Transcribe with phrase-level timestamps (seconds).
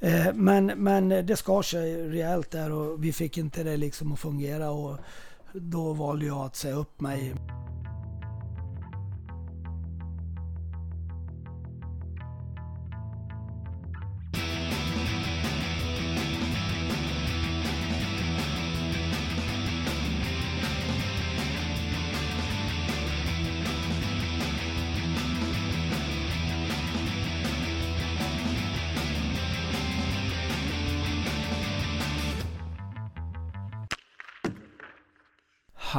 [0.00, 4.20] Eh, men, men det skar sig rejält där och vi fick inte det liksom att
[4.20, 4.98] fungera och
[5.52, 7.34] då valde jag att säga upp mig.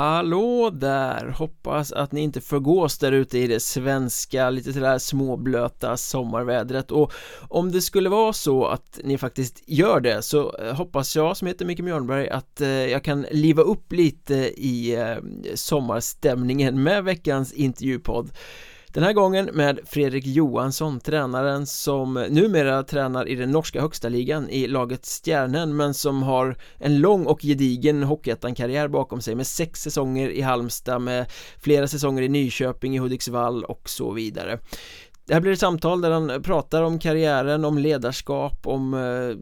[0.02, 1.28] Hallå där!
[1.38, 7.14] Hoppas att ni inte förgås där ute i det svenska, lite sådär småblöta sommarvädret och
[7.50, 11.48] om det skulle vara så att ni faktiskt gör det så eh, hoppas jag som
[11.48, 15.18] heter Micke Mjörnberg att eh, jag kan liva upp lite i eh,
[15.56, 18.32] sommarstämningen med veckans intervjupodd
[18.94, 24.50] den här gången med Fredrik Johansson, tränaren som numera tränar i den norska högsta ligan
[24.50, 29.82] i laget Stjärnen men som har en lång och gedigen Hockeyettan-karriär bakom sig med sex
[29.82, 34.60] säsonger i Halmstad med flera säsonger i Nyköping, i Hudiksvall och så vidare.
[35.26, 39.38] Det här blir ett samtal där han pratar om karriären, om ledarskap, om eh,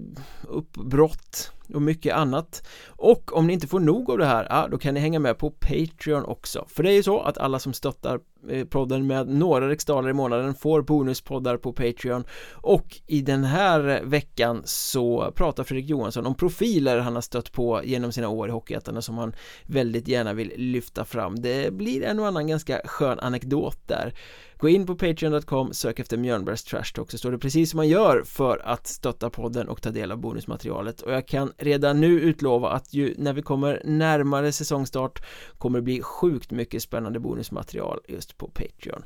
[0.49, 2.67] uppbrott och mycket annat.
[2.87, 5.37] Och om ni inte får nog av det här, ja, då kan ni hänga med
[5.37, 6.65] på Patreon också.
[6.69, 10.13] För det är ju så att alla som stöttar eh, podden med några riksdaler i
[10.13, 12.23] månaden får bonuspoddar på Patreon.
[12.53, 17.81] Och i den här veckan så pratar Fredrik Johansson om profiler han har stött på
[17.83, 19.33] genom sina år i Hockeyettan som han
[19.65, 21.41] väldigt gärna vill lyfta fram.
[21.41, 24.13] Det blir en och annan ganska skön anekdot där.
[24.59, 27.87] Gå in på Patreon.com, sök efter Mjörnbergs Trash Talk så står det precis som man
[27.87, 31.01] gör för att stötta podden och ta del av bonusmaterialet.
[31.01, 35.25] Och jag kan redan nu utlova att ju när vi kommer närmare säsongstart
[35.57, 39.03] kommer det bli sjukt mycket spännande bonusmaterial just på Patreon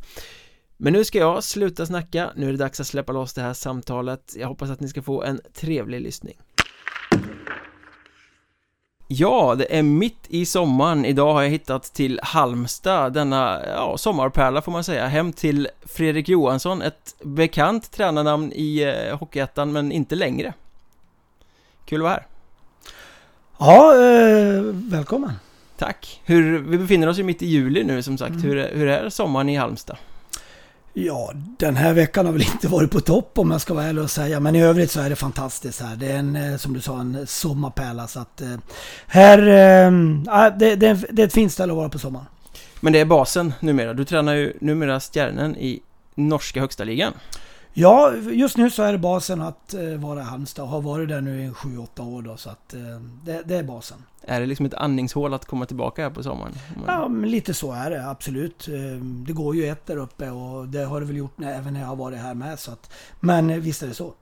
[0.78, 3.54] men nu ska jag sluta snacka, nu är det dags att släppa loss det här
[3.54, 6.38] samtalet Jag hoppas att ni ska få en trevlig lyssning
[9.08, 11.06] Ja, det är mitt i sommaren.
[11.06, 16.30] Idag har jag hittat till Halmstad, denna ja, sommarpärla får man säga, hem till Fredrik
[16.30, 20.54] Johansson, ett bekant tränarnamn i eh, Hockeyettan, men inte längre.
[21.86, 22.33] Kul att vara här.
[23.58, 25.34] Ja, eh, välkommen.
[25.78, 26.22] Tack.
[26.24, 28.32] Hur, vi befinner oss ju mitt i juli nu som sagt.
[28.32, 28.44] Mm.
[28.44, 29.98] Hur, hur är sommaren i Halmstad?
[30.94, 34.04] Ja, den här veckan har väl inte varit på topp om jag ska vara ärlig
[34.04, 34.40] och säga.
[34.40, 35.96] Men i övrigt så är det fantastiskt här.
[35.96, 38.08] Det är en, eh, som du sa, en sommarpärla.
[38.08, 38.56] Så att eh,
[39.08, 42.26] här, äh, det, det, det är ett fint ställe att vara på sommaren.
[42.80, 43.94] Men det är basen numera.
[43.94, 45.82] Du tränar ju numera Stjärnen i
[46.16, 47.14] norska högsta ligan.
[47.76, 50.68] Ja, just nu så är det basen att eh, vara i Halmstad.
[50.68, 52.80] Har varit där nu i 7-8 år då, så att eh,
[53.26, 53.98] det, det, är basen.
[54.22, 56.54] Är det liksom ett andningshål att komma tillbaka här på sommaren?
[56.88, 58.68] Ja, lite så är det absolut.
[58.68, 61.80] Eh, det går ju ett där uppe och det har det väl gjort även när
[61.80, 62.60] jag har varit här med.
[62.60, 64.14] Så att, men visst är det så.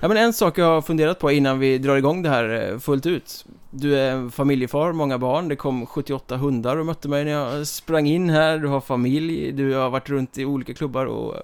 [0.00, 2.78] Ja men en sak jag har funderat på innan vi drar igång det här eh,
[2.78, 3.46] fullt ut.
[3.70, 8.06] Du är familjefar, många barn, det kom 78 hundar och mötte mig när jag sprang
[8.06, 8.58] in här.
[8.58, 11.40] Du har familj, du har varit runt i olika klubbar och eh,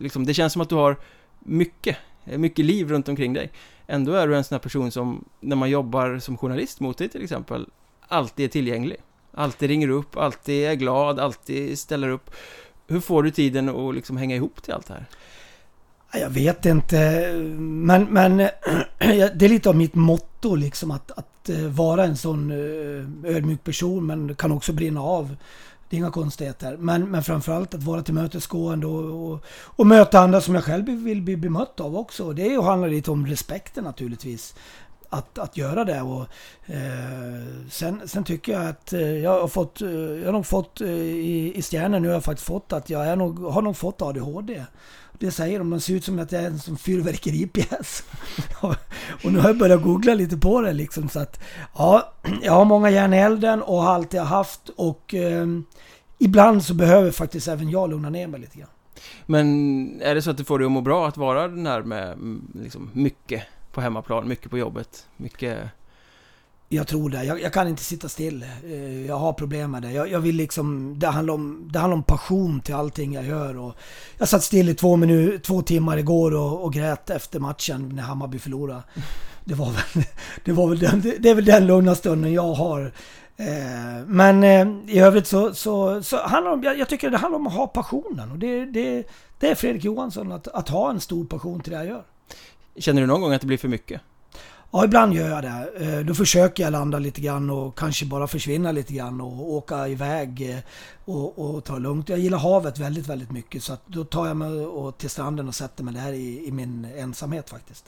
[0.00, 0.96] liksom Det känns som att du har
[1.38, 3.50] mycket, eh, mycket liv runt omkring dig.
[3.86, 7.08] Ändå är du en sån här person som, när man jobbar som journalist mot dig
[7.08, 7.66] till exempel
[8.08, 8.96] Alltid är tillgänglig.
[9.32, 12.30] Alltid ringer upp, alltid är glad, alltid ställer upp.
[12.86, 15.06] Hur får du tiden att liksom hänga ihop till allt det här?
[16.20, 18.36] Jag vet inte, men, men
[18.98, 23.64] det är lite av mitt motto liksom att, att eh, vara en sån eh, ödmjuk
[23.64, 25.36] person men kan också brinna av.
[25.88, 26.76] Det är inga konstigheter.
[26.76, 31.22] Men, men framförallt att vara tillmötesgående och, och, och möta andra som jag själv vill
[31.22, 32.32] bli bemött av också.
[32.32, 34.54] Det handlar lite om respekten naturligtvis.
[35.08, 36.02] Att, att göra det.
[36.02, 36.26] Och,
[36.66, 41.52] eh, sen, sen tycker jag att eh, jag har fått, jag har nog fått i,
[41.54, 44.64] i stjärnan nu har jag faktiskt fått att jag är nog, har nog fått ADHD.
[45.18, 48.02] Det säger de, de ser ut som att det är en som fyrverkeripjäs.
[49.24, 51.40] och nu har jag börjat googla lite på det liksom så att
[51.74, 55.46] ja, jag har många järn i elden och har alltid haft och eh,
[56.18, 58.68] ibland så behöver faktiskt även jag lugna ner mig lite grann.
[59.26, 61.82] Men är det så att det får dig att må bra att vara den här
[61.82, 63.42] med mm, liksom, mycket
[63.72, 65.58] på hemmaplan, mycket på jobbet, mycket
[66.74, 67.24] jag tror det.
[67.24, 68.44] Jag, jag, kan inte sitta still.
[68.64, 69.92] Eh, jag har problem med det.
[69.92, 73.58] Jag, jag, vill liksom, det handlar, om, det handlar om passion till allting jag gör.
[73.58, 73.74] Och
[74.18, 78.02] jag satt still i två, minut, två timmar igår och, och grät efter matchen när
[78.02, 78.82] Hammarby förlorade.
[79.44, 80.04] Det, var väl,
[80.44, 82.92] det, var väl den, det är väl den lugna stunden jag har.
[83.36, 87.16] Eh, men eh, i övrigt så, så, så handlar det om, jag, jag, tycker det
[87.16, 88.30] handlar om att ha passionen.
[88.30, 91.78] Och det, det, det är Fredrik Johansson, att, att ha en stor passion till det
[91.78, 92.04] jag gör.
[92.76, 94.00] Känner du någon gång att det blir för mycket?
[94.76, 95.70] Ja, ibland gör jag det.
[95.76, 99.88] Eh, då försöker jag landa lite grann och kanske bara försvinna lite grann och åka
[99.88, 100.58] iväg eh,
[101.04, 102.08] och, och ta det lugnt.
[102.08, 104.50] Jag gillar havet väldigt, väldigt mycket så att då tar jag mig
[104.98, 107.84] till stranden och sätter mig där i, i min ensamhet faktiskt.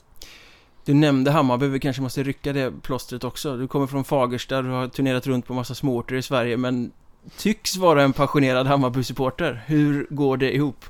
[0.85, 3.57] Du nämnde Hammarby, vi kanske måste rycka det plåstret också.
[3.57, 6.91] Du kommer från Fagersta, du har turnerat runt på massa småorter i Sverige men
[7.37, 9.63] tycks vara en passionerad Hammarby-supporter.
[9.65, 10.85] Hur går det ihop?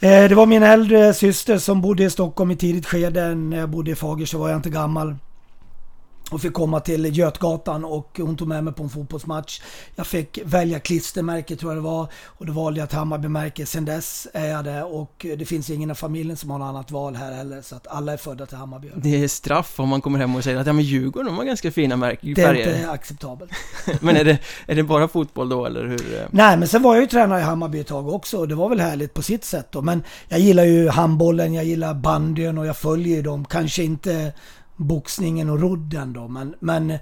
[0.00, 3.34] Eh, det var min äldre syster som bodde i Stockholm i tidigt skede.
[3.34, 5.16] När jag bodde i Fagersta var jag inte gammal
[6.30, 9.60] och fick komma till Götgatan och hon tog med mig på en fotbollsmatch.
[9.96, 13.66] Jag fick välja klistermärke tror jag det var och då valde jag ett Hammarbymärke.
[13.66, 16.90] Sen dess är jag det och det finns ingen i familjen som har något annat
[16.90, 18.88] val här heller så att alla är födda till Hammarby.
[18.96, 21.44] Det är straff om man kommer hem och säger att ja men Djurgården de har
[21.44, 23.50] ganska fina märken, Det är inte acceptabelt.
[24.00, 26.26] men är det, är det bara fotboll då eller hur?
[26.30, 28.68] Nej men sen var jag ju tränare i Hammarby ett tag också och det var
[28.68, 29.82] väl härligt på sitt sätt då.
[29.82, 33.44] Men jag gillar ju handbollen, jag gillar bandyn och jag följer ju dem.
[33.44, 34.32] Kanske inte
[34.78, 36.28] boxningen och rodden då.
[36.28, 36.98] Men, men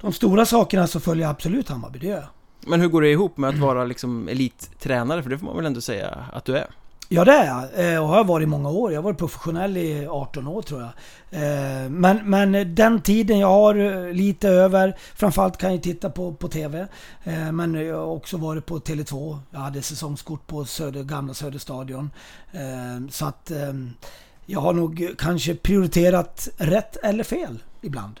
[0.00, 2.28] de stora sakerna så följer jag absolut Hammarby, det gör jag.
[2.70, 5.22] Men hur går det ihop med att vara liksom elittränare?
[5.22, 6.66] För det får man väl ändå säga att du är?
[7.10, 8.92] Ja det är jag eh, och har varit i många år.
[8.92, 10.90] Jag har varit professionell i 18 år tror jag.
[11.30, 16.32] Eh, men, men den tiden jag har eh, lite över, framförallt kan jag titta på,
[16.34, 16.86] på TV.
[17.52, 19.38] Men jag har också varit på Tele2.
[19.50, 22.10] Jag hade säsongskort på Söder, gamla Söderstadion.
[23.10, 23.52] Så att
[24.50, 28.20] jag har nog kanske prioriterat rätt eller fel ibland.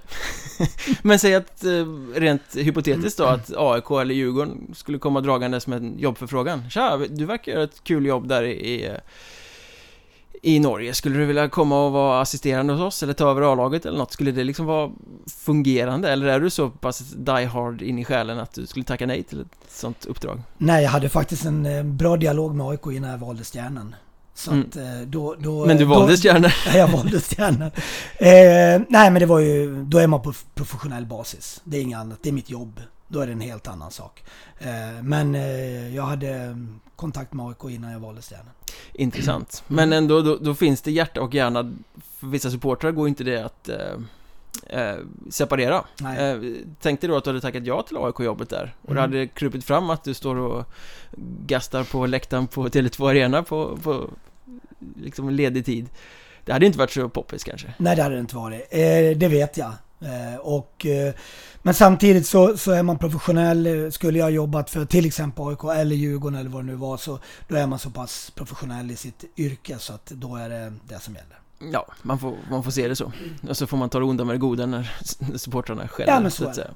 [1.02, 5.78] Men säg att eh, rent hypotetiskt då att AIK eller Djurgården skulle komma dragandes med
[5.78, 6.70] en jobbförfrågan.
[6.70, 8.96] Tja, du verkar göra ett kul jobb där i,
[10.42, 10.94] i Norge.
[10.94, 14.12] Skulle du vilja komma och vara assisterande hos oss eller ta över A-laget eller något?
[14.12, 14.92] Skulle det liksom vara
[15.26, 19.06] fungerande eller är du så pass die hard in i själen att du skulle tacka
[19.06, 20.42] nej till ett sånt uppdrag?
[20.58, 23.94] Nej, jag hade faktiskt en eh, bra dialog med AIK innan jag valde stjärnan.
[24.38, 24.66] Så mm.
[24.68, 26.52] att eh, då, då, Men du valde stjärnor?
[26.66, 27.70] Ja, jag valde stjärnor.
[28.16, 31.60] Eh, nej, men det var ju, då är man på professionell basis.
[31.64, 32.80] Det är inget annat, det är mitt jobb.
[33.08, 34.24] Då är det en helt annan sak.
[34.58, 36.56] Eh, men eh, jag hade
[36.96, 38.52] kontakt med AIK innan jag valde stjärnan.
[38.92, 39.62] Intressant.
[39.66, 41.72] Men ändå, då, då, finns det hjärta och hjärna.
[42.18, 44.96] För vissa supportrar går inte det att eh, eh,
[45.30, 45.84] separera.
[46.00, 46.38] Eh,
[46.80, 48.96] tänk dig då att du hade tackat ja till AIK-jobbet där och mm.
[48.96, 50.64] det hade krupit fram att du står och
[51.46, 54.10] gastar på läktaren på Tele2 Arena på, på
[54.96, 55.88] liksom ledig tid.
[56.44, 57.74] Det hade inte varit så poppis kanske.
[57.78, 58.66] Nej, det hade det inte varit.
[58.70, 59.72] Eh, det vet jag.
[60.00, 61.14] Eh, och, eh,
[61.62, 63.92] men samtidigt så, så är man professionell.
[63.92, 67.18] Skulle jag jobbat för till exempel AIK eller Djurgården eller vad det nu var så
[67.48, 71.00] då är man så pass professionell i sitt yrke så att då är det det
[71.00, 71.38] som gäller.
[71.72, 73.12] Ja, man får, man får se det så.
[73.48, 74.90] Och så får man ta det onda med det goda när
[75.36, 76.12] supportrarna själva.
[76.12, 76.70] Ja, men så, så att säga.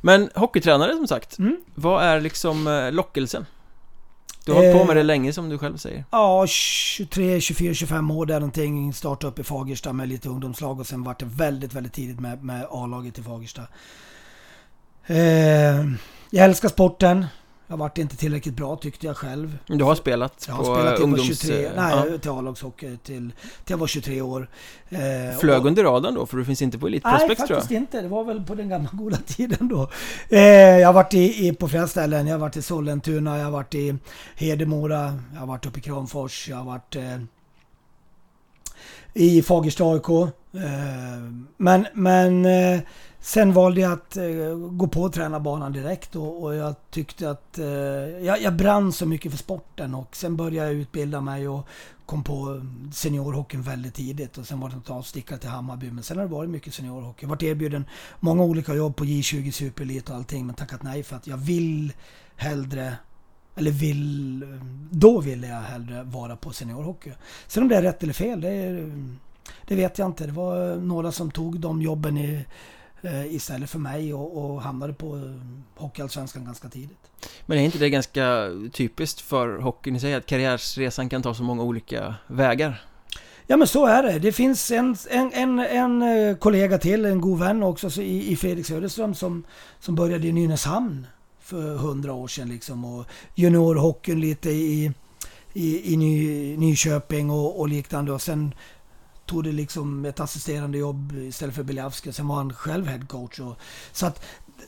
[0.00, 1.56] Men hockeytränare som sagt, mm.
[1.74, 3.46] vad är liksom eh, lockelsen?
[4.44, 6.04] Du har hållit på med det eh, länge som du själv säger.
[6.10, 8.92] Ja, 23, 24, 25 år där någonting.
[8.92, 12.44] Startade upp i Fagersta med lite ungdomslag och sen vart det väldigt, väldigt tidigt med,
[12.44, 13.62] med A-laget i Fagersta.
[15.06, 15.16] Eh,
[16.30, 17.26] jag älskar sporten.
[17.72, 19.58] Jag vart inte tillräckligt bra tyckte jag själv.
[19.66, 21.40] Du har spelat jag har på spelat till ungdoms...
[21.40, 22.18] 23, nej, ja.
[22.18, 23.32] till A-lagshockey till, till
[23.66, 24.48] jag var 23 år.
[24.88, 26.26] Eh, Flög och, under radarn då?
[26.26, 27.48] För du finns inte på Elite Prospect tror jag?
[27.48, 28.00] Nej, faktiskt inte.
[28.00, 29.90] Det var väl på den gamla goda tiden då.
[30.28, 30.40] Eh,
[30.78, 32.26] jag har varit i, i, på flera ställen.
[32.26, 33.96] Jag har varit i Sollentuna, jag har varit i
[34.36, 37.18] Hedemora, jag har varit uppe i Kramfors, jag har varit eh,
[39.14, 40.08] i Fagersta AIK.
[40.08, 40.22] Eh,
[41.56, 42.80] men, men eh,
[43.24, 47.66] Sen valde jag att eh, gå på tränarbanan direkt och, och jag tyckte att eh,
[47.66, 51.66] jag, jag, brann så mycket för sporten och sen började jag utbilda mig och
[52.06, 55.90] kom på seniorhockeyn väldigt tidigt och sen var det att sticka till Hammarby.
[55.90, 57.24] Men sen har det varit mycket seniorhockey.
[57.24, 57.84] Jag har varit erbjuden
[58.20, 61.92] många olika jobb på J20 Superelit och allting men tackat nej för att jag vill
[62.36, 62.94] hellre
[63.54, 64.44] eller vill,
[64.90, 67.12] då ville jag hellre vara på seniorhockey.
[67.46, 68.90] Sen om det är rätt eller fel, det,
[69.66, 70.26] det vet jag inte.
[70.26, 72.44] Det var några som tog de jobben i
[73.30, 75.22] istället för mig och, och hamnade på eh,
[75.76, 77.10] Hockeyallsvenskan ganska tidigt.
[77.46, 81.42] Men är inte det ganska typiskt för hockeyn i sig att karriärsresan kan ta så
[81.42, 82.84] många olika vägar?
[83.46, 84.18] Ja men så är det.
[84.18, 88.36] Det finns en, en, en, en eh, kollega till, en god vän också i, i
[88.36, 89.44] Fredrik Söderström som,
[89.80, 91.06] som började i Nynäshamn
[91.40, 94.92] för hundra år sedan liksom och juniorhockeyn lite i,
[95.52, 98.54] i, i Ny, Nyköping och, och liknande och sen
[99.32, 102.12] tog det liksom ett assisterande jobb istället för Biljavski.
[102.12, 103.40] Sen var han själv headcoach.
[103.92, 104.24] Så att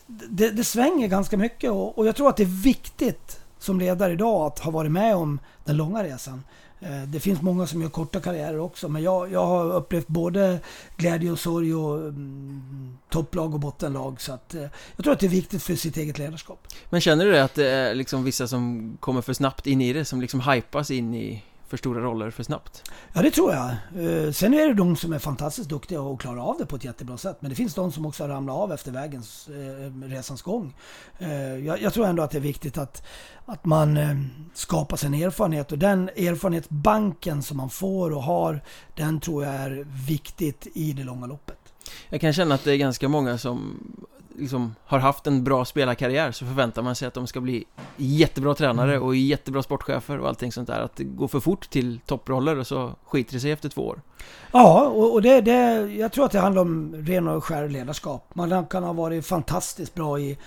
[0.06, 4.12] det, det svänger ganska mycket och, och, jag tror att det är viktigt som ledare
[4.12, 6.42] idag att ha varit med om den långa resan.
[6.80, 10.61] Eh, det finns många som gör korta karriärer också men jag, jag har upplevt både
[10.97, 14.21] glädje och sorg och mm, topplag och bottenlag.
[14.21, 14.66] Så att, eh,
[14.97, 16.68] jag tror att det är viktigt för sitt eget ledarskap.
[16.90, 19.92] Men känner du det att det är liksom vissa som kommer för snabbt in i
[19.92, 22.90] det, som liksom hypas in i för stora roller för snabbt?
[23.12, 23.68] Ja, det tror jag.
[23.71, 26.85] Eh, sen är det de som är fantastiskt duktiga och klarar av det på ett
[26.85, 27.37] jättebra sätt.
[27.40, 30.75] Men det finns de som också har ramlat av efter vägens, eh, resans gång.
[31.18, 33.02] Eh, jag, tror ändå att det är viktigt att,
[33.47, 33.99] att man
[34.54, 38.61] skapar sig en erfarenhet och den erfarenhetsbanken som man får och har,
[38.94, 41.59] den tror jag är viktigt i det långa loppet.
[42.09, 43.78] Jag kan känna att det är ganska många som
[44.38, 47.64] liksom har haft en bra spelarkarriär så förväntar man sig att de ska bli
[47.96, 50.80] jättebra tränare och jättebra sportchefer och allting sånt där.
[50.80, 54.00] Att det går för fort till topproller och så skiter det sig efter två år.
[54.52, 55.52] Ja, och, det, det,
[55.92, 58.30] jag tror att det handlar om ren och skär ledarskap.
[58.34, 60.38] Man kan ha varit fantastiskt bra i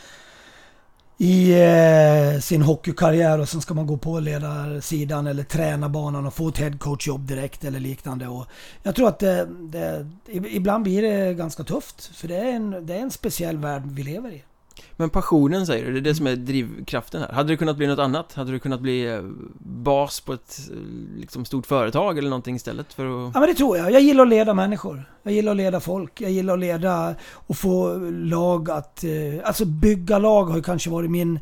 [1.18, 6.34] i eh, sin hockeykarriär och sen ska man gå på ledarsidan eller träna banan och
[6.34, 8.28] få ett headcoachjobb direkt eller liknande.
[8.28, 8.46] Och
[8.84, 12.94] jag tror att det, det, ibland blir det ganska tufft för det är, en, det
[12.94, 14.44] är en speciell värld vi lever i.
[14.96, 17.32] Men passionen säger du, det är det som är drivkraften här.
[17.32, 18.34] Hade det kunnat bli något annat?
[18.34, 19.22] Hade du kunnat bli eh,
[19.60, 20.78] bas på ett eh,
[21.20, 23.32] liksom, stort företag eller någonting istället för att...
[23.34, 23.92] Ja men det tror jag.
[23.92, 25.12] Jag gillar att leda människor.
[25.24, 26.22] Jag gillar att leda folk.
[26.22, 29.04] Jag gillar att leda och få lag att...
[29.04, 29.12] Eh,
[29.44, 31.40] alltså bygga lag har ju kanske varit min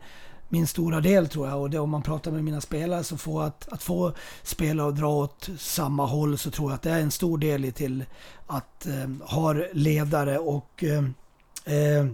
[0.50, 1.62] min stora del tror jag.
[1.62, 4.14] Och det, om man pratar med mina spelare så får att, att få
[4.44, 7.66] spela och dra åt samma håll så tror jag att det är en stor del
[7.66, 8.06] i till
[8.48, 11.04] att eh, ha ledare och eh,
[11.76, 12.06] eh,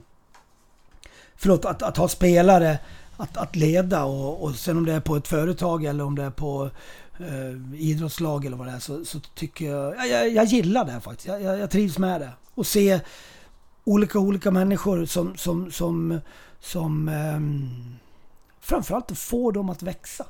[1.42, 2.80] förlåt, att, att ha spelare
[3.18, 6.24] att, att leda och, och sen om det är på ett företag eller om det
[6.24, 6.70] är på
[7.20, 11.28] eh, idrottslag eller vad det är så, så tycker jag, jag, jag gillar det faktiskt.
[11.28, 12.30] Jag, jag, jag, trivs med det.
[12.54, 13.00] Och se
[13.84, 16.20] olika, olika människor som, som, som,
[16.60, 17.40] som eh,
[18.62, 20.26] framförallt får dem att växa.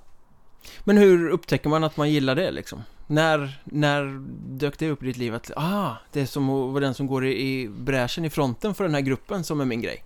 [0.84, 2.84] Men hur upptäcker man att man gillar det liksom?
[3.08, 4.24] När, när
[4.58, 7.08] dök det upp i ditt liv att, ah, det är som att vara den som
[7.08, 10.04] går i, i bräschen i fronten för den här gruppen som är min grej?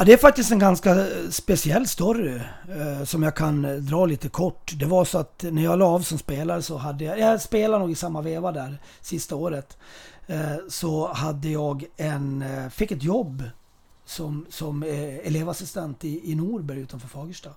[0.00, 4.06] Ja, det är faktiskt en ganska eh, speciell story eh, som jag kan eh, dra
[4.06, 4.72] lite kort.
[4.76, 7.78] Det var så att när jag la av som spelare så hade jag, jag spelade
[7.78, 9.78] nog i samma veva där sista året.
[10.26, 13.42] Eh, så hade jag en, eh, fick ett jobb
[14.04, 14.82] som, som
[15.22, 17.50] elevassistent i, i Norberg utanför Fagersta.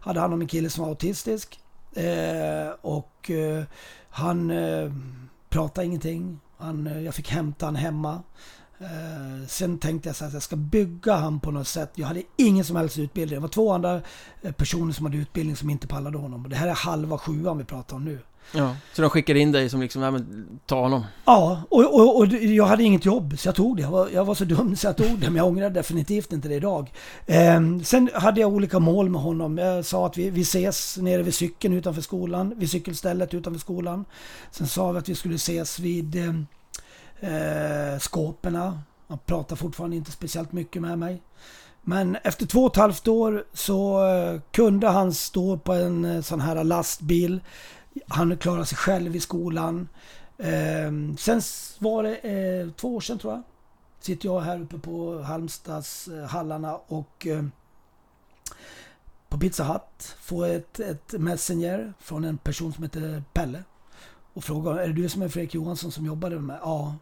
[0.00, 1.60] Hade hand om en kille som var autistisk
[1.94, 3.64] eh, och eh,
[4.10, 4.52] han
[5.48, 6.40] pratade ingenting.
[6.58, 8.22] Han, jag fick hämta han hemma.
[8.80, 11.92] Eh, sen tänkte jag så att jag ska bygga han på något sätt.
[11.94, 13.36] Jag hade ingen som helst utbildning.
[13.36, 14.00] Det var två andra
[14.42, 16.46] eh, personer som hade utbildning som inte pallade honom.
[16.48, 18.18] det här är halva sjuan vi pratar om nu.
[18.52, 21.04] Ja, så de skickade in dig som liksom, ja men ta honom?
[21.24, 23.82] Ja, och, och, och jag hade inget jobb så jag tog det.
[23.82, 26.48] Jag var, jag var, så dum så jag tog det, men jag ångrar definitivt inte
[26.48, 26.92] det idag.
[27.26, 29.58] Eh, sen hade jag olika mål med honom.
[29.58, 34.04] Jag sa att vi, vi ses nere vid cykeln utanför skolan, vid cykelstället utanför skolan.
[34.50, 36.32] Sen sa vi att vi skulle ses vid eh,
[37.20, 38.80] eh, skåperna.
[39.08, 41.22] Han pratar fortfarande inte speciellt mycket med mig.
[41.82, 46.20] Men efter två och ett halvt år så eh, kunde han stå på en eh,
[46.20, 47.40] sån här lastbil.
[48.08, 49.88] Han klarade sig själv i skolan.
[50.38, 51.40] Eh, sen
[51.78, 53.42] var det eh, två år sedan tror jag.
[54.00, 57.44] Sitter jag här uppe på Halmstads eh, hallarna och eh,
[59.28, 63.64] på Pizza Hut får ett, ett messenger från en person som heter Pelle.
[64.34, 66.58] Och frågar, är det du som är Fredrik Johansson som jobbade med?
[66.62, 66.94] Ja,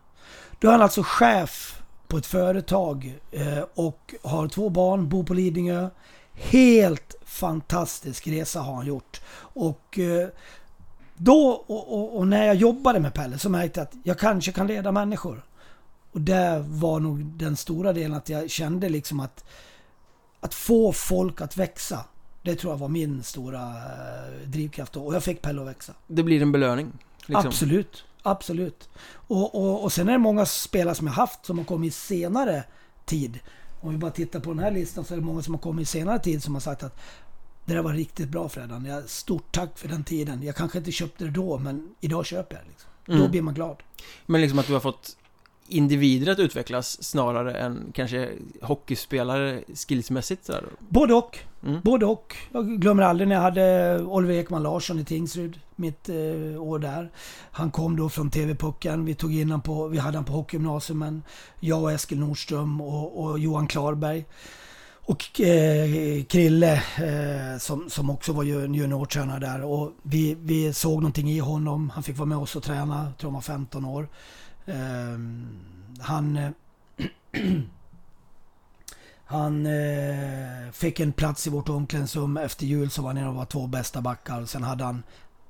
[0.59, 5.35] då är han alltså chef på ett företag eh, och har två barn, bor på
[5.35, 5.89] Lidingö.
[6.35, 9.21] Helt fantastisk resa har han gjort.
[9.37, 10.29] Och eh,
[11.17, 14.53] då och, och, och, när jag jobbade med Pelle så märkte jag att jag kanske
[14.53, 15.45] kan leda människor.
[16.13, 19.45] Och det var nog den stora delen att jag kände liksom att
[20.41, 22.05] att få folk att växa.
[22.43, 25.05] Det tror jag var min stora eh, drivkraft då.
[25.05, 25.93] Och jag fick Pelle att växa.
[26.07, 26.93] Det blir en belöning?
[27.27, 27.47] Liksom.
[27.47, 28.05] Absolut.
[28.27, 28.89] Absolut.
[29.07, 31.97] Och, och, och sen är det många spelare som jag haft som har kommit i
[31.97, 32.65] senare
[33.05, 33.39] tid.
[33.81, 35.83] Om vi bara tittar på den här listan så är det många som har kommit
[35.83, 37.01] i senare tid som har sagt att
[37.65, 39.03] det där var riktigt bra Fredan.
[39.07, 40.43] Stort tack för den tiden.
[40.43, 42.65] Jag kanske inte köpte det då men idag köper jag.
[42.69, 42.91] Liksom.
[43.09, 43.21] Mm.
[43.21, 43.77] Då blir man glad.
[44.27, 45.17] Men liksom att du har fått
[45.69, 48.31] individer att utvecklas snarare än kanske
[48.63, 50.45] hockeyspelare skillsmässigt?
[50.45, 50.65] Sådär.
[50.79, 51.39] Både och.
[51.67, 51.81] Mm.
[51.81, 52.37] Både och.
[52.53, 57.11] Jag glömmer aldrig när jag hade Oliver Ekman Larsson i Tingsryd, mitt eh, år där.
[57.51, 59.05] Han kom då från TV-pucken.
[59.05, 61.23] Vi tog in han på, vi hade han på hockeygymnasium,
[61.61, 64.25] jag och Eskil Nordström och, och Johan Klarberg.
[65.07, 69.63] Och eh, Krille eh, som, som också var juniortränare där.
[69.65, 71.91] Och vi, vi såg någonting i honom.
[71.91, 74.09] Han fick vara med oss och träna, jag tror han var 15 år.
[74.67, 75.19] Eh,
[76.01, 76.51] han eh,
[79.25, 82.37] han eh, fick en plats i vårt omklädningsrum.
[82.37, 84.45] Efter jul så var han en av våra två bästa backar.
[84.45, 85.03] Sen hade han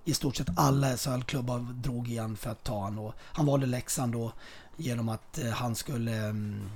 [0.05, 3.13] i stort sett alla SHL-klubbar drog igen för att ta honom.
[3.21, 4.33] han valde Leksand då
[4.77, 6.71] genom att eh, han skulle um,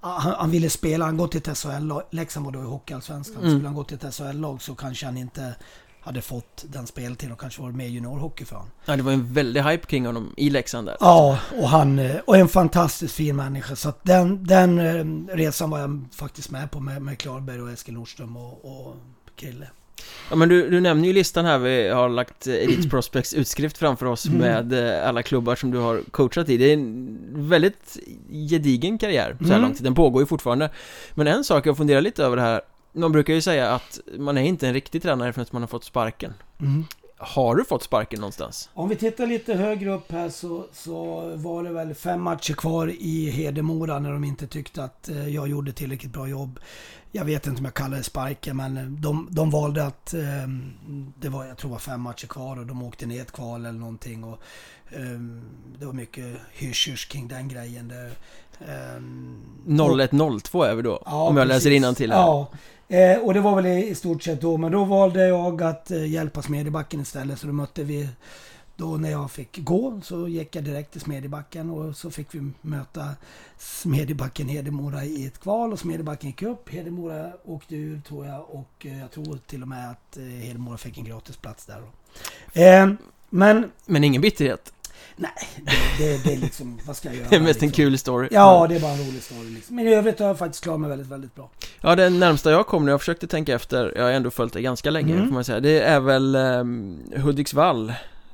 [0.00, 2.02] han, han, ville spela, han gått till ett SHL-lag.
[2.10, 3.36] Leksand var då i Hockeyallsvenskan.
[3.36, 3.50] Mm.
[3.50, 5.54] Skulle han gå till ett SHL-lag så kanske han inte
[6.00, 8.70] hade fått den speltiden och kanske varit med i juniorhockey för honom.
[8.84, 10.96] Ja, det var en väldig hype kring honom i Leksand där.
[11.00, 13.76] Ja, och han eh, och en fantastiskt fin människa.
[13.76, 17.70] Så att den, den eh, resan var jag faktiskt med på med, med Klarberg och
[17.70, 18.96] Eskil Nordström och, och
[19.36, 19.70] Krille.
[20.30, 24.06] Ja men du, du nämner ju listan här, vi har lagt Elite Prospects utskrift framför
[24.06, 24.38] oss mm.
[24.38, 27.98] med eh, alla klubbar som du har coachat i Det är en väldigt
[28.50, 29.62] gedigen karriär så här mm.
[29.62, 30.70] långt, den pågår ju fortfarande
[31.14, 32.60] Men en sak jag funderar lite över det här
[32.92, 35.84] Man brukar ju säga att man är inte en riktig tränare förrän man har fått
[35.84, 36.84] sparken mm.
[37.22, 38.70] Har du fått sparken någonstans?
[38.74, 42.92] Om vi tittar lite högre upp här så, så var det väl fem matcher kvar
[42.98, 46.60] i Hedemora när de inte tyckte att eh, jag gjorde tillräckligt bra jobb
[47.12, 50.14] jag vet inte om jag kallar det sparken, men eh, de, de valde att...
[50.14, 50.48] Eh,
[51.18, 53.66] det var, jag tror det var fem matcher kvar och de åkte ner ett kval
[53.66, 54.24] eller någonting.
[54.24, 54.42] Och,
[54.88, 55.20] eh,
[55.78, 57.88] det var mycket hysch kring den grejen.
[57.88, 58.10] Det,
[59.66, 61.64] 0102 är vi då, ja, om jag precis.
[61.64, 62.18] läser till här.
[62.18, 62.48] Ja,
[62.88, 64.56] eh, och det var väl i, stort sett då.
[64.56, 68.08] Men då valde jag att eh, hjälpa Smedjebacken istället, så då mötte vi
[68.80, 72.50] då när jag fick gå så gick jag direkt till Smedjebacken och så fick vi
[72.60, 73.08] möta
[73.58, 76.68] Smedjebacken Hedemora i ett kval och Smedjebacken gick upp.
[76.68, 80.78] Hedemora åkte ur tror jag och eh, jag tror till och med att eh, Hedemora
[80.78, 81.82] fick en gratisplats där.
[82.52, 82.92] Eh,
[83.30, 83.70] men...
[83.86, 84.72] Men ingen bitterhet?
[85.20, 87.26] Nej, det, det, det är liksom, vad ska jag göra?
[87.30, 87.66] Det är mest liksom?
[87.66, 88.28] en kul story.
[88.30, 89.76] Ja, det är bara en rolig story liksom.
[89.76, 91.50] Men i övrigt har jag faktiskt klarat mig väldigt, väldigt bra.
[91.80, 94.62] Ja, det närmsta jag kom när jag försökte tänka efter, jag har ändå följt det
[94.62, 95.26] ganska länge mm.
[95.26, 97.92] får man säga, det är väl eh, Hudiksvall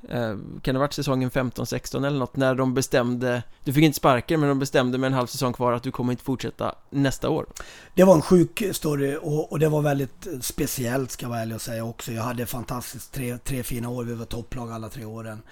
[0.09, 3.97] Eh, kan det ha varit säsongen 15-16 eller något när de bestämde Du fick inte
[3.97, 7.29] sparka men de bestämde med en halv säsong kvar att du kommer inte fortsätta nästa
[7.29, 7.47] år
[7.95, 11.55] Det var en sjuk story och, och det var väldigt speciellt ska jag vara ärlig
[11.55, 15.05] och säga också Jag hade fantastiskt tre, tre fina år, vi var topplag alla tre
[15.05, 15.43] åren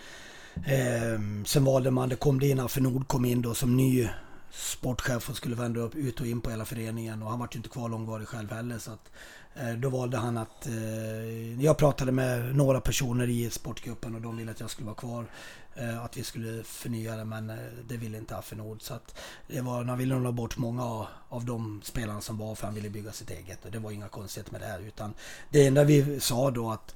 [0.67, 4.09] eh, Sen valde man, det kom det in för Nord kom in då som ny
[4.51, 7.57] sportchef och skulle vända upp ut och in på hela föreningen och han var ju
[7.57, 9.11] inte kvar långvarig själv heller så att
[9.57, 10.67] Eh, då valde han att...
[10.67, 14.97] Eh, jag pratade med några personer i sportgruppen och de ville att jag skulle vara
[14.97, 15.27] kvar.
[15.75, 17.57] Eh, att vi skulle förnya det men eh,
[17.89, 18.83] det ville inte Affenord.
[18.83, 19.19] Så att
[19.49, 22.75] det var, han ville nog ha bort många av de spelarna som var för han
[22.75, 23.65] ville bygga sitt eget.
[23.65, 24.81] Och det var inga konstigheter med det här.
[24.81, 25.15] Utan
[25.51, 26.95] det enda vi sa då att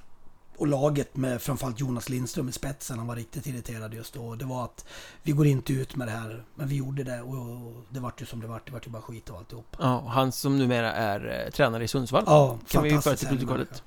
[0.58, 4.34] och laget med framförallt Jonas Lindström i spetsen, han var riktigt irriterad just då.
[4.34, 4.84] Det var att
[5.22, 6.44] vi går inte ut med det här.
[6.54, 8.66] Men vi gjorde det och det vart ju som det vart.
[8.66, 9.76] Det vart ju bara skit och alltihop.
[9.78, 12.24] Ja, han som numera är eh, tränare i Sundsvall.
[12.26, 13.82] Ja, kan vi föra till protokollet.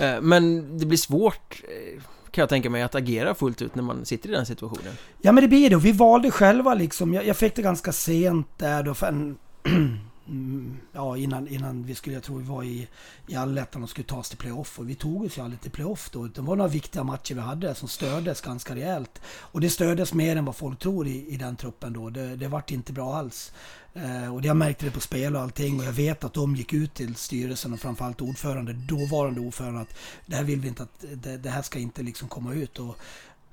[0.00, 3.82] Eh, men det blir svårt eh, kan jag tänka mig att agera fullt ut när
[3.82, 4.92] man sitter i den situationen.
[5.20, 7.14] Ja men det blir det vi valde själva liksom.
[7.14, 9.38] Jag, jag fick det ganska sent där då för en
[10.28, 12.88] Mm, ja, innan, innan vi skulle, jag tror vi var i,
[13.26, 14.78] i allettan och skulle ta oss till playoff.
[14.78, 16.26] Och vi tog oss ju aldrig till playoff då.
[16.26, 19.20] Det var några viktiga matcher vi hade som stördes ganska rejält.
[19.24, 22.10] Och det stördes mer än vad folk tror i, i den truppen då.
[22.10, 23.52] Det, det vart inte bra alls.
[23.94, 25.80] Eh, och jag märkte det på spel och allting.
[25.80, 29.98] Och jag vet att de gick ut till styrelsen och framförallt ordförande, dåvarande ordförande, att
[30.26, 32.78] det här vill vi inte att, det, det här ska inte liksom komma ut.
[32.78, 32.96] Och,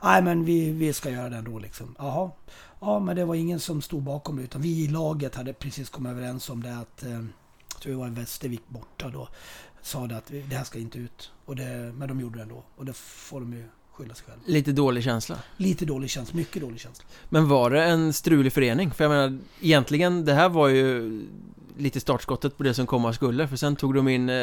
[0.03, 1.95] Nej men vi, vi ska göra det ändå liksom.
[1.97, 2.31] Jaha.
[2.79, 5.89] Ja, men det var ingen som stod bakom det utan vi i laget hade precis
[5.89, 7.11] kommit överens om det att, eh,
[7.73, 9.29] jag tror det var Västervik borta då,
[9.81, 11.31] sa det att det här ska inte ut.
[11.45, 14.43] Och det, men de gjorde det ändå och det får de ju skylla sig själva.
[14.45, 15.37] Lite dålig känsla?
[15.57, 17.05] Lite dålig känsla, mycket dålig känsla.
[17.29, 18.91] Men var det en strulig förening?
[18.91, 21.21] För jag menar, egentligen, det här var ju
[21.77, 24.35] lite startskottet på det som komma skulle För sen tog de in eh,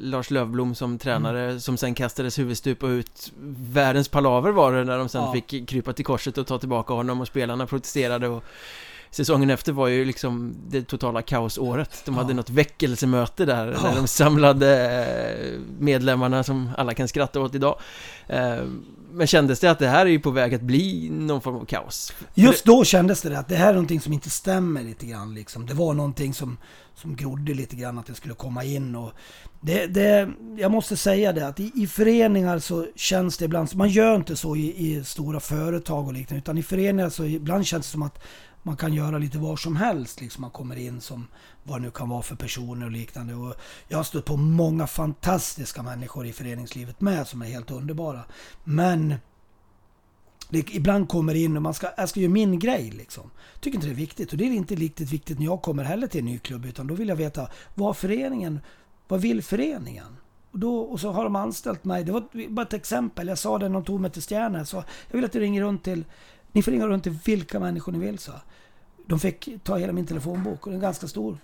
[0.00, 1.60] Lars Lövblom som tränare mm.
[1.60, 3.32] Som sen kastades huvudstupa ut
[3.72, 5.32] Världens palaver var det när de sen ja.
[5.32, 8.44] fick krypa till korset och ta tillbaka honom och spelarna protesterade och
[9.10, 12.20] Säsongen efter var ju liksom det totala kaosåret De ja.
[12.20, 13.82] hade något väckelsemöte där ja.
[13.82, 17.80] När de samlade eh, medlemmarna som alla kan skratta åt idag
[18.26, 18.62] eh,
[19.12, 21.64] Men kändes det att det här är ju på väg att bli någon form av
[21.64, 22.12] kaos?
[22.34, 25.66] Just då kändes det att det här är någonting som inte stämmer lite grann liksom
[25.66, 26.56] Det var någonting som
[26.94, 29.12] Som grodde lite grann att det skulle komma in och
[29.60, 33.88] det, det, jag måste säga det att i, i föreningar så känns det ibland, man
[33.88, 37.86] gör inte så i, i stora företag och liknande, utan i föreningar så ibland känns
[37.86, 38.18] det som att
[38.68, 40.20] man kan göra lite var som helst.
[40.20, 41.26] Liksom man kommer in som
[41.62, 43.34] vad det nu kan vara för personer och liknande.
[43.34, 43.54] Och
[43.88, 48.24] jag har stött på många fantastiska människor i föreningslivet med som är helt underbara.
[48.64, 49.14] Men
[50.48, 53.30] det ibland kommer in och man ska, jag ska göra min grej liksom.
[53.60, 56.06] Tycker inte det är viktigt och det är inte riktigt viktigt när jag kommer heller
[56.06, 58.60] till en ny klubb utan då vill jag veta vad föreningen,
[59.08, 60.16] vad vill föreningen?
[60.52, 62.04] Och, då, och så har de anställt mig.
[62.04, 63.28] Det var bara ett exempel.
[63.28, 64.64] Jag sa det när de tog mig till Stjärna.
[64.64, 66.04] Så jag vill att du ringer runt till
[66.52, 68.32] ni får ringa runt till vilka människor ni vill, så.
[69.06, 71.38] De fick ta hela min telefonbok och den är ganska stor.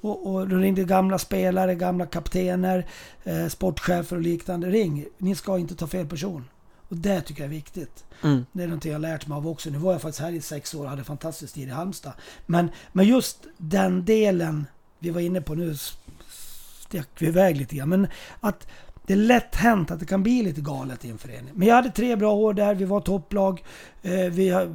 [0.00, 2.86] Och, och de ringde gamla spelare, gamla kaptener,
[3.24, 4.70] eh, sportchefer och liknande.
[4.70, 6.44] Ring, ni ska inte ta fel person.
[6.88, 8.04] Och det tycker jag är viktigt.
[8.22, 8.46] Mm.
[8.52, 9.70] Det är någonting jag lärt mig av också.
[9.70, 12.12] Nu var jag faktiskt här i sex år och hade fantastisk tid i Halmstad.
[12.46, 14.66] Men, men just den delen
[14.98, 15.76] vi var inne på nu,
[16.80, 17.88] stack vi iväg lite grann.
[17.88, 18.06] Men
[18.40, 18.66] att
[19.06, 21.50] det är lätt hänt att det kan bli lite galet i en förening.
[21.54, 23.64] Men jag hade tre bra år där, vi var topplag.
[24.02, 24.68] Eh, vi,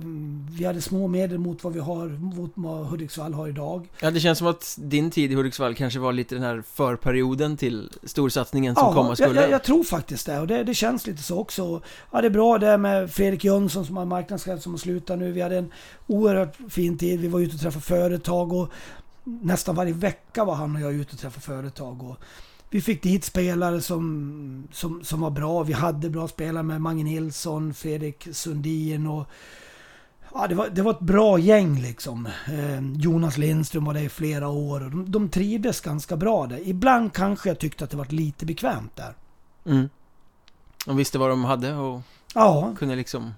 [0.60, 3.88] vi hade små medel mot vad vi har, mot vad Hudiksvall har idag.
[4.02, 7.58] Ja, det känns som att din tid i Hudiksvall kanske var lite den här förperioden
[7.58, 9.36] till storsatsningen som ja, komma skulle.
[9.36, 11.82] Ja, jag, jag, tror faktiskt det och det, det, känns lite så också.
[12.12, 15.32] Ja, det är bra det med Fredrik Jönsson som har marknadschef som har slutat nu.
[15.32, 15.72] Vi hade en
[16.08, 17.20] oerhört fin tid.
[17.20, 18.70] Vi var ute och träffade företag och
[19.24, 22.04] nästan varje vecka var han och jag ute och träffade företag.
[22.04, 22.18] Och,
[22.76, 25.64] vi fick dit spelare som, som, som var bra.
[25.64, 29.28] Vi hade bra spelare med Mange Nilsson, Fredrik Sundin och
[30.34, 32.26] Ja, det var, det var ett bra gäng liksom.
[32.26, 36.68] Eh, Jonas Lindström var där i flera år och de, de trivdes ganska bra där.
[36.68, 39.14] Ibland kanske jag tyckte att det var lite bekvämt där.
[39.66, 39.90] Mm.
[40.86, 42.02] De visste vad de hade och
[42.34, 42.74] ja.
[42.78, 43.34] kunde liksom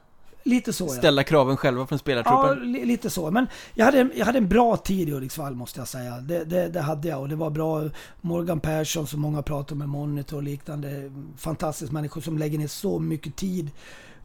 [0.47, 1.25] Lite så Ställa ja.
[1.25, 2.75] kraven själva från spelartruppen?
[2.75, 3.31] Ja, lite så.
[3.31, 6.17] Men jag hade, jag hade en bra tid i Hudiksvall måste jag säga.
[6.17, 7.89] Det, det, det, hade jag och det var bra.
[8.21, 11.11] Morgan Persson som många pratar med Monitor och liknande.
[11.37, 13.71] Fantastisk människa som lägger ner så mycket tid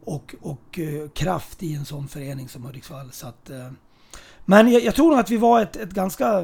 [0.05, 3.13] och, och uh, kraft i en sån förening som Hudiksvall.
[3.13, 3.71] Så att, uh,
[4.45, 6.41] men jag, jag, tror nog att vi var ett, ett ganska...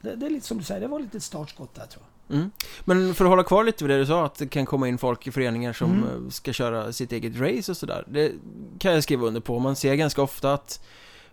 [0.00, 2.09] Det, det, är lite som du säger, det var lite ett startskott där tror jag.
[2.30, 2.50] Mm.
[2.84, 4.98] Men för att hålla kvar lite vid det du sa, att det kan komma in
[4.98, 6.04] folk i föreningar som mm.
[6.04, 8.04] Eh, ska köra sitt eget race och sådär.
[8.08, 8.32] Det
[8.78, 9.58] kan jag skriva under på.
[9.58, 10.84] Man ser ganska ofta att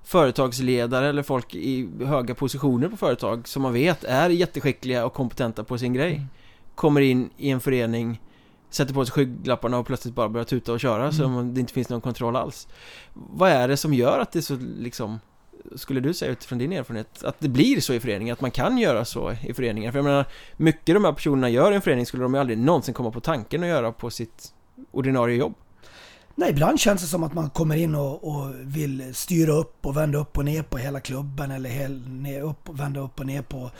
[0.03, 5.63] företagsledare eller folk i höga positioner på företag som man vet är jätteskickliga och kompetenta
[5.63, 6.27] på sin grej mm.
[6.75, 8.21] kommer in i en förening
[8.69, 11.11] sätter på sig skygglapparna och plötsligt bara börjar tuta och köra mm.
[11.11, 12.67] så det inte finns någon kontroll alls.
[13.13, 15.19] Vad är det som gör att det är så liksom
[15.75, 18.77] skulle du säga utifrån din erfarenhet att det blir så i föreningen, att man kan
[18.77, 19.91] göra så i föreningen?
[19.91, 20.25] För jag menar,
[20.57, 23.19] mycket de här personerna gör i en förening skulle de ju aldrig någonsin komma på
[23.19, 24.53] tanken att göra på sitt
[24.91, 25.53] ordinarie jobb.
[26.35, 29.97] Nej, ibland känns det som att man kommer in och, och vill styra upp och
[29.97, 33.41] vända upp och ner på hela klubben eller hel, ner, upp, vända upp och ner
[33.41, 33.71] på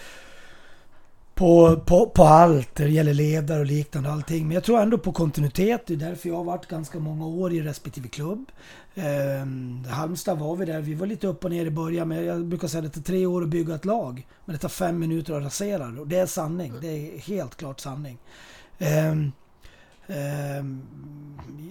[1.38, 2.76] på, på, på allt.
[2.76, 4.48] Det gäller ledare och liknande allting.
[4.48, 5.84] Men jag tror ändå på kontinuitet.
[5.88, 8.52] Det är därför jag har varit ganska många år i respektive klubb.
[8.96, 10.82] Eh, Halmstad var vi där.
[10.82, 12.08] Vi var lite upp och ner i början.
[12.08, 14.28] Men jag brukar säga att det tar tre år att bygga ett lag.
[14.46, 16.02] Men det tar fem minuter att rasera det.
[16.02, 16.74] Och det är sanning.
[16.82, 18.18] Det är helt klart sanning.
[18.78, 19.32] Eh, Ehm,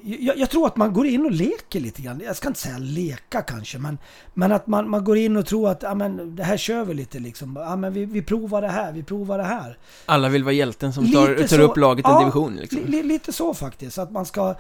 [0.05, 2.21] jag, jag, tror att man går in och leker lite grann.
[2.25, 3.99] Jag ska inte säga leka kanske, men,
[4.35, 6.95] men att man, man går in och tror att ja, men, det här kör vi
[6.95, 7.57] lite liksom.
[7.57, 9.79] Ja, men vi, vi provar det här, vi provar det här.
[10.07, 12.57] Alla vill vara hjälten som tar, tar så, upp laget en ja, division.
[12.57, 12.81] Liksom.
[12.87, 13.99] Li, lite så faktiskt.
[13.99, 14.55] Att man ska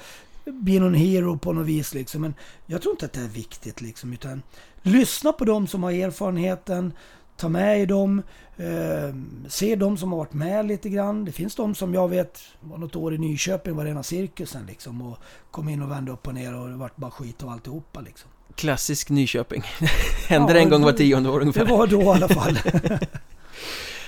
[0.44, 2.22] bli någon hero på något vis liksom.
[2.22, 2.34] Men
[2.66, 4.12] jag tror inte att det är viktigt liksom.
[4.12, 4.42] Utan
[4.82, 6.92] lyssna på dem som har erfarenheten
[7.36, 8.22] ta med i dem,
[8.56, 9.14] eh,
[9.48, 11.24] se de som har varit med lite grann.
[11.24, 15.02] Det finns de som jag vet var något år i Nyköping var rena cirkusen liksom
[15.02, 15.18] och
[15.50, 18.30] kom in och vände upp och ner och det vart bara skit av alltihopa liksom.
[18.54, 19.62] Klassisk Nyköping.
[20.28, 21.64] Händer ja, en gång var tionde år ungefär.
[21.64, 22.58] Det var då i alla fall.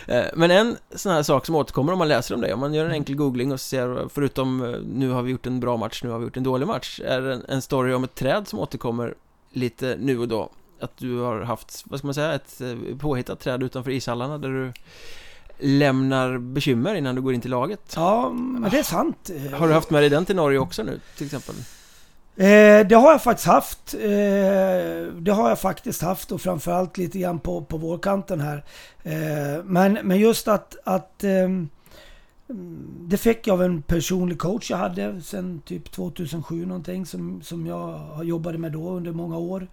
[0.08, 2.74] Eh, men en sån här sak som återkommer om man läser om det, om man
[2.74, 6.02] gör en enkel googling och ser förutom eh, nu har vi gjort en bra match,
[6.02, 8.58] nu har vi gjort en dålig match, är en, en story om ett träd som
[8.58, 9.14] återkommer
[9.50, 13.40] lite nu och då att du har haft, vad ska man säga, ett eh, påhittat
[13.40, 14.72] träd utanför ishallarna där du
[15.58, 17.92] lämnar bekymmer innan du går in till laget.
[17.96, 19.30] Ja, men det är sant.
[19.52, 21.54] Har du haft med dig den till Norge också nu, till exempel?
[22.38, 23.94] Eh, det har jag faktiskt haft.
[23.94, 24.00] Eh,
[25.18, 28.64] det har jag faktiskt haft och framförallt lite grann på, på vårkanten här.
[29.02, 31.68] Eh, men, men just att, att ehm,
[33.08, 37.66] det fick jag av en personlig coach jag hade sen typ 2007 någonting som, som
[37.66, 39.68] jag jobbade med då under många år.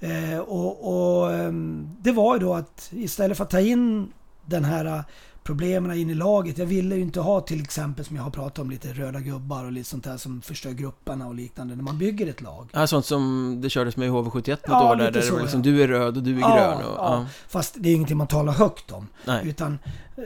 [0.00, 4.12] Eh, och, och ehm, Det var ju då att istället för att ta in
[4.46, 5.04] den här
[5.50, 6.58] problemen in i laget.
[6.58, 9.64] Jag ville ju inte ha till exempel som jag har pratat om lite röda gubbar
[9.64, 12.68] och lite sånt där som förstör grupperna och liknande när man bygger ett lag.
[12.72, 15.42] Ja, sånt som det kördes med i HV71 något ja, år där, där så, det
[15.42, 15.64] liksom ja.
[15.64, 16.76] du är röd och du är ja, grön.
[16.76, 17.26] Och, ja.
[17.48, 19.06] Fast det är ingenting man talar högt om.
[19.24, 19.48] Nej.
[19.48, 19.78] Utan
[20.16, 20.22] eh,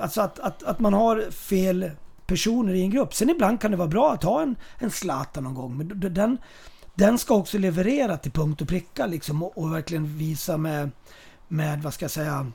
[0.00, 1.90] alltså att, att, att man har fel
[2.26, 3.14] personer i en grupp.
[3.14, 5.76] Sen ibland kan det vara bra att ha en, en Zlatan någon gång.
[5.76, 6.38] Men den,
[6.94, 10.90] den ska också leverera till punkt och pricka liksom och, och verkligen visa med,
[11.48, 12.52] med, vad ska jag säga,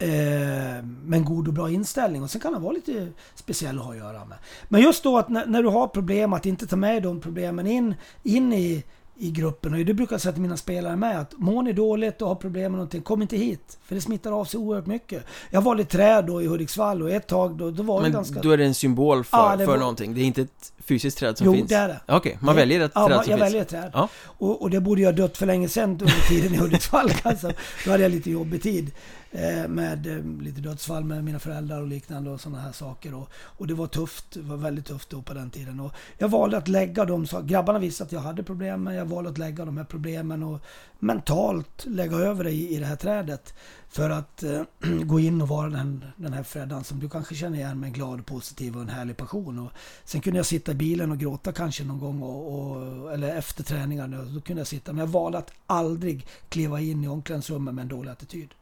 [0.00, 0.78] Eh,
[1.12, 2.22] en god och bra inställning.
[2.22, 4.38] Och sen kan han vara lite speciell att ha att göra med.
[4.68, 7.66] Men just då att när, när, du har problem, att inte ta med de problemen
[7.66, 8.84] in, in i,
[9.16, 9.74] i gruppen.
[9.74, 11.20] Och det brukar jag säga till mina spelare med.
[11.20, 13.78] Att mår ni dåligt och har problem med någonting, kom inte hit.
[13.84, 15.24] För det smittar av sig oerhört mycket.
[15.50, 18.16] Jag var lite träd då i Hudiksvall och ett tag då, då var Men det
[18.16, 18.40] ganska...
[18.40, 19.76] då är det en symbol för, ja, för var...
[19.76, 20.14] någonting.
[20.14, 21.70] Det är inte ett fysiskt träd som jo, finns?
[21.70, 22.00] Jo, det är det.
[22.06, 23.48] Okej, okay, man väljer ett ja, träd man, som jag finns?
[23.48, 23.90] väljer ett träd.
[23.94, 24.08] Ja.
[24.24, 27.12] Och, och, det borde jag dött för länge sedan under tiden i Hudiksvall.
[27.22, 27.52] Alltså.
[27.84, 28.90] Då hade jag lite jobbig tid
[29.30, 33.14] eh, med eh, lite dödsfall med mina föräldrar och liknande och sådana här saker.
[33.14, 35.80] Och, och det var tufft, det var väldigt tufft då på den tiden.
[35.80, 39.04] Och jag valde att lägga dem, så, grabbarna visste att jag hade problem, men jag
[39.04, 40.60] valde att lägga de här problemen och
[40.98, 43.54] mentalt lägga över det i, i det här trädet.
[43.88, 44.62] För att eh,
[45.04, 47.92] gå in och vara den, den här Freddan som du kanske känner igen med en
[47.92, 49.58] glad, positiv och en härlig passion.
[49.58, 49.72] Och
[50.04, 53.64] sen kunde jag sitta i bilen och gråta kanske någon gång, och, och, eller efter
[53.64, 54.22] träningarna.
[54.22, 54.92] Då kunde jag sitta.
[54.92, 58.54] Men jag valde att aldrig kliva in i omklädningsrummet med en dålig attityd.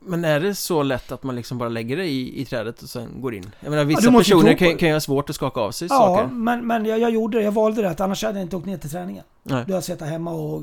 [0.00, 2.88] Men är det så lätt att man liksom bara lägger det i, i trädet och
[2.88, 3.50] sen går in?
[3.60, 5.96] Jag menar vissa ja, personer kan, kan ju ha svårt att skaka av sig ja,
[5.96, 6.22] saker.
[6.22, 7.44] Ja, men, men jag, jag, gjorde det.
[7.44, 8.00] Jag valde det.
[8.00, 9.24] Annars hade jag inte åkt ner till träningen.
[9.42, 9.52] Nej.
[9.52, 10.62] Då hade jag suttit hemma och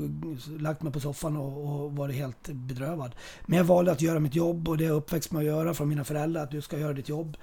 [0.60, 3.14] lagt mig på soffan och, och varit helt bedrövad.
[3.46, 5.88] Men jag valde att göra mitt jobb och det jag uppväxt med att göra från
[5.88, 6.42] mina föräldrar.
[6.42, 7.36] Att du ska göra ditt jobb.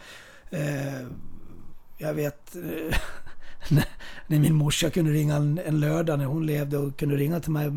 [0.49, 1.08] Eh,
[1.97, 2.56] jag vet...
[4.28, 7.52] När min morsa kunde ringa en, en, lördag när hon levde och kunde ringa till
[7.52, 7.71] mig.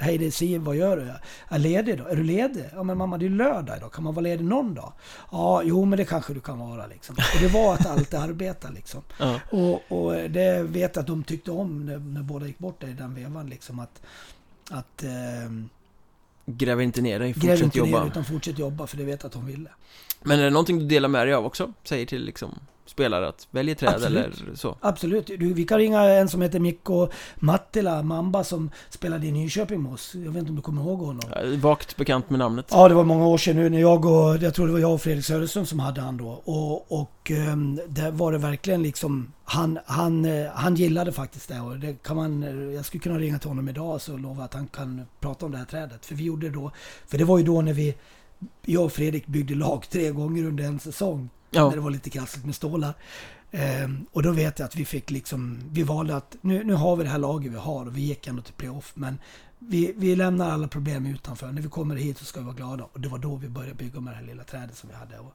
[0.00, 1.02] Hej det är Siv, vad gör du?
[1.06, 1.16] Jag
[1.48, 2.06] är ledig då?
[2.06, 2.64] Är du ledig?
[2.74, 4.92] Ja men mamma det är lördag idag, kan man vara ledig någon dag?
[5.30, 7.16] Ja, jo men det kanske du kan vara liksom.
[7.16, 9.02] Och det var att alltid arbeta liksom.
[9.18, 9.40] Ja.
[9.50, 12.86] Och, och, det vet jag att de tyckte om när, när båda gick bort i
[12.86, 13.78] den vevan liksom.
[13.78, 14.02] Att,
[14.70, 15.10] att eh,
[16.46, 18.00] Gräv inte ner dig, fortsätt inte jobba.
[18.00, 19.70] Ner, utan fortsätt jobba för det vet jag att hon ville.
[20.22, 21.72] Men är det någonting du delar med dig av också?
[21.84, 22.58] Säger till liksom
[22.92, 24.40] spelare att välja träd Absolut.
[24.40, 24.76] eller så?
[24.80, 25.26] Absolut.
[25.26, 29.92] Du, vi kan ringa en som heter Mikko Mattila Mamba som spelade i Nyköping med
[29.92, 30.14] oss.
[30.14, 31.22] Jag vet inte om du kommer ihåg honom?
[31.60, 32.66] Vagt bekant med namnet.
[32.70, 34.94] Ja, det var många år sedan nu när jag och, jag tror det var jag
[34.94, 36.42] och Fredrik Söderström som hade han då.
[36.44, 41.60] Och, och um, där var det verkligen liksom, han, han, uh, han gillade faktiskt det.
[41.60, 44.54] Och det kan man, uh, jag skulle kunna ringa till honom idag och lova att
[44.54, 46.06] han kan prata om det här trädet.
[46.06, 46.70] För vi gjorde då,
[47.06, 47.94] för det var ju då när vi,
[48.64, 51.30] jag och Fredrik byggde lag tre gånger under en säsong.
[51.54, 51.68] Ja.
[51.68, 52.94] När det var lite krassligt med stålar.
[53.50, 56.96] Ehm, och då vet jag att vi fick liksom, vi valde att nu, nu har
[56.96, 58.92] vi det här laget vi har och vi gick ändå till playoff.
[58.94, 59.18] Men
[59.58, 61.52] vi, vi lämnar alla problem utanför.
[61.52, 62.84] När vi kommer hit så ska vi vara glada.
[62.92, 65.18] Och det var då vi började bygga med det här lilla trädet som vi hade.
[65.18, 65.34] Och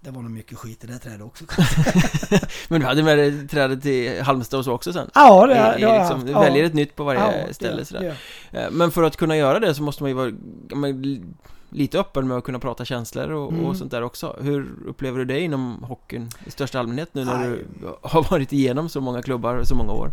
[0.00, 1.44] det var nog mycket skit i det trädet också
[2.68, 5.10] Men du hade med dig trädet till Halmstad och så också sen?
[5.14, 7.84] Ja, det, I, det har liksom, Du väljer ett nytt på varje ja, ställe det,
[7.84, 8.16] sådär.
[8.50, 8.60] Det.
[8.60, 10.32] Eh, men för att kunna göra det så måste man ju vara
[11.72, 13.64] lite öppen med att kunna prata känslor och, mm.
[13.64, 14.36] och, sånt där också.
[14.40, 17.48] Hur upplever du det inom hockeyn i största allmänhet nu när Aj.
[17.48, 20.12] du har varit igenom så många klubbar så många år?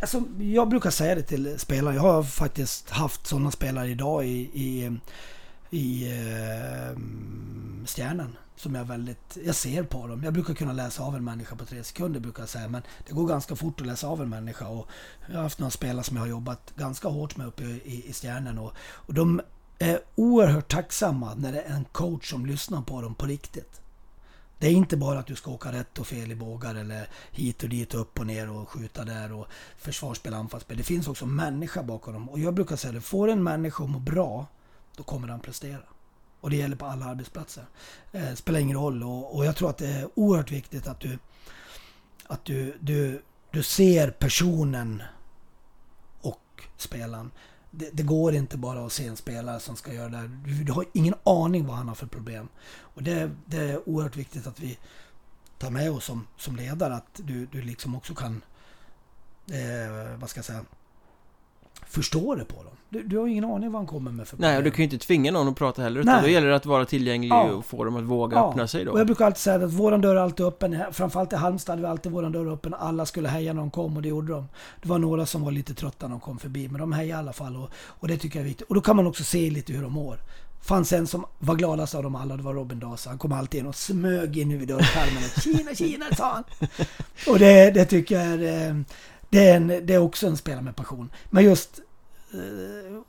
[0.00, 1.94] Alltså, jag brukar säga det till spelare.
[1.94, 4.98] Jag har faktiskt haft sådana spelare idag i, i,
[5.70, 6.98] i uh,
[7.86, 8.36] Stjärnan.
[8.56, 10.24] Som jag väldigt, jag ser på dem.
[10.24, 12.68] Jag brukar kunna läsa av en människa på tre sekunder brukar jag säga.
[12.68, 14.68] Men det går ganska fort att läsa av en människa.
[14.68, 14.88] Och
[15.26, 18.12] jag har haft några spelare som jag har jobbat ganska hårt med uppe i, i
[18.12, 18.58] Stjärnan.
[18.58, 19.40] Och, och de
[19.78, 23.80] är oerhört tacksamma när det är en coach som lyssnar på dem på riktigt.
[24.58, 27.62] Det är inte bara att du ska åka rätt och fel i bågar eller hit
[27.62, 29.46] och dit och upp och ner och skjuta där och
[29.78, 30.76] försvarsspel, anfallsspel.
[30.76, 32.28] Det finns också människa bakom dem.
[32.28, 34.46] Och jag brukar säga det, får en människa att må bra,
[34.96, 35.82] då kommer han prestera.
[36.40, 37.64] Och det gäller på alla arbetsplatser.
[38.12, 39.02] Eh, spelar ingen roll.
[39.02, 41.18] Och, och, jag tror att det är oerhört viktigt att du,
[42.26, 45.02] att du, du, du ser personen
[46.20, 47.30] och spelaren
[47.70, 50.28] det, det, går inte bara att se en spelare som ska göra det här.
[50.44, 52.48] Du, du, har ingen aning vad han har för problem.
[52.78, 54.78] Och det, det, är oerhört viktigt att vi
[55.58, 58.42] tar med oss som, som ledare att du, du liksom också kan,
[59.50, 60.64] eh, vad ska jag säga,
[61.88, 62.72] förstå det på dem.
[62.90, 64.50] Du, du, har ingen aning vad han kommer med för problem.
[64.50, 66.00] Nej, och du kan ju inte tvinga någon att prata heller.
[66.00, 67.50] Utan då gäller det att vara tillgänglig ja.
[67.50, 68.50] och få dem att våga ja.
[68.50, 68.92] öppna sig då.
[68.92, 70.78] Och jag brukar alltid säga att våran dörr är alltid öppen.
[70.92, 72.74] Framförallt i Halmstad hade vi alltid våran dörr öppen.
[72.74, 74.48] Alla skulle heja när de kom och det gjorde de.
[74.82, 76.68] Det var några som var lite trötta när de kom förbi.
[76.68, 78.68] Men de hejade i alla fall och, och det tycker jag är viktigt.
[78.68, 80.18] Och då kan man också se lite hur de mår.
[80.60, 83.10] Fanns en som var gladast av dem alla, det var Robin Dasa.
[83.10, 86.44] Han kom alltid in och smög in vid dörrkarmen Kina, Kina, sa han.
[87.26, 88.76] Och det, det tycker jag är, eh,
[89.30, 91.10] det är, en, det är också en spelare med passion.
[91.30, 91.80] Men just
[92.32, 93.00] eh,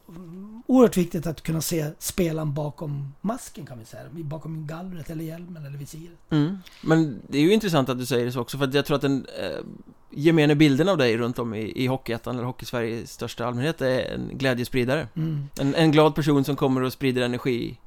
[0.65, 4.03] oerhört viktigt att kunna se spelaren bakom masken kan vi säga.
[4.11, 6.17] Bakom gallret eller hjälmen eller visiret.
[6.29, 6.57] Mm.
[6.81, 8.95] Men det är ju intressant att du säger det så också för att jag tror
[8.95, 9.65] att den eh,
[10.09, 14.13] gemene bilden av dig runt om i, i Hockeyettan eller Hockeysverige i största allmänhet är
[14.13, 15.07] en glädjespridare.
[15.15, 15.49] Mm.
[15.59, 17.77] En, en glad person som kommer och sprider energi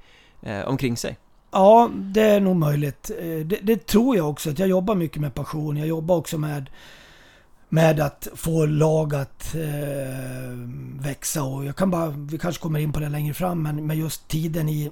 [0.43, 1.19] eh, omkring sig.
[1.51, 3.11] Ja, det är nog möjligt.
[3.19, 4.51] Eh, det, det, tror jag också.
[4.51, 5.77] Att jag jobbar mycket med passion.
[5.77, 6.71] Jag jobbar också med
[7.73, 10.53] med att få lag att eh,
[11.01, 13.97] växa och jag kan bara, vi kanske kommer in på det längre fram, men med
[13.97, 14.91] just tiden i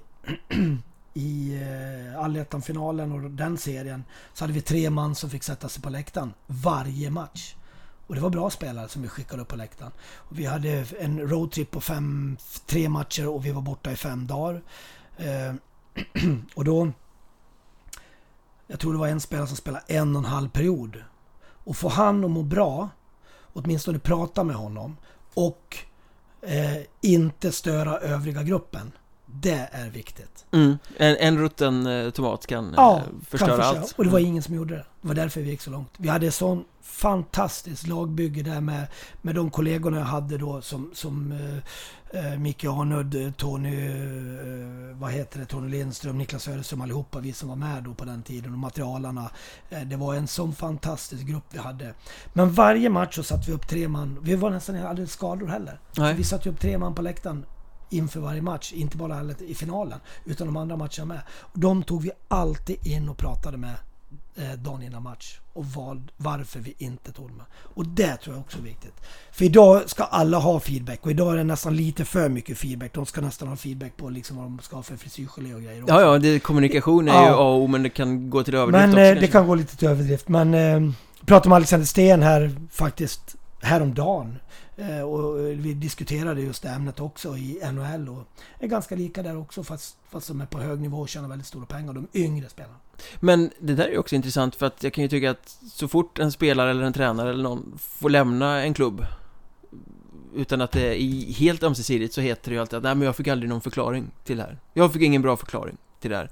[1.15, 5.83] i eh, allettan-finalen och den serien så hade vi tre man som fick sätta sig
[5.83, 7.55] på läktaren varje match.
[8.07, 9.93] Och det var bra spelare som vi skickade upp på läktaren.
[10.03, 14.27] Och vi hade en roadtrip på fem, tre matcher och vi var borta i fem
[14.27, 14.63] dagar.
[15.17, 15.55] Eh,
[16.55, 16.93] och då...
[18.67, 21.05] Jag tror det var en spelare som spelade en och en halv period
[21.65, 22.89] och få han att må bra,
[23.53, 24.97] åtminstone prata med honom
[25.35, 25.77] och
[26.43, 28.93] eh, inte störa övriga gruppen.
[29.35, 30.45] Det är viktigt.
[30.53, 30.79] Mm.
[30.97, 33.81] En, en rutten eh, tomat kan Ja, eh, kan förstöra förstöra.
[33.81, 33.95] allt.
[33.99, 34.31] Och det var Mm.
[34.31, 34.85] ingen som gjorde det.
[35.03, 35.91] Det var därför vi gick så långt.
[35.97, 38.87] Vi hade sån fantastiskt lagbygge där med,
[39.23, 41.33] med de kollegorna jag hade då som, som
[42.13, 47.33] eh, eh, Micke Arnud, Tony, eh, vad heter det, Tony Lindström, Niklas Söderström allihopa vi
[47.33, 49.31] som var med då på den tiden och materialarna.
[49.71, 51.95] Eh, det var en sån fantastisk grupp vi hade.
[52.33, 54.19] Men varje match så satte vi upp tre man.
[54.23, 55.81] Vi var nästan aldrig skador heller.
[55.97, 56.15] Nej.
[56.15, 57.45] Vi satte upp tre man på läktaren
[57.91, 58.73] inför varje match.
[58.73, 61.21] Inte bara i finalen, utan de andra matcherna med.
[61.55, 63.75] De tog vi alltid in och pratade med
[64.37, 65.39] eh, dagen innan match.
[65.53, 67.43] Och vad, varför vi inte tog dem.
[67.75, 68.95] Och det tror jag också är viktigt.
[69.33, 72.93] För idag ska alla ha feedback och idag är det nästan lite för mycket feedback.
[72.95, 75.83] De ska nästan ha feedback på liksom vad de ska ha för frisyrgelé och grejer
[75.83, 75.95] också.
[75.95, 77.27] Ja, ja, det, kommunikation är Ja.
[77.27, 79.33] ju A och O, men det kan gå till överdrift Men också eh, det kanske.
[79.33, 80.29] kan gå lite till överdrift.
[80.29, 80.93] Men eh,
[81.27, 84.39] pratade med Alexander Sten här faktiskt häromdagen.
[84.81, 88.23] Eh, och vi diskuterade just det ämnet också i NHL och
[88.59, 91.47] är ganska lika där också fast, fast de är på hög nivå och tjänar väldigt
[91.47, 91.93] stora pengar.
[91.93, 92.77] De yngre spelarna.
[93.21, 95.89] Men det där är ju också intressant för att jag kan ju tycka att så
[95.89, 99.07] fort en spelare eller en tränare eller någon får lämna en klubb
[100.35, 103.17] utan att det är helt ömsesidigt så heter det ju alltid att nej men jag
[103.17, 104.59] fick aldrig någon förklaring till det här.
[104.75, 106.31] Jag fick ingen bra förklaring till det här.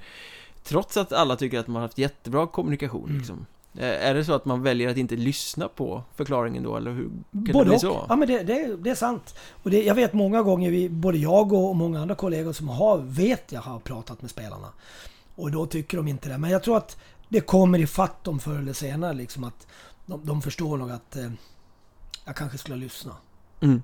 [0.65, 3.19] Trots att alla tycker att man har haft jättebra kommunikation Mm.
[3.19, 3.47] liksom.
[3.79, 7.09] Eh, Är det så att man väljer att inte lyssna på förklaringen då eller hur
[7.09, 7.81] kan det Både bli och.
[7.81, 8.07] så?
[8.09, 9.35] Ja men det, det, det är sant.
[9.63, 12.99] Och det, jag vet många gånger, vi, både jag och många andra kollegor som har,
[12.99, 14.69] vet jag har pratat med spelarna.
[15.35, 16.39] Och då tycker de inte det.
[16.39, 16.97] Men jag tror att
[17.29, 19.67] det kommer i fatt dem förr eller senare liksom att
[20.07, 21.31] de, de förstår nog att eh,
[22.25, 23.13] jag kanske skulle lyssna.
[23.61, 23.83] Mm.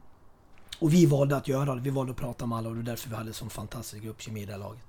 [0.78, 1.80] Och vi valde att göra det.
[1.80, 4.42] Vi valde att prata med alla och det är därför vi hade sån fantastisk gruppkemi
[4.42, 4.82] i det här laget.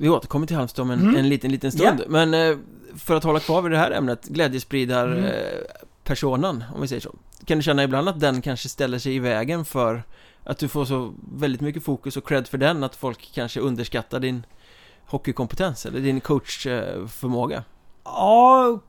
[0.00, 1.16] Vi återkommer till Halmstad om en, Mm.
[1.16, 2.02] en liten, liten stund.
[2.08, 2.56] Men eh,
[2.96, 5.24] för att hålla kvar vid det här ämnet, glädjespridar Mm.
[5.24, 5.30] eh,
[6.04, 7.14] personen, om vi säger så.
[7.44, 10.02] Kan du känna ibland att den kanske ställer sig i vägen för
[10.44, 14.20] att du får så väldigt mycket fokus och cred för den, att folk kanske underskattar
[14.20, 14.46] din
[15.06, 17.64] hockeykompetens eller din coachförmåga?
[18.04, 18.80] Ja,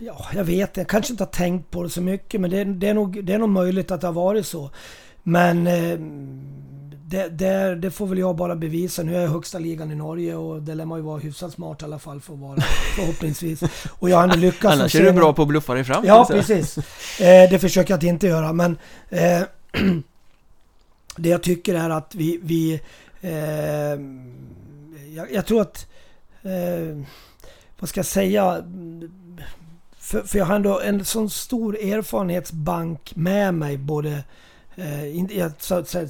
[0.00, 0.76] ja, jag vet.
[0.76, 3.32] Jag kanske inte har tänkt på det så mycket men det, det, är, nog, det
[3.32, 4.70] är nog möjligt att det har varit så.
[5.22, 5.98] Men eh,
[7.08, 9.02] det, det, det får väl jag bara bevisa.
[9.02, 11.82] Nu är jag högsta ligan i Norge och det lär man ju vara hyfsat smart
[11.82, 12.60] i alla fall för att vara
[12.96, 13.62] förhoppningsvis.
[13.98, 14.74] Och jag har ändå lyckats.
[14.74, 16.04] Annars är du bra på att bluffa dig fram.
[16.06, 16.78] Ja, precis.
[17.20, 19.42] Eh, det försöker jag att inte göra, men eh,
[21.16, 22.40] det jag tycker är att vi...
[22.42, 22.80] vi
[23.20, 23.30] eh,
[25.14, 25.86] jag, jag tror att...
[26.42, 27.02] Eh,
[27.78, 28.64] vad ska jag säga?
[29.98, 34.22] För, för jag har ändå en sån stor erfarenhetsbank med mig både
[35.30, 36.08] jag sa- sa-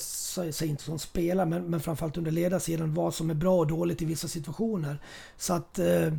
[0.53, 4.03] säger inte som spelare, men, men framförallt under ledarsidan, vad som är bra och dåligt
[4.03, 4.99] i vissa situationer.
[5.37, 6.13] Så att eh,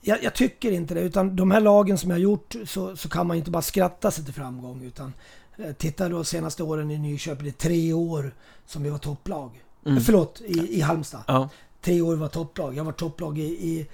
[0.00, 3.08] jag, jag tycker inte det, utan de här lagen som jag har gjort så, så
[3.08, 4.82] kan man inte bara skratta sig till framgång.
[4.84, 5.12] Utan
[5.58, 8.34] eh, titta då senaste åren i Nyköping, det är tre år
[8.66, 9.62] som vi var topplag.
[9.86, 9.96] Mm.
[9.98, 11.22] Eh, Förlåt, i, i Halmstad.
[11.26, 11.48] Ja.
[11.80, 12.76] Tre år var topplag.
[12.76, 13.86] Jag var topplag i, i,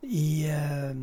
[0.00, 0.96] i eh,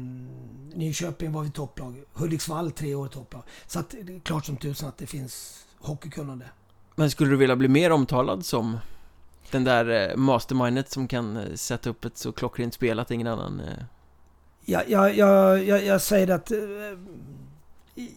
[0.77, 2.03] Nyköping var vi topplag.
[2.13, 3.41] Hudiksvall tre år topplag.
[3.67, 6.45] Så att det är klart som tusan att det finns hockeykunnande.
[6.95, 8.77] Men skulle du vilja bli mer omtalad som
[9.51, 13.27] den där eh, mastermindet som kan eh, sätta upp ett så klockrent spel att ingen
[13.27, 13.59] annan...
[13.59, 13.83] eh,
[14.65, 16.51] Jag, jag, jag, jag, jag säger att...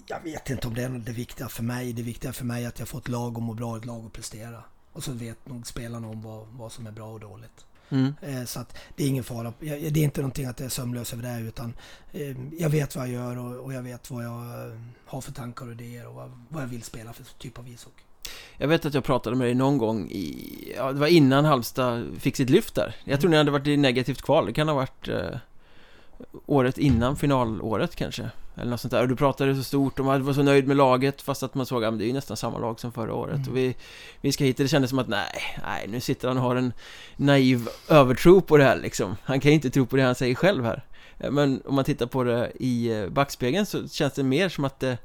[0.07, 1.93] Jag vet inte om det är det viktiga för mig.
[1.93, 4.07] Det viktiga för mig är att jag får ett lag att må bra, ett lag
[4.07, 4.63] att prestera.
[4.93, 7.67] Och så vet nog spelarna om vad, vad som är bra och dåligt.
[7.91, 8.15] Mm.
[8.23, 9.53] Eh, Så att det är ingen fara.
[9.61, 11.75] Det är inte någonting att jag är sömnlös över det utan
[12.13, 15.67] eh, jag vet vad jag gör och, jag vet vad jag eh, har för tankar
[15.67, 18.03] och idéer och vad, vad jag vill spela för typ av ishockey.
[18.57, 20.73] Jag vet att jag pratade med dig någon gång i...
[20.77, 22.97] Ja, det var innan Halmstad fick sitt lyft där.
[23.05, 24.47] Jag tror ni hade varit i negativt kval.
[24.47, 25.37] Det kan ha varit eh,
[26.47, 28.31] året innan finalåret kanske.
[28.57, 29.03] Eller något sånt där.
[29.03, 31.55] Och du pratade så stort om att du var så nöjd med laget fast att
[31.55, 33.37] man såg att det är ju nästan samma lag som förra året.
[33.37, 33.49] Mm.
[33.49, 33.77] Och vi,
[34.21, 36.57] vi ska hit och det kändes som att nej, nej, nu sitter han och har
[36.57, 36.73] en
[37.17, 39.17] naiv övertro på det här liksom.
[39.25, 40.83] Han kan ju inte tro på det han säger själv här.
[41.19, 44.65] Eh, Men om man tittar på det i eh, backspegeln så känns det mer som
[44.65, 44.99] att det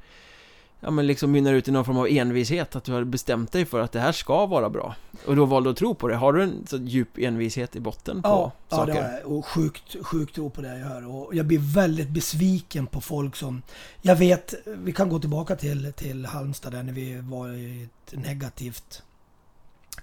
[0.84, 3.66] ja men liksom mynnar ut i någon form av envishet att du har bestämt dig
[3.66, 6.16] för att det här ska vara bra och då valde att tro på det.
[6.16, 8.94] Har du en så djup envishet i botten på Ja, ja saker?
[8.94, 9.32] det har jag.
[9.32, 11.08] Och sjukt, sjukt tro på det jag gör.
[11.16, 13.62] Och jag blir väldigt besviken på folk som...
[14.02, 18.20] Jag vet, vi kan gå tillbaka till, till Halmstad där när vi var i ett
[18.20, 19.04] negativt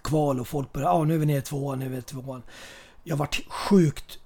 [0.03, 2.03] kval och folk började, ja nu är vi nere i tvåan, nu är vi i
[2.03, 2.43] tvåan.
[3.05, 4.19] Jag vart sjukt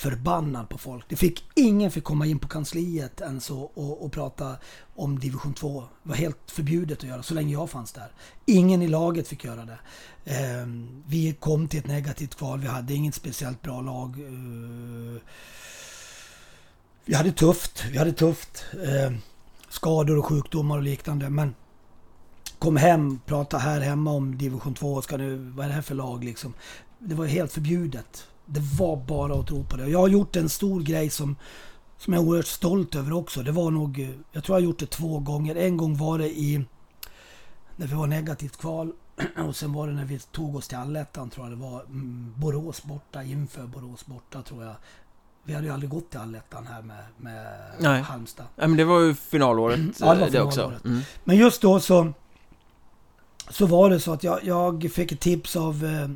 [0.00, 1.04] förbannad på folk.
[1.08, 4.56] Det fick, ingen fick komma in på kansliet ens och, och, och prata
[4.96, 5.80] om division 2.
[6.02, 8.12] Det var helt förbjudet att göra så länge jag fanns där.
[8.46, 9.78] Ingen i laget fick göra det.
[10.24, 10.66] Eh,
[11.06, 12.60] vi kom till ett negativt kval.
[12.60, 14.20] Vi hade inget speciellt bra lag.
[14.20, 15.20] Eh,
[17.04, 18.64] Vi hade tufft, vi hade tufft.
[18.84, 19.12] Eh,
[19.68, 21.30] skador och sjukdomar och liknande.
[21.30, 21.54] Men
[22.58, 25.02] kom hem, prata här hemma om division 2.
[25.02, 26.54] Ska nu, vad är det här för lag liksom?
[26.98, 28.26] Det var helt förbjudet.
[28.52, 29.88] Det var bara att tro på det.
[29.88, 31.36] Jag har gjort en stor grej som,
[31.98, 33.42] som jag är oerhört stolt över också.
[33.42, 35.56] Det var nog, jag tror jag har gjort det två gånger.
[35.56, 36.64] En gång var det i,
[37.76, 38.92] när vi var negativt kval.
[39.48, 41.80] Och sen var det när vi tog oss till allettan tror jag det var.
[41.80, 44.74] Mm, Borås borta, inför Borås borta tror jag.
[45.42, 47.46] Vi hade ju aldrig gått till allettan här med, med
[47.78, 48.02] Nej.
[48.02, 48.46] Halmstad.
[48.56, 50.60] Ja, men det var ju finalåret Ja, det var eh, det också.
[50.60, 50.84] finalåret.
[50.84, 51.00] Mm.
[51.24, 52.12] Men just då så,
[53.48, 56.10] så var det så att jag, jag fick ett tips av eh,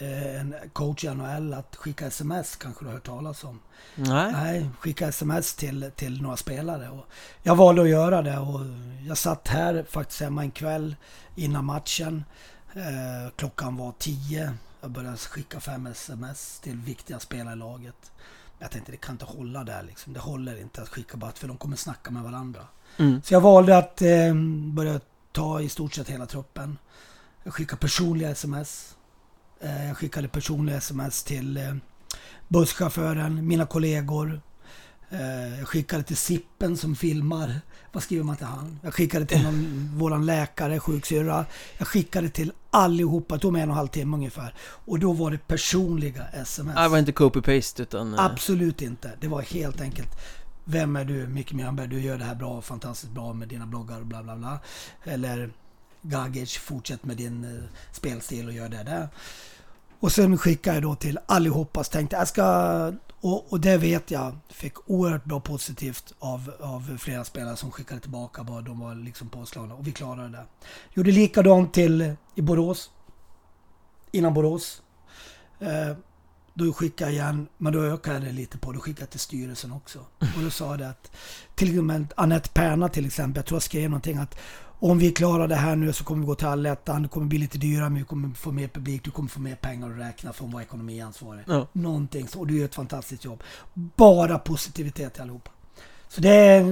[0.00, 3.60] en coach i NHL att skicka sms, kanske du har hört talas om.
[3.94, 4.32] Nej.
[4.32, 6.90] Nej, skicka sms till, till några spelare.
[6.90, 7.06] Och
[7.42, 8.60] jag valde att göra det och
[9.06, 10.96] jag satt här faktiskt hemma en kväll
[11.34, 12.24] innan matchen.
[12.74, 14.54] Eh, klockan var tio.
[14.80, 18.12] Jag började skicka fem sms till viktiga spelare i laget.
[18.58, 20.12] Jag tänkte det kan inte hålla där liksom.
[20.12, 22.60] Det håller inte att skicka bara för de kommer snacka med varandra.
[22.96, 23.22] Mm.
[23.24, 24.34] Så jag valde att eh,
[24.72, 25.00] börja
[25.32, 26.78] ta i stort sett hela truppen.
[27.44, 28.96] Jag skickade personliga sms.
[29.60, 31.74] Eh, jag skickade personliga sms till eh,
[32.48, 34.40] busschauffören, mina kollegor.
[35.10, 37.60] Eh, jag skickade till Sippen som filmar.
[37.92, 38.80] Vad skriver man till han?
[38.82, 41.46] Jag skickade till någon, våran läkare, sjuksyrra.
[41.78, 43.34] Jag skickade till allihopa.
[43.34, 44.54] Det tog mig en och en halv timme ungefär.
[44.60, 46.76] Och då var det personliga sms.
[46.76, 48.18] Det var inte copy-paste utan...
[48.18, 49.10] Absolut inte.
[49.20, 50.08] Det var helt enkelt.
[50.64, 51.26] Vem är du?
[51.26, 54.36] Micke Mjörnberg, du gör det här bra, fantastiskt bra med dina bloggar och bla bla
[54.36, 54.58] bla.
[55.04, 55.50] Eller
[56.08, 59.08] Gagic, fortsätt med din eh, spelstil och gör det där.
[60.00, 62.92] Och sen skickade jag då till allihopa och tänkte jag ska...
[63.20, 68.00] Och, och det vet jag fick oerhört bra positivt av, av flera spelare som skickade
[68.00, 69.74] tillbaka vad de var liksom påslagna.
[69.74, 70.46] Och vi klarade det.
[70.94, 72.90] Gjorde likadant till i Borås.
[74.12, 74.82] Innan Borås.
[75.60, 75.96] Eh,
[76.54, 78.72] då skickade jag igen, men då ökade jag det lite på.
[78.72, 79.98] Då skickade jag till styrelsen också.
[80.18, 81.10] Och då sa det att
[81.54, 84.38] till med Anette Perna till exempel, jag tror jag skrev någonting att
[84.80, 87.02] om vi klarar det här nu så kommer vi gå till allettan.
[87.02, 89.04] Det kommer bli lite dyrare men vi kommer få mer publik.
[89.04, 91.44] Du kommer få mer pengar att räkna att vara ekonomiansvarig.
[91.46, 91.66] Ja.
[91.72, 92.38] Någonting så.
[92.38, 93.42] Och du gör ett fantastiskt jobb.
[93.74, 95.50] Bara positivitet till allihopa.
[96.08, 96.64] Så det,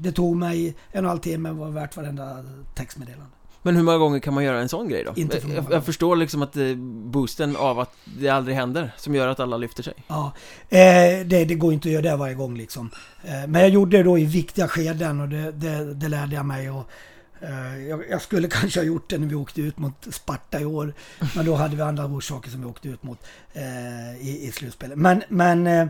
[0.00, 2.44] det tog mig en och en halv timme var värt varenda
[2.74, 3.26] textmeddelande.
[3.62, 5.12] Men hur många gånger kan man göra en sån grej då?
[5.16, 6.74] Inte för många jag, jag förstår liksom att är
[7.10, 9.94] boosten av att det aldrig händer som gör att alla lyfter sig.
[10.06, 10.32] Ja,
[10.68, 10.78] eh,
[11.26, 12.90] det, det går inte att göra det varje gång liksom.
[13.24, 16.46] Eh, men jag gjorde det då i viktiga skeden och det, det, det lärde jag
[16.46, 16.70] mig.
[16.70, 16.84] Och, eh,
[17.48, 20.94] Eh, jag, skulle kanske ha gjort det när vi åkte ut mot Sparta i år.
[21.36, 24.98] Men då hade vi andra orsaker som vi åkte ut mot eh, i, i slutspelet.
[24.98, 25.86] Men, men eh,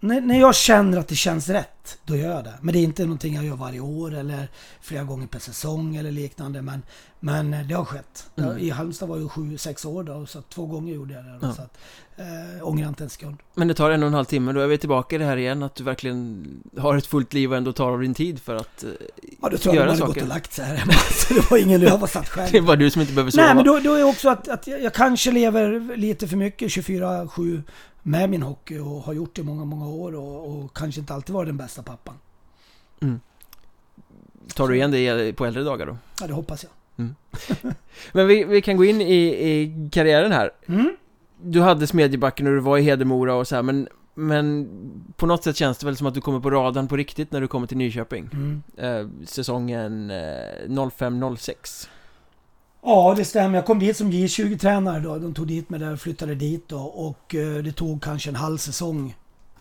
[0.00, 2.54] när jag känner att det känns rätt, då gör jag det.
[2.60, 4.48] Men det är inte någonting jag gör varje år eller
[4.80, 6.62] flera gånger per säsong eller liknande.
[6.62, 6.82] Men,
[7.20, 8.30] men det har skett.
[8.36, 8.58] Mm.
[8.58, 11.38] I Halmstad var jag sju, sex år då, så att två gånger gjorde jag det.
[11.40, 11.52] Då, Ja.
[11.54, 11.78] Så att,
[12.16, 13.36] eh, ångrar inte en sekund.
[13.54, 15.36] Men det tar en och en halv timme, då är vi tillbaka i det här
[15.36, 16.46] igen att du verkligen
[16.78, 18.90] har ett fullt liv och ändå tar av din tid för att eh,
[19.42, 20.22] Ja, då tror jag göra de hade gått saker.
[20.22, 20.76] och lagt sig här.
[21.28, 22.48] Så det var ingen jag var satt själv.
[22.52, 23.44] Det är bara du som inte behöver sova.
[23.46, 26.68] Nej, men då, då är också att, att jag, jag kanske lever lite för mycket
[26.68, 27.62] 24-7
[28.02, 31.14] med min hockey och har gjort det i många, många år och, och kanske inte
[31.14, 32.14] alltid varit den bästa pappan.
[34.54, 35.96] Tar du igen det på äldre dagar då?
[36.20, 36.72] Ja, det hoppas jag.
[38.12, 40.50] Men vi, vi kan gå in i, i karriären här.
[40.66, 40.96] Mm.
[41.42, 44.68] Du hade Smedjebacken och du var i Hedemora och så här, men men
[45.16, 47.40] på något sätt känns det väl som att du kommer på radarn på riktigt när
[47.40, 48.30] du kommer till Nyköping.
[48.32, 48.62] Mm.
[48.76, 51.88] Eh, säsongen eh, 05-06.
[52.82, 53.58] Ja, det stämmer.
[53.58, 55.18] Jag kom dit som J20-tränare då.
[55.18, 56.78] De tog dit mig där och flyttade dit då.
[56.78, 59.16] Och eh, det tog kanske en halv säsong.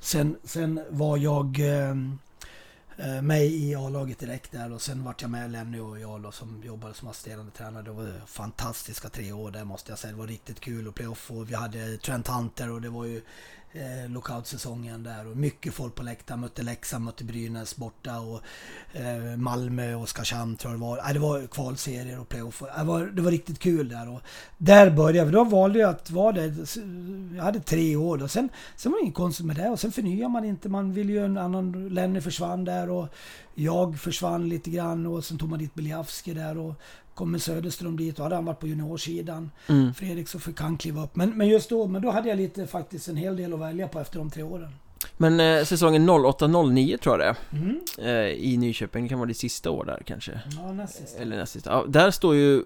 [0.07, 2.19] Sen, sen var jag ehm,
[2.97, 6.31] eh, med i A-laget direkt där och sen vart jag med Lenny och jag då,
[6.31, 7.83] som jobbade som assisterande tränare.
[7.83, 10.11] Det var fantastiska tre år där måste jag säga.
[10.11, 13.21] Det var riktigt kul och playoff och vi hade Trent Hunter och det var ju
[13.78, 16.39] eh, lockoutsäsongen där och mycket folk på läktaren.
[16.39, 18.41] Mötte Leksand, mötte Brynäs borta och
[18.93, 20.97] eh, Malmö och Oskarshamn tror jag det var.
[20.97, 22.59] Eh, det var kvalserier och playoff.
[22.59, 24.09] Det äh, var, det var riktigt kul där.
[24.09, 24.21] Och
[24.57, 25.32] där började jag.
[25.32, 26.53] Då valde jag att vara där.
[27.36, 28.23] Jag hade tre år.
[28.23, 29.69] Och sen, sen var det inget konstigt med det.
[29.69, 30.69] Och sen förnyar man inte.
[30.69, 31.89] Man vill ju en annan...
[31.89, 33.07] Lenny försvann där och
[33.55, 35.05] jag försvann lite grann.
[35.05, 36.75] Och sen tog man dit Biljavski där och
[37.18, 38.15] kom med Söderström dit.
[38.15, 39.51] Då hade han varit på juniorsidan.
[39.68, 39.93] Mm.
[39.93, 41.15] Fredrik så fick han kliva upp.
[41.15, 43.88] Men, men just då, men då hade jag lite faktiskt en hel del att välja
[43.88, 44.72] på efter de tre åren.
[45.18, 47.57] Men eh, säsongen 08-09 tror jag det är.
[47.57, 47.80] Mm.
[47.97, 50.41] Eh, I Nyköping, det kan vara ditt sista år där kanske.
[50.57, 51.18] Ja, näst sist.
[51.20, 51.72] Eller näst sista.
[51.72, 52.63] Ja, där står ju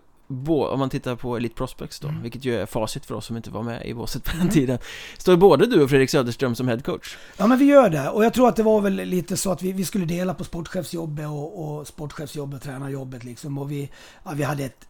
[0.69, 2.21] Om man tittar på Elite Prospects då, Mm.
[2.21, 4.53] vilket ju är facit för oss som inte var med i båset på den Mm.
[4.53, 4.77] tiden
[5.17, 8.09] Står både du och Fredrik Söderström som headcoach Ja men vi gör det.
[8.09, 10.43] Och jag tror att det var väl lite så att vi, vi skulle dela på
[10.43, 13.57] sportchefsjobbet och, och sportchefsjobbet och tränarjobbet liksom.
[13.57, 13.89] Och vi,
[14.23, 14.87] ja, vi hade ett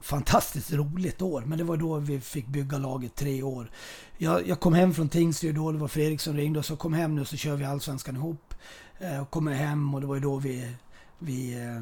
[0.00, 1.42] fantastiskt roligt år.
[1.46, 3.70] Men det var då vi fick bygga laget tre år.
[4.18, 6.92] Jag, jag kom hem från Tingsryd då, det var Fredrik som ringde och så kom
[6.94, 8.54] hem nu så kör vi Allsvenskan ihop.
[8.98, 10.70] Eh, och kommer hem och det var ju då vi,
[11.18, 11.80] vi eh,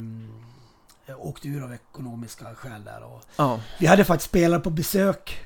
[1.15, 3.03] åkte ur av ekonomiska skäl där.
[3.03, 5.39] Och Ja, vi hade faktiskt spelare på besök.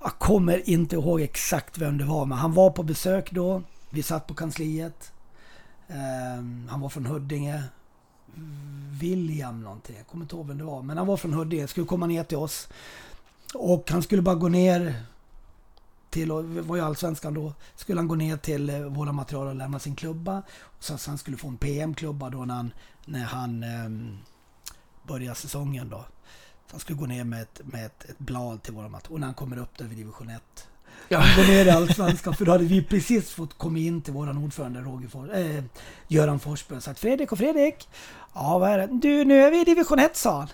[0.00, 3.62] Jag kommer inte ihåg exakt vem det var, men han var på besök då.
[3.90, 5.12] Vi satt på kansliet.
[5.88, 7.62] Ehm, han var från Huddinge.
[9.00, 10.82] William någonting, jag kommer inte ihåg vem det var.
[10.82, 12.68] Men han var från Huddinge, skulle komma ner till oss.
[13.54, 14.94] Och han skulle bara gå ner
[16.10, 19.54] till, och var ju allsvenskan då, skulle han gå ner till eh, våra material och
[19.54, 20.42] lämna sin klubba.
[20.80, 22.72] Så att han skulle få en PM-klubba då när han,
[23.04, 24.18] när han ehm,
[25.06, 26.04] började säsongen då.
[26.66, 29.12] Så han skulle gå ner med ett, med ett, ett blad till våra matcher.
[29.12, 30.42] Och när han kommer upp där vid division 1.
[31.08, 31.18] Ja.
[31.18, 34.38] Han går ner i Allsvenskan för då hade vi precis fått komma in till våran
[34.38, 35.64] ordförande Roger For, eh,
[36.08, 37.88] Göran Forsberg och sagt Fredrik och Fredrik.
[38.34, 38.86] Ja vad är det?
[38.86, 40.48] Du nu är vi i division 1 sa han.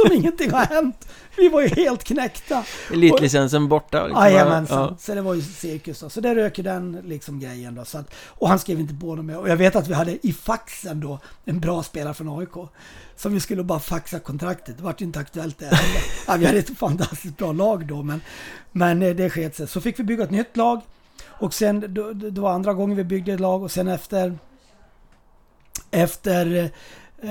[0.00, 1.08] Som ingenting har hänt.
[1.36, 2.64] Vi var ju helt knäckta.
[2.92, 4.06] elitlicensen borta.
[4.06, 4.24] liksom.
[4.24, 4.88] Jajamensan.
[4.90, 4.96] Ja.
[5.00, 6.10] Så det var ju cirkus då.
[6.10, 7.84] Så det röker den liksom grejen då.
[7.84, 9.38] Så att, och han skrev inte på något mer.
[9.38, 12.70] Och jag vet att vi hade i faxen då en bra spelare från AIK.
[13.16, 14.76] Som vi skulle bara faxa kontraktet.
[14.76, 15.70] Det var ju inte aktuellt det
[16.26, 18.20] ja, Vi hade ett fantastiskt bra lag då men,
[18.72, 19.68] men eh, det sket sig.
[19.68, 20.80] Så fick vi bygga ett nytt lag.
[21.26, 24.38] Och sen, då, det var andra gången vi byggde ett lag och sen efter
[25.90, 26.70] efter
[27.22, 27.30] eh,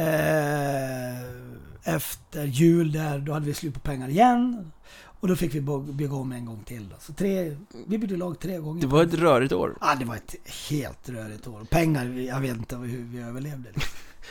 [1.83, 4.71] efter jul där, då hade vi slut på pengar igen.
[5.19, 5.61] Och då fick vi
[5.93, 6.89] bygga om en gång till.
[6.89, 6.95] Då.
[6.99, 7.55] Så tre,
[7.87, 8.81] vi byggde lag tre gånger.
[8.81, 9.77] Det var ett rörigt år.
[9.81, 10.35] Ja, det var ett
[10.69, 11.67] helt rörigt år.
[11.69, 13.69] Pengar, jag vet inte hur vi överlevde.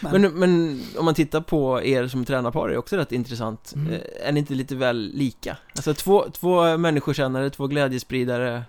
[0.00, 3.72] Men, men om man tittar på er som tränarpar är det också rätt intressant.
[3.76, 3.92] Mm.
[3.92, 5.56] Eh, Är ni inte lite väl lika?
[5.76, 8.62] Alltså två, två människokännare, två glädjespridare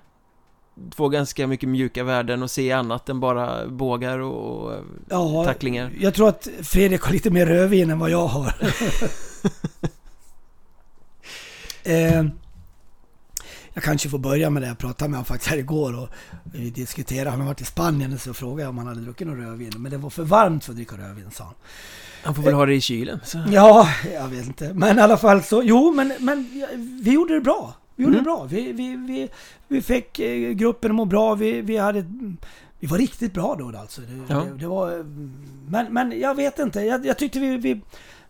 [0.96, 5.92] Två ganska mycket mjuka värden och se annat än bara bågar och eh, Ja, tacklingar.
[6.00, 8.54] jag tror att Fredrik har lite mer rödvin än vad jag har.
[11.84, 12.24] eh,
[13.74, 14.68] jag kanske får börja med det.
[14.68, 16.10] Jag pratade med honom faktiskt här igår och
[16.44, 17.30] vi diskuterade.
[17.30, 19.72] Han har varit i Spanien och så frågade jag om han hade druckit någon rödvin.
[19.78, 21.54] Men det var för varmt för att dricka rödvin, sa han.
[22.24, 23.20] Han får väl ha det i kylen.
[23.24, 23.44] Så.
[23.52, 24.74] Ja, jag vet inte.
[24.74, 26.50] Men i alla fall så, jo men, men
[27.04, 27.74] vi gjorde det bra.
[28.00, 28.24] Vi gjorde Mm.
[28.24, 28.44] det bra.
[28.50, 29.30] Vi, vi, vi,
[29.68, 31.36] vi fick eh, gruppen att må bra.
[31.36, 32.06] Vi, vi, hade,
[32.80, 34.02] vi var riktigt bra då alltså.
[34.02, 34.36] Det, Ja.
[34.44, 35.06] det, det var,
[35.70, 36.80] men, men jag vet inte.
[36.82, 37.82] Jag, jag tyckte vi, vi,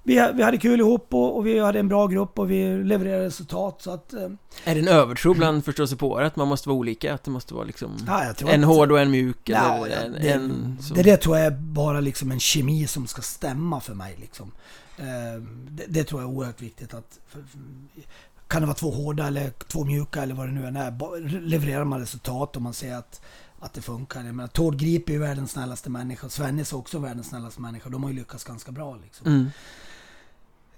[0.03, 3.26] vi, vi hade kul ihop och, och vi hade en bra grupp och vi levererade
[3.26, 3.82] resultat.
[3.82, 4.22] Så att, eh,
[4.63, 7.13] Är det en övertro bland förståsigpåare att man måste vara olika?
[7.13, 7.91] Att det måste vara liksom
[8.38, 9.38] tror en att- hård och en mjuk?
[9.49, 10.93] Ja, eller en, det, en så.
[10.93, 14.15] det där tror jag är bara liksom en kemi som ska stämma för mig.
[14.20, 14.51] Liksom.
[14.97, 16.93] Eh, det, det tror jag är oerhört viktigt.
[16.93, 17.41] att för,
[18.49, 21.39] Kan det vara två hårda eller två mjuka eller vad det nu än är.
[21.39, 23.21] Levererar man resultat och man ser att,
[23.59, 24.23] att det funkar.
[24.23, 26.29] Jag menar, Tord Grip är ju världens snällaste människa.
[26.29, 27.89] Svennis är också världens snällaste människa.
[27.89, 28.97] De har ju lyckats ganska bra.
[29.03, 29.27] Liksom.
[29.27, 29.51] Mm.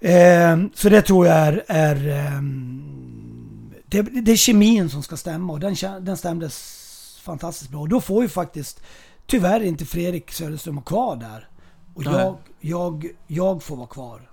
[0.00, 1.64] Eh, så det tror jag är...
[1.68, 6.78] är ehm, det, det är kemin som ska stämma och den, den stämdes
[7.22, 7.80] fantastiskt bra.
[7.80, 8.82] Och då får ju faktiskt
[9.26, 11.48] tyvärr inte Fredrik Söderström vara kvar där.
[11.94, 14.31] Och jag, jag, jag får vara kvar.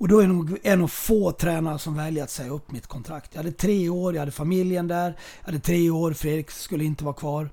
[0.00, 3.30] Och då är nog en av få tränare som väljer att säga upp mitt kontrakt.
[3.32, 5.16] Jag hade tre år, jag hade familjen där.
[5.40, 7.50] Jag hade tre år, Fredrik skulle inte vara kvar.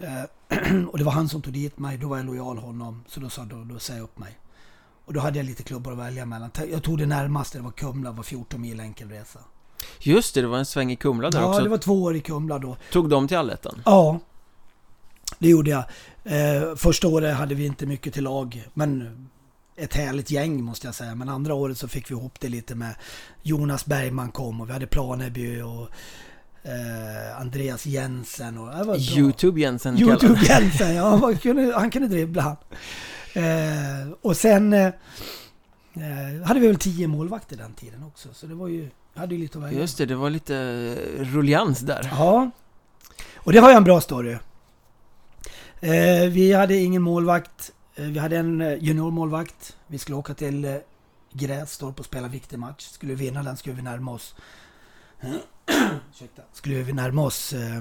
[0.00, 3.04] Eh, och det var han som tog dit mig, då var jag lojal honom.
[3.08, 4.38] Så då sa jag, då, då säger jag upp mig.
[5.04, 6.50] Och då hade jag lite klubbar att välja mellan.
[6.70, 9.38] Jag tog det närmaste, det var Kumla, det var 14 mil enkel resa.
[9.98, 11.62] Just det, det var en sväng i Kumla där Ja, också.
[11.62, 12.76] det var två år i Kumla då.
[12.92, 13.82] Tog de till allettan?
[13.84, 14.20] Ja,
[15.38, 15.84] det gjorde jag.
[16.24, 19.28] Eh, första året hade vi inte mycket till lag, men
[19.76, 21.14] ett härligt gäng måste jag säga.
[21.14, 22.94] Men andra året så fick vi ihop det lite med
[23.42, 25.88] Jonas Bergman kom och vi hade Planeby och
[26.62, 28.58] eh, Andreas Jensen.
[28.58, 28.96] Och, det var bra.
[28.96, 29.98] Youtube Jensen.
[29.98, 31.16] Youtube Jensen, ja.
[31.16, 32.56] Han kunde, han kunde dribbla.
[33.32, 34.86] Eh, och sen eh,
[35.94, 38.28] eh, hade vi väl tio målvakter den tiden också.
[38.32, 40.56] Så det var ju, hade ju lite att välja Just det, det var lite
[41.18, 42.08] eh, rullians där.
[42.10, 42.50] Ja.
[43.36, 44.36] Och det har jag en bra story.
[45.80, 47.72] Eh, vi hade ingen målvakt.
[47.94, 49.76] Eh, vi hade en eh, juniormålvakt.
[49.86, 50.76] Vi skulle åka till eh,
[51.32, 52.82] Grästorp och spela viktig match.
[52.82, 54.34] Skulle vi vinna den skulle vi närma oss...
[56.10, 56.42] Ursäkta.
[56.52, 57.76] Skulle vi närma oss eh,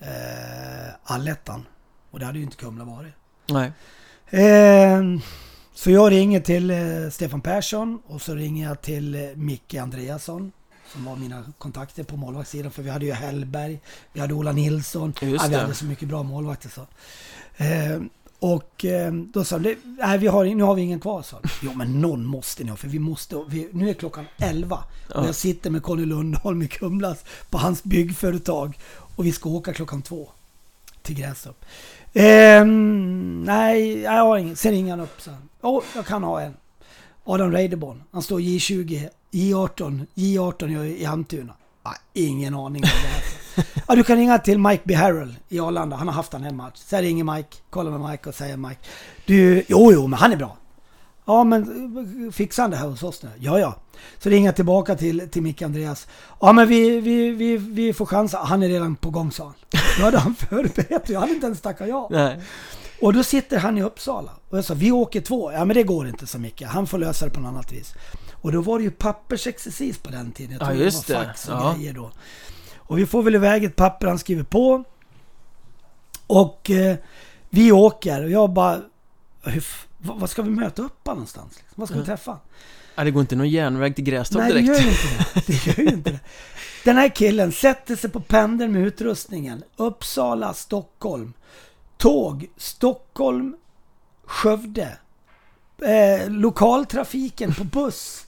[0.00, 1.66] eh, allettan.
[2.10, 3.12] Och det hade ju inte Kumla varit.
[3.46, 3.72] Nej.
[4.26, 5.02] Eh,
[5.74, 10.52] så jag ringer till eh, Stefan Persson och så ringer jag till eh, Micke Andreasson.
[10.86, 12.72] Som var mina kontakter på målvaktssidan.
[12.72, 13.80] För vi hade ju Hellberg,
[14.12, 15.14] vi hade Ola Nilsson.
[15.20, 16.68] Ja, vi hade så mycket bra målvakter.
[16.68, 16.86] Så.
[17.56, 18.00] Eh,
[18.42, 21.48] och eh, då sa de, nej vi har, nu har vi ingen kvar sa de.
[21.62, 24.76] Jo men någon måste ni ha för vi måste, vi, nu är klockan 11.
[24.76, 24.82] Och
[25.14, 25.26] Ja.
[25.26, 28.78] jag sitter med Conny Lundholm i Kumlas på hans byggföretag.
[29.16, 30.28] Och vi ska åka klockan två
[31.02, 31.64] till Grästorp.
[32.12, 34.56] Ehm, nej, jag har ingen.
[34.56, 35.30] Sen ringer han upp så.
[35.60, 36.54] Ja, jag kan ha en.
[37.24, 38.02] Adam Reideborn.
[38.10, 41.52] Han står J20 J18, J18 i Almtuna.
[41.82, 43.41] Ah, ingen aning vad det är.
[43.88, 44.94] ja, du kan ringa till Mike B.
[44.94, 45.96] Harrell i Arlanda.
[45.96, 46.78] Han har haft en match.
[46.78, 48.80] Så ringer Mike, kollar med Mike och säger Mike.
[49.26, 50.56] Du, jo, jo, men han är bra.
[51.24, 53.30] Ja, men fixar han det här hos oss nu?
[53.38, 53.76] Ja, ja.
[54.18, 56.06] Så ringer jag tillbaka till, till Micke Andreas.
[56.40, 58.38] Ja, men vi, vi, vi, vi får chansa.
[58.38, 59.54] Han är redan på gång, sa han.
[59.98, 62.08] Då hade han förberett Jag hade inte ens tackat ja.
[62.10, 62.40] Nej.
[63.00, 64.30] Och då sitter han i Uppsala.
[64.48, 65.52] Och jag sa, vi åker två.
[65.52, 66.68] Ja, men det går inte så mycket.
[66.68, 67.94] Han får lösa det på något annat vis.
[68.32, 70.52] Och då var det ju pappersexercis på den tiden.
[70.52, 71.14] Jag tror ja, just det.
[71.14, 71.74] Var fax och ja.
[71.76, 72.10] grejer då.
[72.92, 74.84] Och vi får väl iväg ett papper han skriver på.
[76.26, 76.96] Och eh,
[77.50, 78.80] vi åker och jag bara...
[79.42, 79.64] Hur,
[79.98, 81.52] vad ska vi möta upp på någonstans?
[81.56, 81.74] Liksom?
[81.74, 82.38] Vad ska vi träffa?
[82.94, 84.68] Ja, det går inte någon järnväg till Grästorp direkt.
[84.68, 85.46] Nej, det gör ju inte det.
[85.46, 86.20] Det gör ju inte det.
[86.84, 89.64] Den här killen sätter sig på pendeln med utrustningen.
[89.76, 91.32] Uppsala, Stockholm.
[91.96, 93.56] Tåg, Stockholm,
[94.24, 94.98] Skövde.
[95.82, 98.26] Eh, lokaltrafiken på buss.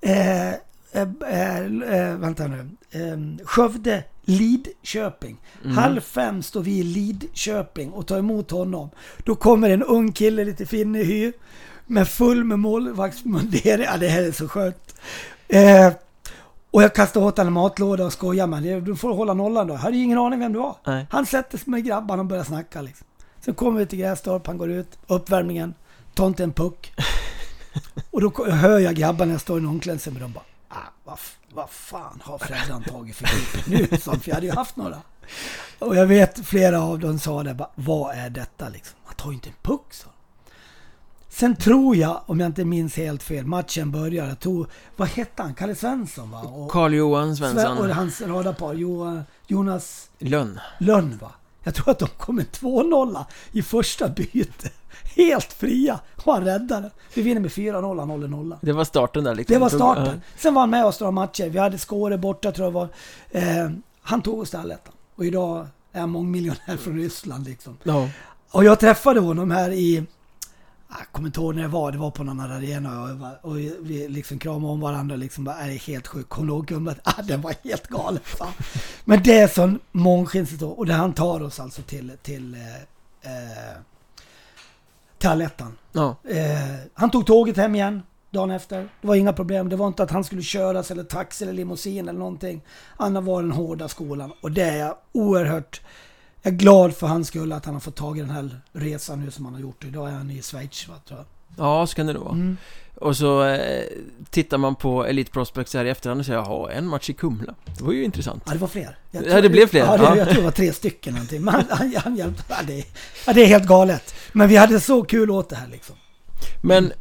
[0.00, 0.54] Eh,
[0.92, 2.70] eh, eh, eh vänta nu.
[2.90, 5.36] Eh, Skövde, Lidköping.
[5.64, 5.76] Mm.
[5.76, 8.90] Halv fem står vi i Lidköping och tar emot honom.
[9.24, 11.32] Då kommer en ung kille, lite finnig hy,
[11.86, 13.84] med full med målvaktsmundering.
[13.84, 15.00] Ja, det här är så skönt.
[15.48, 15.92] Eh,
[16.70, 19.74] och jag kastar åt honom en matlåda och skojar med Du får hålla nollan då.
[19.74, 20.76] Jag hade ju ingen aning vem du var.
[20.86, 21.06] Nej.
[21.10, 23.06] Han sätter sig med grabbarna och börjar snacka liksom.
[23.40, 25.74] Sen kommer vi till Grästorp, han går ut, uppvärmningen,
[26.14, 26.92] tar inte en puck.
[28.10, 30.44] och då hör jag grabbarna när jag står i en omklädningsrum och de bara
[30.78, 31.18] ah, vad,
[31.52, 33.86] vad fan har Freddan tagit för klipp nu?
[33.98, 35.02] För jag hade ju haft några.
[35.78, 38.98] Och jag vet flera av dem sa det, bara, vad är detta liksom?
[39.04, 40.08] Han tar ju inte en puck så.
[41.28, 44.34] Sen tror jag, om jag inte minns helt fel, matchen började.
[44.34, 44.66] Tog,
[44.96, 45.54] vad hette han?
[45.54, 46.68] Kalle Svensson va?
[46.70, 47.78] Karl-Johan Svensson.
[47.78, 48.74] Och hans radarpar,
[49.46, 50.60] Jonas Lönn.
[50.78, 51.30] Lönn va?
[51.62, 54.72] Jag tror att de kom en 2-0 i första bytet.
[55.16, 56.00] Helt fria.
[56.24, 56.90] Och han räddade.
[57.14, 58.58] Vi vinner med 4-0, han håller nolla.
[58.60, 59.54] Det var starten där liksom.
[59.54, 60.22] Det var starten.
[60.36, 61.48] Sen var han med oss några matcher.
[61.48, 62.88] Vi hade Skåre borta tror jag var.
[63.30, 63.70] Eh,
[64.02, 64.94] han tog oss till allettan.
[65.14, 67.76] Och idag är han mångmiljonär från Ryssland liksom.
[67.82, 68.08] Ja.
[68.50, 70.06] Och jag träffade honom här i
[70.88, 74.08] jag kommer inte ihåg när det var, det var på någon arena och, och vi
[74.08, 76.28] liksom kramade om varandra liksom bara, är det helt sjukt?
[76.28, 76.98] Kommer du ihåg gummet?
[77.04, 78.20] Ah, den var helt galen.
[78.24, 78.52] Fan.
[79.04, 83.76] Men det är sån mångskinshistoria och det han tar oss alltså till, till eh, eh
[85.18, 85.76] till allettan.
[85.92, 86.16] Ja.
[86.24, 86.36] Eh,
[86.94, 88.88] han tog tåget hem igen dagen efter.
[89.00, 89.68] Det var inga problem.
[89.68, 92.62] Det var inte att han skulle köras eller taxi eller limousin eller någonting.
[92.96, 95.80] Han var den hårda skolan och det är jag oerhört
[96.42, 99.24] jag är glad för hans skull att han har fått tag i den här resan
[99.24, 99.84] nu som han har gjort.
[99.84, 101.26] Idag är han i Schweiz va, tror jag.
[101.66, 102.32] Ja, så kan det nog vara.
[102.32, 102.56] Mm.
[103.00, 103.84] Och så eh,
[104.30, 107.54] tittar man på Elite Prospects här i efterhand och säger jaha, en match i Kumla.
[107.78, 108.42] Det var ju intressant.
[108.46, 108.98] Ja, det var fler.
[109.12, 109.80] Tror, ja, det blev fler.
[109.80, 110.16] Ja, det, ja.
[110.16, 111.42] jag tror det var tre stycken någonting.
[111.42, 112.44] Men han, han hjälpte.
[112.48, 112.84] Ja det,
[113.26, 114.14] ja, det är helt galet.
[114.32, 115.96] Men vi hade så kul åt det här liksom.
[116.62, 116.92] Men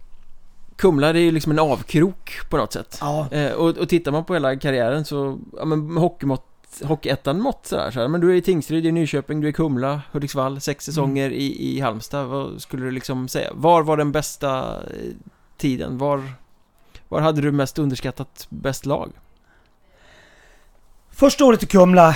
[0.75, 2.97] Kumla det är ju liksom en avkrok på något sätt.
[3.01, 3.27] Ja.
[3.31, 6.43] Eh, och, och tittar man på hela karriären så, ja men hockeymått
[6.83, 8.07] Hockeyettan-mått sådär, sådär.
[8.07, 10.85] Men du är i Tingsryd, du är i Nyköping, du är i Kumla, Hudiksvall, sex
[10.85, 11.39] säsonger mm.
[11.39, 12.27] i, i Halmstad.
[12.27, 13.49] Vad skulle du liksom säga?
[13.53, 15.13] Var var den bästa eh,
[15.57, 15.97] tiden?
[15.97, 16.31] Var,
[17.09, 19.11] var hade du mest underskattat bäst lag?
[21.09, 22.15] Första året i Kumla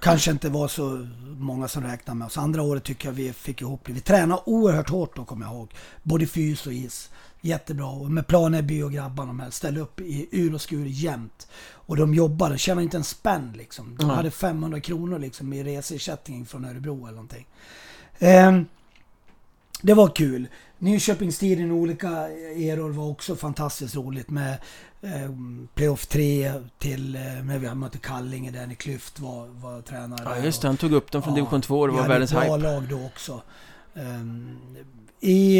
[0.00, 1.06] kanske inte var så
[1.38, 2.38] många som räknade med oss.
[2.38, 3.92] Andra året tycker jag vi fick ihop det.
[3.92, 5.74] Vi tränade oerhört hårt då kommer jag ihåg.
[6.02, 7.10] Både fys och is.
[7.40, 7.86] Jättebra.
[7.86, 11.48] Och med Planeby och grabbarna de här ställde upp i ur och skur jämt.
[11.72, 13.96] Och de jobbade, tjänade inte en spänn liksom.
[13.96, 14.16] De mm.
[14.16, 17.46] hade 500 kronor liksom i reseersättning från Örebro eller någonting.
[18.18, 18.60] Eh,
[19.82, 20.48] det var kul.
[20.78, 24.58] Nyköpingstiden i olika eror var också fantastiskt roligt med
[25.02, 25.30] eh,
[25.74, 30.20] Playoff 3 till, eh, när vi mötte Kallinge där när Klyft var, var tränare.
[30.24, 32.32] Ja just det, han tog upp dem från ja, division 2 och det var världens
[32.32, 32.44] hype.
[32.44, 33.42] Vi hade ett bra lag då också.
[33.94, 34.58] Um,
[35.20, 35.58] I...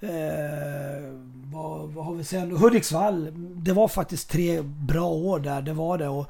[0.00, 1.12] Eh,
[1.52, 2.56] vad, vad, har vi sen?
[2.56, 3.32] Hudiksvall.
[3.56, 5.62] Det var faktiskt tre bra år där.
[5.62, 6.08] Det var det.
[6.08, 6.26] Och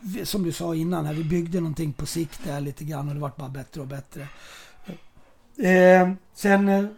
[0.00, 3.14] vi, som du sa innan, här, vi byggde någonting på sikt där lite grann och
[3.14, 4.28] det vart bara bättre och bättre.
[5.56, 6.88] Eh, sen,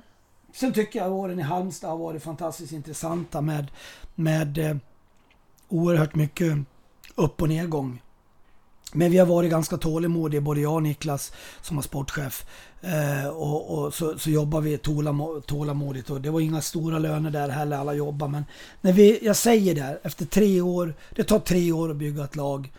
[0.53, 3.71] sen tycker jag åren i Halmstad har varit fantastiskt intressanta med,
[4.15, 4.77] med eh,
[5.69, 6.59] oerhört mycket
[7.15, 8.03] upp och nedgång.
[8.95, 11.33] Men vi har varit ganska tålmodiga, både jag och Niklas
[11.63, 12.47] som var sportchef.
[12.81, 14.79] Eh, och, och så, så jobbar vi
[15.47, 18.29] tålamodigt och det var inga stora löner där heller, alla jobbar.
[18.29, 18.45] Men
[18.81, 22.37] när vi, jag säger det, efter tre år, det tar tre år att bygga ett
[22.37, 22.73] lag.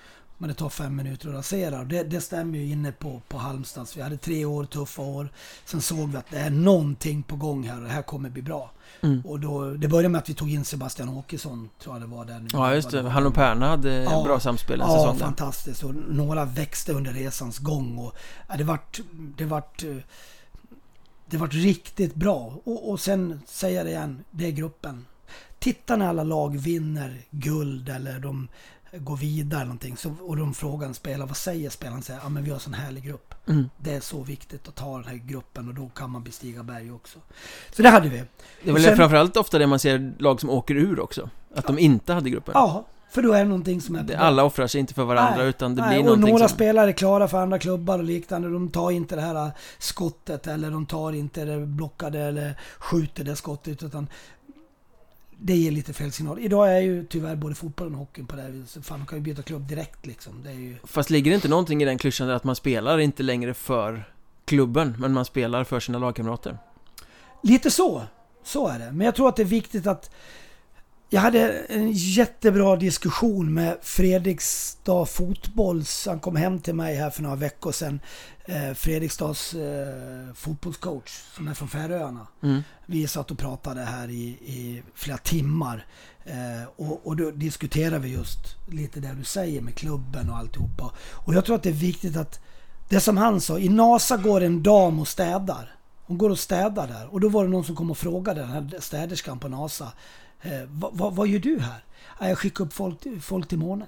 [0.44, 1.84] Men det tar fem minuter att rasera.
[1.84, 3.98] Det, det stämmer ju inne på, på Halmstads.
[3.98, 5.30] Vi hade tre år, tuffa år.
[5.66, 8.42] Sen såg vi att det är någonting på gång här och det här kommer bli
[8.42, 8.72] bra.
[9.02, 9.22] Mm.
[9.26, 12.26] Och då, det började med att vi tog in Sebastian Åkesson, tror jag det var.
[12.26, 13.10] Där ja, just det.
[13.10, 15.18] Han och Perna hade ja, bra samspel en ja, säsong.
[15.20, 15.84] Ja, fantastiskt.
[15.84, 17.98] Och några växte under resans gång.
[17.98, 18.16] Och,
[18.48, 19.00] ja, det vart...
[19.38, 19.84] Det vart
[21.26, 22.54] det vart riktigt bra.
[22.64, 25.06] Och, och sen, säger jag det igen, det är gruppen.
[25.60, 28.48] titta när alla lag vinner guld eller de
[29.00, 29.98] går vidare eller någonting.
[29.98, 32.02] Så, och de frågar en spelare, vad säger spelaren?
[32.02, 33.34] Säger, ja men vi har en sån härlig grupp.
[33.48, 33.70] Mm.
[33.78, 36.92] Det är så viktigt att ta den här gruppen och då kan man bestiga berg
[36.92, 37.20] också.
[37.72, 38.24] Så det hade vi.
[38.64, 41.68] Det är väl Sen- framförallt ofta det man ser lag som åker ur också Att
[41.68, 44.80] de inte hade gruppen Ja, för då är det någonting som är Alla offrar sig
[44.80, 46.56] inte för varandra Nej, utan det Nej, blir och någonting några som...
[46.56, 48.50] spelare är klara för andra klubbar och liknande.
[48.50, 53.24] De tar inte det här äh, skottet eller de tar inte det blockade eller skjuter
[53.24, 54.08] det skottet utan
[55.46, 56.40] det ger lite fel signal.
[56.40, 58.86] Idag är ju tyvärr både fotbollen och hockeyn på det här viset.
[58.86, 60.44] Fan, de kan ju byta klubb direkt liksom.
[60.44, 60.76] Det är ju...
[60.84, 64.04] Fast ligger det inte någonting i den klyschan att man spelar inte längre för
[64.46, 66.58] klubben Men man spelar för sina lagkamrater
[67.44, 68.04] Lite så.
[68.44, 68.92] Så är det.
[68.92, 70.12] Men jag tror att det är viktigt att...
[71.10, 76.06] Jag hade en jättebra diskussion med Fredrikstad Fotbolls...
[76.08, 78.00] Han kom hem till mig här för några veckor sedan.
[78.46, 82.28] Eh, Fredrikstads eh, fotbollscoach som är från Färöarna.
[82.44, 82.64] mm.
[82.86, 85.86] Vi satt och pratade här i, i flera timmar.
[86.26, 88.40] Eh, och, och då diskuterade vi just
[88.72, 90.92] lite det du säger med klubben och alltihopa.
[91.12, 92.40] Och jag tror att det är viktigt att
[92.90, 95.76] det som han sa, i NASA går en dam och städar.
[96.06, 97.14] Hon går och städar där.
[97.14, 99.92] Och då var det någon som kom och frågade den här städerskan på NASA.
[100.44, 101.84] Eh, vad, vad, vad gör du här?
[102.20, 103.88] "Ja, Jag skickar upp folk, folk till månen.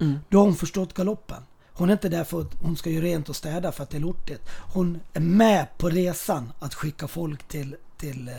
[0.00, 0.18] Mm.
[0.28, 1.42] Då har hon förstått galoppen.
[1.72, 3.96] Hon är inte där för att hon ska göra rent och städa för att det
[3.96, 4.48] är lortigt.
[4.72, 8.34] Hon är med på resan att skicka folk till, till, eh,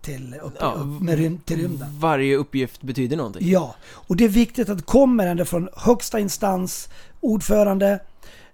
[0.00, 1.98] till, upp, Ja, upp med rym, till rymden.
[1.98, 6.20] Varje uppgift betyder någonting Ja, och det är viktigt att det kommer ända från högsta
[6.20, 6.88] instans,
[7.20, 7.98] ordförande,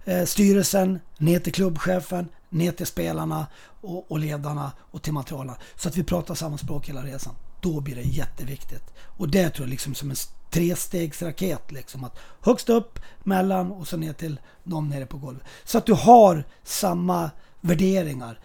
[0.05, 3.47] eh, styrelsen, ner till klubbchefen, ner till spelarna
[3.81, 5.55] och, och ledarna och till materialen.
[5.75, 7.33] Så att vi pratar samma språk hela resan.
[7.61, 8.93] Då blir det jätteviktigt.
[9.17, 10.15] Och det tror jag liksom som en
[10.49, 11.71] trestegsraket.
[11.71, 15.43] Liksom, att högst upp, mellan och så ner till de nere på golvet.
[15.63, 17.31] Så att du har samma
[17.61, 18.39] värderingar.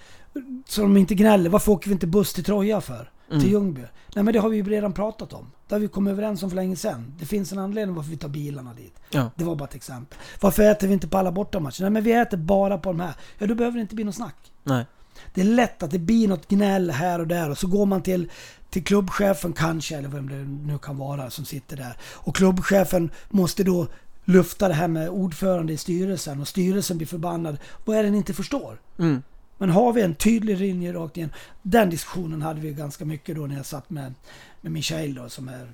[0.66, 1.50] Så de inte gnäller.
[1.50, 3.10] Varför åker vi inte buss till Troja för?
[3.30, 3.42] Mm.
[3.42, 3.80] Till Ljungby?
[4.14, 5.52] Nej men det har vi ju redan pratat om.
[5.68, 7.14] Det har vi kommit överens om för länge sedan.
[7.18, 8.94] Det finns en anledning varför vi tar bilarna dit.
[9.10, 10.18] Ja, Det var bara ett exempel.
[10.40, 11.82] Varför äter vi inte på alla bortamatcher?
[11.82, 13.14] Nej men vi äter bara på de här.
[13.38, 14.52] Ja då behöver det inte bli något snack.
[14.62, 14.86] nej
[15.34, 18.02] Det är lätt att det blir något gnäll här och där och så går man
[18.02, 18.30] till,
[18.70, 21.96] till klubbchefen kanske, eller vem det nu kan vara som sitter där.
[22.02, 23.86] Och klubbchefen måste då
[24.24, 27.58] lufta det här med ordförande i styrelsen och styrelsen blir förbannad.
[27.84, 28.80] Vad är det ni inte förstår?
[28.98, 29.22] mm.
[29.58, 31.32] Men har vi en tydlig linje rakt igen.
[31.62, 34.14] Den diskussionen hade vi ganska mycket då när jag satt med,
[34.60, 35.72] med Michael då som är,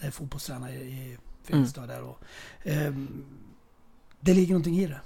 [0.00, 2.02] är fotbollstränare i Fredrikstad där.
[2.02, 2.18] Och,
[2.64, 3.24] ehm,
[4.20, 5.00] det ligger någonting i det.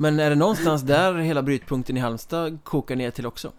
[0.00, 3.52] Men är det någonstans där hela brytpunkten i Halmstad kokar ner till också?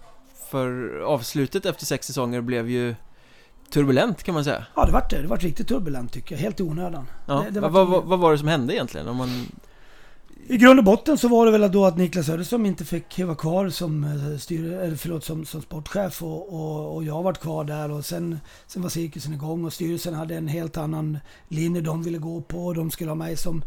[0.50, 2.96] För avslutet efter sex säsonger blev ju
[3.70, 5.22] turbulent kan man säga Ja, det vart det.
[5.22, 6.42] Det vart riktigt turbulent tycker jag.
[6.42, 7.06] Helt i onödan.
[7.28, 9.08] Ja, Det- det vad, vart- vad, vad var det som hände egentligen?
[9.08, 9.46] Om man...
[10.52, 13.36] I grund och botten så var det väl då att Niklas Söderström inte fick vara
[13.36, 17.64] kvar som, eh, styr, eller förlåt, som, som sportchef och, och, och jag varit kvar
[17.64, 22.04] där och sen, sen var cirkusen igång och styrelsen hade en helt annan linje de
[22.04, 22.74] ville gå på.
[22.74, 23.64] De skulle ha mig som,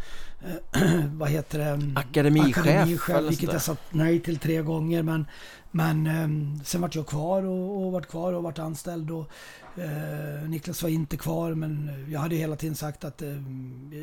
[0.73, 0.83] eh,
[1.13, 2.01] vad heter det?
[2.01, 5.27] Akademichef, Akademichef vilket jag sagt nej till tre gånger men,
[5.75, 9.31] men eh, sen vart jag kvar och, och vart kvar och vart anställd och
[9.77, 13.29] eh, Niklas var inte kvar men jag hade hela tiden sagt att eh,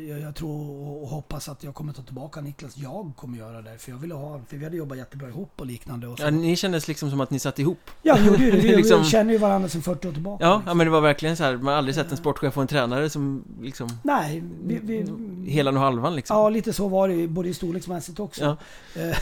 [0.08, 2.76] jag, jag tror och, och hoppas att jag kommer ta tillbaka Niklas.
[2.76, 5.66] Jag kommer göra det för jag ville ha för vi hade jobbat jättebra ihop och
[5.66, 6.06] liknande.
[6.06, 6.24] Och så.
[6.24, 8.56] Ja, ni kändes liksom som att ni satt ihop Ja, vi gjorde ju det.
[8.62, 10.44] Vi, Liksom- vi känner ju varandra sedan 40 år tillbaka.
[10.44, 10.68] Ja, liksom.
[10.68, 12.68] ja men det var verkligen så här, man har aldrig sett en sportchef och en
[12.68, 17.28] tränare som liksom Nej, vi, vi, Helan och halvan liksom Ja, lite så var det
[17.28, 18.56] både i storleksmässigt också.
[18.94, 19.02] Ja.
[19.02, 19.16] Eh,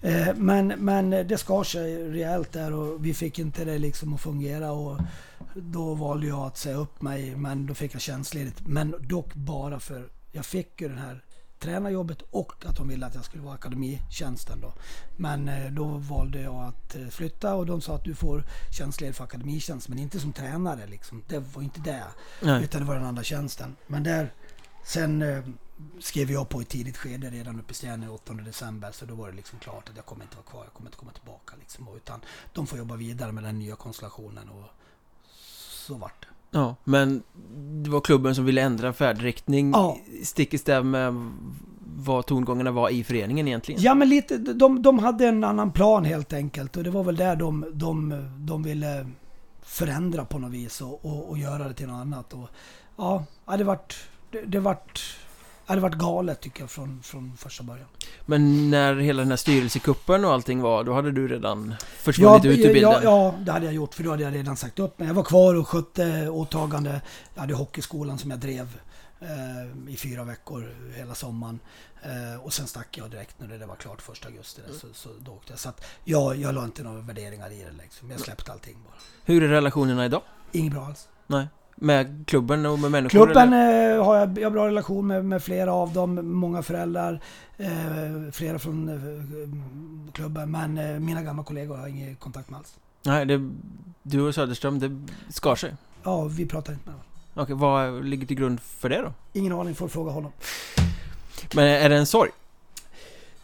[0.28, 4.20] eh, men, men det skar sig rejält där och vi fick inte det liksom att
[4.20, 4.72] fungera.
[4.72, 4.98] Och
[5.54, 8.60] då valde jag att säga upp mig, men då fick jag tjänstledigt.
[8.66, 11.24] Men dock bara för jag fick ju den här
[11.60, 14.72] tränarjobbet och att de ville att jag skulle vara akademitjänsten då.
[15.16, 19.16] Men eh, då valde jag att eh, flytta och de sa att du får tjänstledigt
[19.16, 21.22] för akademitjänst men inte som tränare liksom.
[21.28, 22.04] Det var inte det.
[22.42, 22.64] Nej.
[22.64, 23.76] Utan det var den andra tjänsten.
[23.86, 24.32] Men där,
[24.84, 25.44] sen eh,
[25.98, 28.90] skrev jag på i tidigt skede redan uppe i Stjärnö 8 december.
[28.92, 30.98] Så då var det liksom klart att jag kommer inte vara kvar, jag kommer inte
[30.98, 31.54] komma tillbaka.
[31.60, 32.20] Liksom, utan
[32.52, 34.64] de får jobba vidare med den nya konstellationen och
[35.86, 36.58] så vart det.
[36.58, 37.22] Ja, men
[37.84, 39.98] det var klubben som ville ändra färdriktning Ja.
[40.24, 41.30] stick i stäv med
[41.96, 43.82] vad tongångarna var i föreningen egentligen.
[43.82, 47.16] Ja men lite, de, de hade en annan plan helt enkelt och det var väl
[47.16, 49.06] där de, de, de ville
[49.62, 52.32] förändra på något vis och, och, och göra det till något annat.
[52.32, 52.48] Och,
[52.96, 53.96] ja, ja, det vart,
[54.30, 55.16] det, det vart,
[55.70, 57.86] ja, det vart galet tycker jag från, från första början.
[58.26, 62.58] Men när hela den här styrelsekuppen och allting var, då hade du redan försvunnit ut
[62.58, 62.82] ur bilden?
[62.92, 65.08] Ja, ja, det hade jag gjort för då hade jag redan sagt upp mig.
[65.08, 67.00] Jag var kvar och skötte åtagande.
[67.34, 68.80] Jag hade hockeyskolan som jag drev
[69.20, 71.58] eh, i fyra veckor hela sommaren.
[72.02, 74.62] Eh, och sen stack jag direkt när det var klart första augusti.
[74.66, 75.58] där, Så, så då åkte jag.
[75.60, 78.10] Så att ja, jag la inte några värderingar i det liksom.
[78.10, 78.94] Jag släppte allting bara.
[79.24, 80.22] Hur är relationerna idag?
[80.52, 81.08] Inget bra alls.
[81.26, 81.48] Nej.
[81.82, 83.10] Med klubben och med människor?
[83.10, 87.20] Klubben eh, har jag, jag har bra relation med, med flera av dem, många föräldrar,
[87.56, 87.68] eh,
[88.32, 90.50] flera från eh, klubben.
[90.50, 92.74] Men eh, mina gamla kollegor har jag ingen kontakt med alls.
[93.02, 93.50] Nej, det,
[94.02, 95.74] du och Söderström, det skar sig?
[96.02, 97.10] Ja, vi pratar inte med varandra.
[97.34, 99.12] Okej, vad ligger till grund för det då?
[99.32, 100.32] Ingen aning, får fråga honom.
[101.54, 102.30] Men är det en sorg?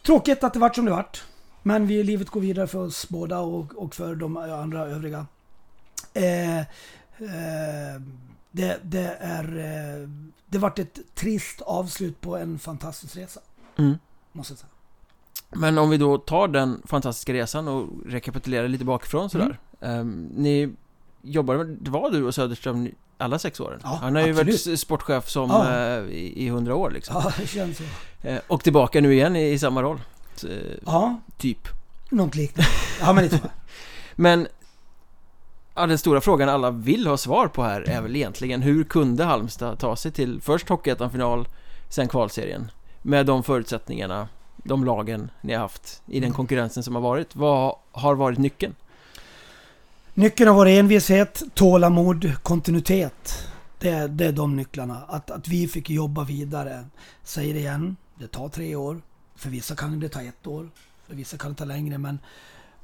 [0.07, 1.24] Tråkigt att det vart som det vart.
[1.62, 5.26] Men vi, livet går vidare för oss båda och, och för de andra övriga.
[6.14, 6.64] Eh, eh,
[8.57, 9.57] det, det, är...
[10.03, 10.09] Eh,
[10.47, 13.41] det vart ett trist avslut på en fantastisk resa.
[13.79, 13.99] Mm.
[14.33, 14.71] Måste jag säga.
[15.51, 19.59] Men om vi då tar den fantastiska resan och rekapitulerar lite bakifrån sådär.
[19.81, 20.01] Mm.
[20.01, 20.73] Um, ni
[21.23, 22.89] jobbade, det var du och Söderström
[23.19, 23.81] alla sex åren?
[23.83, 24.67] Ja, Han har ju absolut.
[24.67, 25.75] varit sportchef som Ja.
[25.77, 27.17] eh, i hundra år liksom.
[27.25, 27.85] Ja, det känns så.
[28.29, 30.01] Eh, och tillbaka nu igen i, i samma roll.
[30.35, 30.55] Så, eh,
[30.87, 31.69] Ja, typ.
[32.11, 32.71] något liknande.
[33.01, 33.51] Ja, men tror jag.
[34.19, 34.47] Men
[35.77, 39.24] ja, den stora frågan alla vill ha svar på här är väl egentligen hur kunde
[39.24, 41.49] Halmstad ta sig till först Hockeyettan-final,
[41.89, 42.70] sen kvalserien?
[43.03, 47.37] Med de förutsättningarna, de lagen ni har haft i den konkurrensen som har varit.
[47.37, 48.74] Vad har varit nyckeln?
[50.14, 53.49] Nyckeln har varit envishet, tålamod, kontinuitet.
[53.79, 55.03] Det är, det är de nycklarna.
[55.09, 56.85] Att, att vi fick jobba vidare.
[57.22, 59.01] Säger det igen, det tar tre år.
[59.37, 60.70] För vissa kan det ta ett år.
[61.07, 61.99] För vissa kan det ta längre.
[61.99, 62.18] Men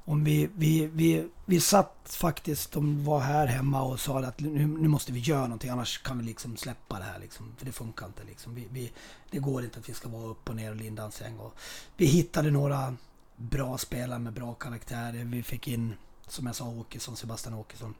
[0.05, 4.67] om vi, vi, vi, vi satt faktiskt, de var här hemma och sa att nu,
[4.67, 7.19] nu måste vi göra någonting annars kan vi liksom släppa det här.
[7.19, 8.25] Liksom, för det funkar inte.
[8.25, 8.55] Liksom.
[8.55, 8.93] Vi, vi,
[9.31, 11.39] det går inte att vi ska vara upp och ner och linda en säng.
[11.39, 11.55] Och
[11.97, 12.97] vi hittade några
[13.37, 15.25] bra spelare med bra karaktärer.
[15.25, 15.95] Vi fick in,
[16.29, 17.95] som jag sa, Åkesson, Sebastian Åkesson.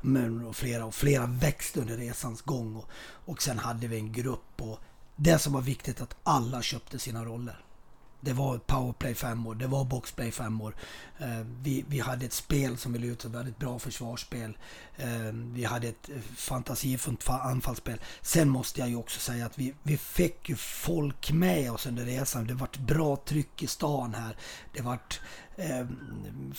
[0.00, 2.76] Men och flera och flera växte under resans gång.
[2.76, 4.80] Och, och sen hade vi en grupp och
[5.16, 7.64] det som var viktigt att alla köpte sina roller.
[8.20, 10.76] Det var powerplay femmor, det var boxplay femmor.
[11.18, 14.56] Eh, vi, vi hade ett spel som vi lutade, vi hade ett bra försvarsspel.
[14.96, 18.00] Eh, vi hade ett eh, fantasifullt anfallsspel.
[18.22, 22.04] Sen måste jag ju också säga att vi, vi fick ju folk med oss under
[22.04, 22.46] resan.
[22.46, 24.36] Det vart bra tryck i stan här.
[24.72, 25.20] Det vart
[25.56, 25.86] eh,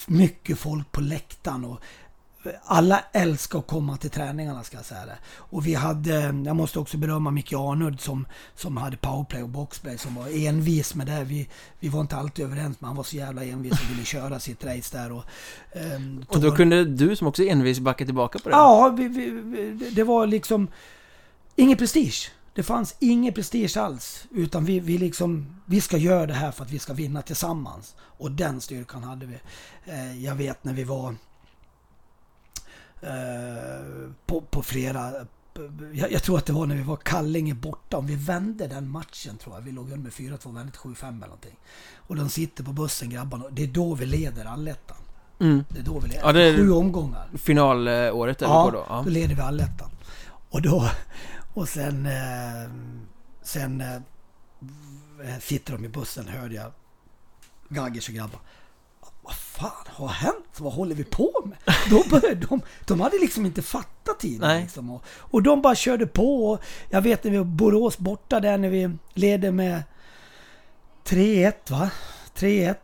[0.08, 1.66] mycket folk på läktaren.
[1.66, 1.82] Och
[2.64, 5.18] alla älskar att komma till träningarna ska jag säga det.
[5.36, 6.14] Och vi hade,
[6.46, 10.96] jag måste också berömma Micke Arnud som, som hade powerplay och boxplay som var envis
[10.96, 11.24] med det.
[11.24, 14.40] Vi, vi var inte alltid överens men han var så jävla envis och ville köra
[14.40, 15.12] sitt race där.
[15.12, 15.24] Och,
[15.74, 18.56] ehm, Och då kunde du som också är envis backa tillbaka på det?
[18.56, 20.68] Ja, vi, vi, det var liksom
[21.56, 22.32] ingen prestige.
[22.54, 24.26] Det fanns ingen prestige alls.
[24.32, 27.96] Utan vi, vi liksom, vi ska göra det här för att vi ska vinna tillsammans.
[28.00, 29.36] Och den styrkan hade vi.
[29.86, 31.16] Eh, jag vet när vi var
[34.26, 35.12] på, på flera
[35.94, 37.98] jag, jag tror att det var när vi var Kallinge borta.
[37.98, 39.62] Om vi vände den matchen tror jag.
[39.62, 41.56] Vi låg under med 4-2, vände till 7-5 eller någonting.
[41.96, 43.44] Och de sitter på bussen grabbarna.
[43.52, 44.98] Det är då vi leder allettan.
[45.40, 45.64] Mm.
[45.70, 46.22] Det är då vi leder.
[46.26, 47.30] Ja, det är- Sju omgångar.
[47.38, 48.86] Finalåret vi Ja, då?
[48.90, 49.02] Ja.
[49.06, 49.90] då leder vi allettan.
[50.50, 50.90] Och då...
[51.54, 52.06] Och sen...
[52.06, 52.72] Eh,
[53.44, 56.72] sen eh, sitter de i bussen, hörde jag
[57.70, 58.40] Gaggers och grabbar.
[59.22, 60.60] Vad fan har hänt?
[60.60, 61.58] Vad håller vi på med?
[61.90, 64.62] Då började de, de hade liksom inte fattat tiden.
[64.62, 64.90] Liksom.
[64.90, 66.60] Och, och de bara körde på.
[66.90, 69.84] Jag vet när vi var Borås borta där när vi ledde med
[71.06, 71.92] 3-1 va?
[72.36, 72.76] 3-1.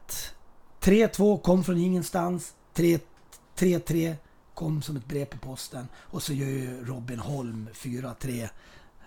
[0.81, 2.53] 3-2 kom från ingenstans.
[2.73, 2.99] 3
[3.57, 4.15] 3-3
[4.53, 5.87] kom som ett brev på posten.
[5.95, 8.49] Och så gör ju Robin Holm 4-3.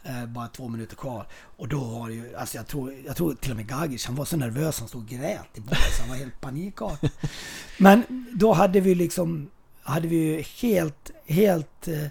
[0.02, 1.26] Eh, bara två minuter kvar.
[1.56, 4.24] Och då det ju, alltså jag tror, jag tror till och med Gagic, han var
[4.24, 6.00] så nervös, han stod och grät i båset.
[6.00, 7.10] Han var helt panikartad.
[7.78, 9.50] Men då hade vi liksom,
[9.82, 11.88] hade vi ju helt, helt...
[11.88, 12.06] Eh,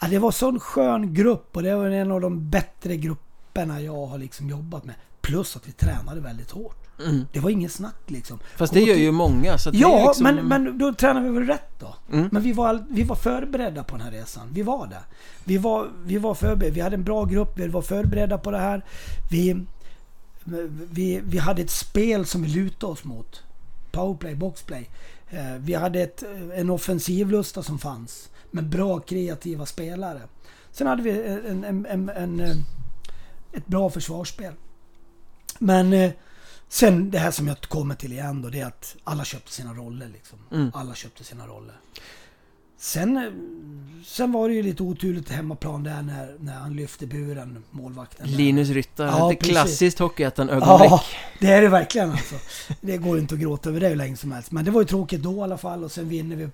[0.00, 4.06] ja, det var sån skön grupp och det var en av de bättre grupperna jag
[4.06, 4.94] har liksom jobbat med.
[5.20, 6.89] Plus att vi tränade väldigt hårt.
[7.06, 7.26] Mm.
[7.32, 8.38] Det var inget snack liksom.
[8.56, 10.24] Fast det gör ju många så Ja, liksom...
[10.24, 11.94] men, men då tränar vi väl rätt då.
[12.12, 12.28] Mm.
[12.32, 14.48] Men vi var, vi var förberedda på den här resan.
[14.52, 15.00] Vi var det.
[15.44, 16.74] Vi var, vi var förberedda.
[16.74, 17.58] Vi hade en bra grupp.
[17.58, 18.84] Vi var förberedda på det här.
[19.30, 19.66] Vi,
[20.90, 23.42] vi, vi hade ett spel som vi lutade oss mot.
[23.90, 24.88] Powerplay, boxplay.
[25.30, 26.24] Eh, Vi hade ett,
[26.54, 28.30] en offensivlusta som fanns.
[28.50, 30.20] Med bra kreativa spelare.
[30.72, 31.10] Sen hade vi
[31.48, 32.56] en, en, en, en, eh,
[33.52, 34.52] ett bra försvarsspel.
[35.58, 36.10] Men eh,
[36.72, 39.74] sen det här som jag kommer till igen då, det är att alla köpte sina
[39.74, 40.08] roller.
[40.08, 40.38] Liksom.
[40.52, 40.70] Mm.
[40.74, 41.76] Alla köpte sina roller.
[42.82, 43.22] Sen, eh,
[44.06, 48.26] sen var det ju lite oturligt hemmaplan där när, när han lyfte buren, målvakten.
[48.30, 48.36] där.
[48.36, 50.90] Linus Ryttar, Ja, ett klassiskt Hockeyettan-ögonblick.
[50.90, 51.02] Ja,
[51.40, 52.34] det är det verkligen alltså.
[52.80, 54.50] Det går inte att gråta över det hur länge som helst.
[54.52, 56.48] Men det var ju tråkigt då i alla fall och sen vinner vi.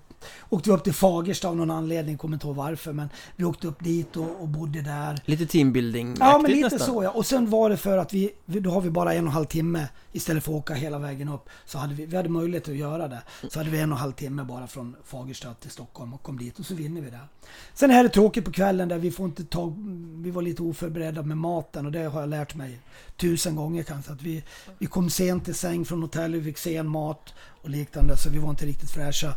[0.48, 2.92] Åkte vi upp till Fagersta av någon anledning, kommer inte ihåg varför.
[2.92, 5.18] Men vi åkte upp dit och, och bodde där.
[5.24, 6.86] Lite teambuilding Ja, men lite nästan.
[6.94, 7.10] så ja.
[7.10, 9.44] Och sen var det för att vi- då har vi bara en och en halv
[9.44, 11.48] timme istället för att åka hela vägen upp.
[11.66, 13.22] Så hade vi, vi hade möjlighet att göra det.
[13.50, 16.14] Så hade vi en och en halv timme bara från Fagersta till Stockholm.
[16.16, 17.28] Och kom dit och så vinner vi där.
[17.74, 19.72] Sen är det tråkigt på kvällen där vi får inte ta,
[20.16, 22.80] vi var lite oförberedda med maten och det har jag lärt mig
[23.16, 24.12] tusen gånger kanske.
[24.12, 24.44] Att vi,
[24.78, 28.38] vi kom sent till säng från hotellet, vi fick sen mat och liknande så vi
[28.38, 29.34] var inte riktigt fräscha.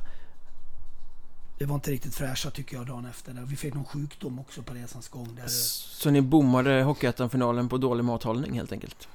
[1.60, 3.34] Vi var inte riktigt fräscha tycker jag dagen efter.
[3.34, 5.36] Vi fick någon sjukdom också på resans gång.
[5.36, 5.48] Där.
[5.48, 9.08] Så ni bommade Hockeyettan-finalen på dålig mathållning helt enkelt?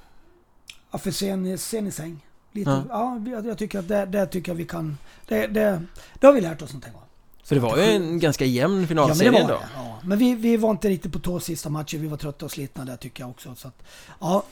[0.91, 2.19] Ja, för sen, sen i säng.
[2.51, 3.21] Lite, ja.
[3.25, 4.97] ja jag tycker att det, det tycker jag vi kan...
[5.27, 5.83] Det, det,
[6.19, 7.04] det har vi lärt oss någonting av.
[7.45, 9.59] För det var ju en ganska jämn finalserie ja, men det då.
[9.59, 9.99] Det, ja.
[10.03, 12.01] Men vi, vi var inte riktigt på tå sista matchen.
[12.01, 13.55] Vi var trötta och slitna där tycker jag också.
[13.55, 13.83] Så att,
[14.19, 14.43] ja.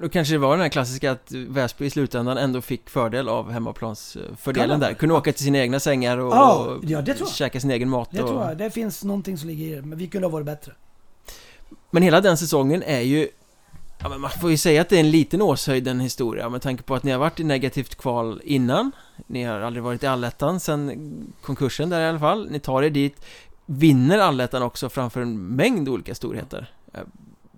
[0.00, 3.50] Då kanske det var den här klassiska att Väsby i slutändan ändå fick fördel av
[3.50, 4.94] hemmaplansfördelen där.
[4.94, 7.36] Kunde åka till sina egna sängar och, ja, ja, det tror jag.
[7.36, 8.08] käka sin egen mat.
[8.12, 8.28] Det och...
[8.28, 8.58] tror jag.
[8.58, 9.82] Det finns någonting som ligger i det.
[9.82, 10.72] Men vi kunde ha varit bättre.
[11.90, 13.28] Men hela den säsongen är ju
[14.00, 16.82] Ja men man får ju säga att det är en liten åshöjden historia med tanke
[16.82, 18.92] på att ni har varit i negativt kval innan.
[19.26, 22.50] Ni har aldrig varit i allettan sen konkursen där i alla fall.
[22.50, 23.24] Ni tar er dit
[23.66, 26.70] Vinner allettan också framför en mängd olika storheter.
[26.94, 27.00] Eh,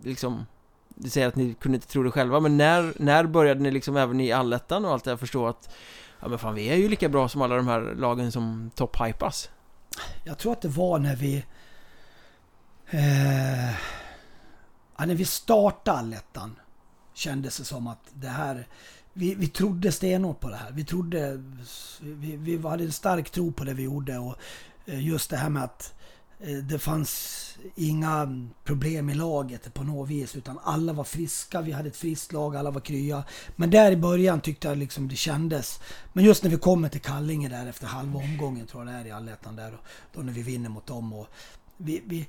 [0.03, 0.47] liksom
[0.88, 3.97] Det säger att ni kunde inte tro det själva men när, när började ni liksom
[3.97, 5.70] även i allettan och allt det här förstå att
[6.20, 9.51] Ja men fan vi är ju lika bra som alla de här lagen som topphypas?
[10.24, 11.45] Jag tror att det var när vi
[12.91, 13.99] eh
[15.01, 16.57] ja, när vi startade allettan
[17.14, 18.66] kändes det som att det här...
[19.12, 20.72] Vi, vi trodde stenhårt på det här.
[20.72, 21.42] Vi trodde...
[22.01, 24.36] Vi, vi hade en stark tro på det vi gjorde och
[24.86, 25.94] eh, just det här med att
[26.40, 31.72] eh, det fanns inga problem i laget på något vis utan alla var friska, vi
[31.72, 33.24] hade ett friskt lag, alla var krya.
[33.57, 35.80] Men där i början tyckte jag liksom det kändes.
[36.12, 39.07] Men just när vi kommer till Kallinge där efter halva omgången tror jag det är
[39.07, 39.78] i allettan där.
[40.14, 41.28] Då när vi vinner mot dem och
[41.76, 42.26] vi, vi,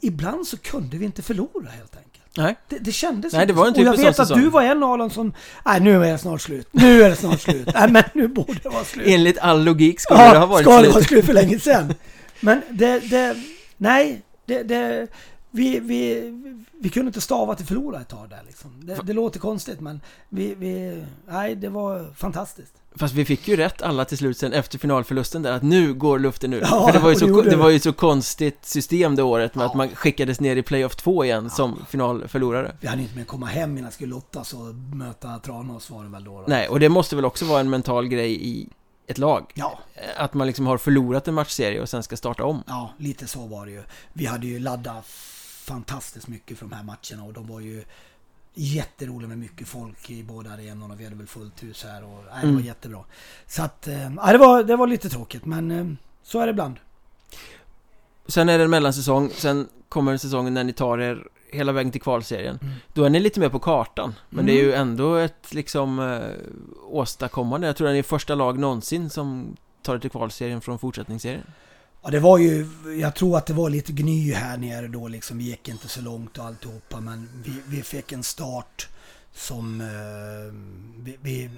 [0.00, 2.36] ibland så kunde vi inte förlora helt enkelt.
[2.36, 2.56] Nej.
[2.68, 4.82] Det, det kändes Nej, det var en Och jag typisk vet att du var en
[4.82, 5.32] av dem som...
[5.66, 6.68] Nej, nu är det snart slut.
[6.70, 7.68] Nu är det snart slut.
[7.74, 9.06] Nej, men nu borde det vara slut.
[9.06, 10.94] Enligt all logik skulle det ha Ja, varit ska det slut.
[10.94, 11.94] vara slut för länge sedan.
[12.40, 12.98] Men det...
[12.98, 13.36] det
[13.76, 14.62] nej, det...
[14.62, 15.08] det
[15.50, 16.32] vi, vi,
[16.80, 18.86] vi kunde inte stava till förlora ett tag där liksom.
[18.86, 21.04] Det, det låter konstigt men vi, vi...
[21.28, 22.72] Nej, det var fantastiskt.
[22.98, 26.18] Fast vi fick ju rätt alla till slut sen efter finalförlusten där att nu går
[26.18, 26.60] luften ur.
[26.60, 29.54] Ja, För det var ju så, det det var ju så konstigt system det året
[29.54, 29.68] med Ja.
[29.68, 32.76] att man skickades ner i playoff 2 igen som finalförlorare.
[32.80, 36.10] Vi hade inte med att komma hem innan skulle lottas och möta Tranås var det
[36.10, 36.38] väl då.
[36.40, 36.44] då.
[36.48, 38.68] Nej, och det måste väl också vara en mental grej i
[39.06, 39.52] ett lag.
[39.54, 39.78] Ja,
[40.16, 42.62] Att man liksom har förlorat en matchserie och sen ska starta om.
[42.66, 43.82] Ja, lite så var det ju.
[44.12, 45.04] Vi hade ju laddat
[45.64, 47.84] fantastiskt mycket för de här matcherna och de var ju
[48.60, 50.94] jätteroliga med mycket folk i båda arenorna.
[50.94, 52.64] Vi hade väl fullt hus här och nej, det var Mm.
[52.64, 53.04] jättebra.
[53.46, 55.86] Så att, eh, ja, det, var, det var lite tråkigt men eh,
[56.22, 56.76] så är det ibland.
[58.26, 62.00] Sen är det en mellansäsong, sen kommer säsongen när ni tar er hela vägen till
[62.00, 62.58] kvalserien.
[62.62, 62.74] Mm.
[62.94, 64.14] Då är ni lite mer på kartan.
[64.30, 64.66] Men det är Mm.
[64.66, 66.20] ju ändå ett liksom eh,
[66.90, 67.66] åstadkommande.
[67.66, 71.42] Jag tror att ni är första lag någonsin som tar det till kvalserien från fortsättningsserien.
[72.02, 72.66] Ja, det var ju,
[73.00, 75.38] jag tror att det var lite gny här nere då liksom.
[75.38, 78.88] Vi gick inte så långt och alltihopa men vi, vi fick en start
[79.32, 80.54] som eh,
[81.04, 81.50] vi, vi,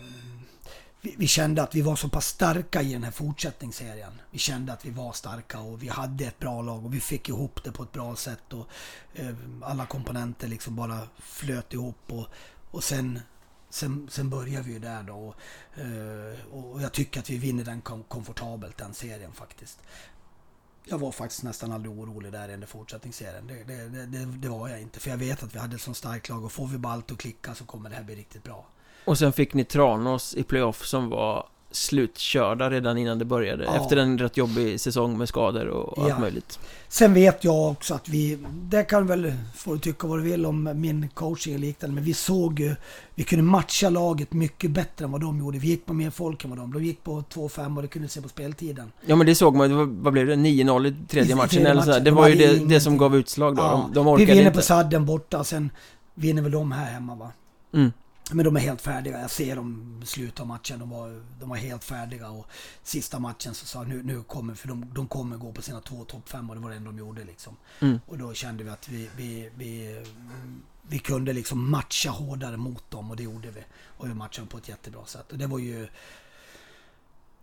[1.16, 4.12] vi, kände att vi var så pass starka i den här fortsättningsserien.
[4.30, 7.28] Vi kände att vi var starka och vi hade ett bra lag och vi fick
[7.28, 8.68] ihop det på ett bra sätt och
[9.14, 12.26] eh, alla komponenter liksom bara flöt ihop och,
[12.70, 13.20] och sen
[13.72, 15.34] Sen, sen börjar vi ju där då och,
[15.80, 19.78] eh, och jag tycker att vi vinner den kom, komfortabelt den serien faktiskt.
[20.85, 23.47] Jag var faktiskt nästan aldrig orolig där under fortsättningsserien.
[23.47, 25.01] Det, det, det, det, var jag inte.
[25.01, 27.12] För jag vet att vi hade ett så starkt lag och får vi bara allt
[27.12, 28.66] att klicka så kommer det här bli riktigt bra.
[29.05, 33.64] Och sen fick ni Tranås i playoff som var slutkörda redan innan det började.
[33.64, 33.76] Ja.
[33.82, 36.18] Efter en rätt jobbig säsong med skador och allt Ja.
[36.18, 36.58] möjligt.
[36.88, 39.32] Sen vet jag också att vi, det kan väl,
[39.64, 42.76] du tycka vad du vill om min coaching och liknande, men vi såg ju,
[43.14, 45.58] vi kunde matcha laget mycket bättre än vad de gjorde.
[45.58, 48.08] Vi gick på mer folk än vad de, de gick på 2-5 och det kunde
[48.08, 48.92] se på speltiden.
[49.06, 50.34] Ja men det såg man, det var, vad blev det?
[50.34, 52.04] 9-0 i tredje I- i matchen tredje eller så matchen.
[52.04, 53.62] Det De var ju det, det som gav utslag då.
[53.62, 54.56] De, de vi orkade vinner inte.
[54.58, 55.70] på sadden borta, sen
[56.14, 57.32] vinner väl de här hemma va?
[57.74, 57.92] Mm.
[58.33, 59.20] Men de är helt färdiga.
[59.20, 60.03] Jag ser dem
[60.41, 60.78] av matchen.
[60.78, 62.31] De var, de var helt färdiga.
[62.31, 62.47] Och
[62.83, 65.81] sista matchen så sa jag, nu, nu kommer, för de, de kommer gå på sina
[65.81, 67.57] två topp fem och det var det enda de gjorde liksom.
[67.81, 68.01] Mm.
[68.07, 70.03] Och då kände vi att vi, vi, vi,
[70.83, 73.64] vi kunde liksom matcha hårdare mot dem och det gjorde vi.
[73.97, 75.33] Och vi matchade på ett jättebra sätt.
[75.33, 75.89] Och det var ju...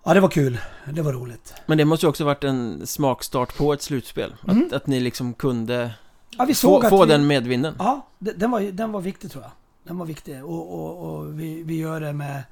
[0.04, 0.60] Ja, det var kul.
[0.94, 1.54] Det var roligt.
[1.66, 4.36] Men det måste ju också varit en smakstart på ett slutspel.
[4.48, 4.66] Mm.
[4.68, 5.94] Att, att ni liksom kunde
[6.30, 7.76] Ja, få, få vi, den medvinden.
[7.80, 9.52] Ja, de- den var, den var viktig tror jag.
[9.88, 10.46] Den var viktig.
[10.46, 12.44] Och, och, och vi, vi gör det med...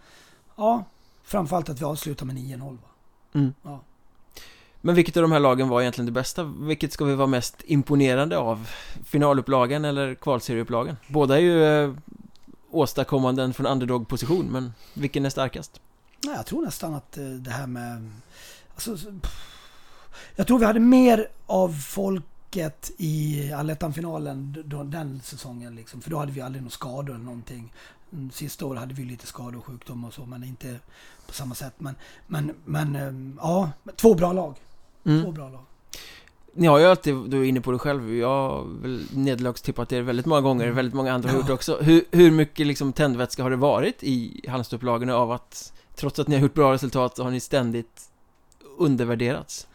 [0.56, 0.84] Ja,
[1.24, 2.72] framförallt att vi avslutar med 9-0.
[2.72, 2.78] va?
[3.34, 3.54] Mm.
[3.64, 3.80] Ja.
[4.82, 6.44] Men vilket av de här lagen var egentligen det bästa?
[6.44, 8.70] Vilket ska vi vara mest imponerande av?
[9.06, 10.98] Finalupplagan eller kvalserieupplagan?
[11.08, 11.94] Båda är ju eh,
[12.72, 15.82] åstadkommanden från underdog-position, men vilken är starkast?
[16.26, 18.12] Nej, jag tror nästan att eh, det här med...
[18.74, 18.98] Alltså,
[20.36, 21.76] Jag tror vi hade mer av
[22.56, 25.76] folket i allettan-finalen den säsongen.
[25.76, 27.74] Liksom, för då hade vi aldrig några skador eller någonting.
[28.14, 30.80] Mm, Sista året hade vi lite skador och sjukdom och så, men inte
[31.28, 31.74] på samma sätt.
[31.78, 31.96] Men,
[32.28, 34.56] men, men ehm, ja, två bra lag.
[35.04, 35.34] Två Mm.
[35.34, 35.62] bra lag.
[36.54, 40.02] Ni har ju alltid, du är inne på det själv, jag har väl nederlagstippat er
[40.02, 41.42] väldigt många gånger, väldigt många andra har Ja.
[41.42, 41.78] gjort också.
[41.82, 46.36] Hur, hur mycket liksom tändvätska har det varit i Halmstadupplagorna av att, trots att ni
[46.36, 48.10] har gjort bra resultat, så har ni ständigt
[48.78, 49.68] undervärderats?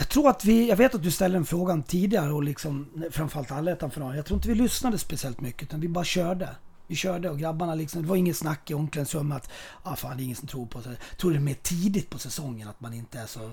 [0.00, 3.50] Jag tror att vi, jag vet att du ställde den frågan tidigare och liksom, framförallt
[3.50, 4.16] allettan-finalen.
[4.16, 6.48] Jag tror inte vi lyssnade speciellt mycket utan vi bara körde.
[6.86, 9.50] Vi körde och grabbarna liksom, det var inget snack i omklädningsrummet att
[9.82, 10.96] ah, fan det är ingen som tror på sig.
[11.10, 13.50] Jag tror det är mer tidigt på säsongen att man inte är så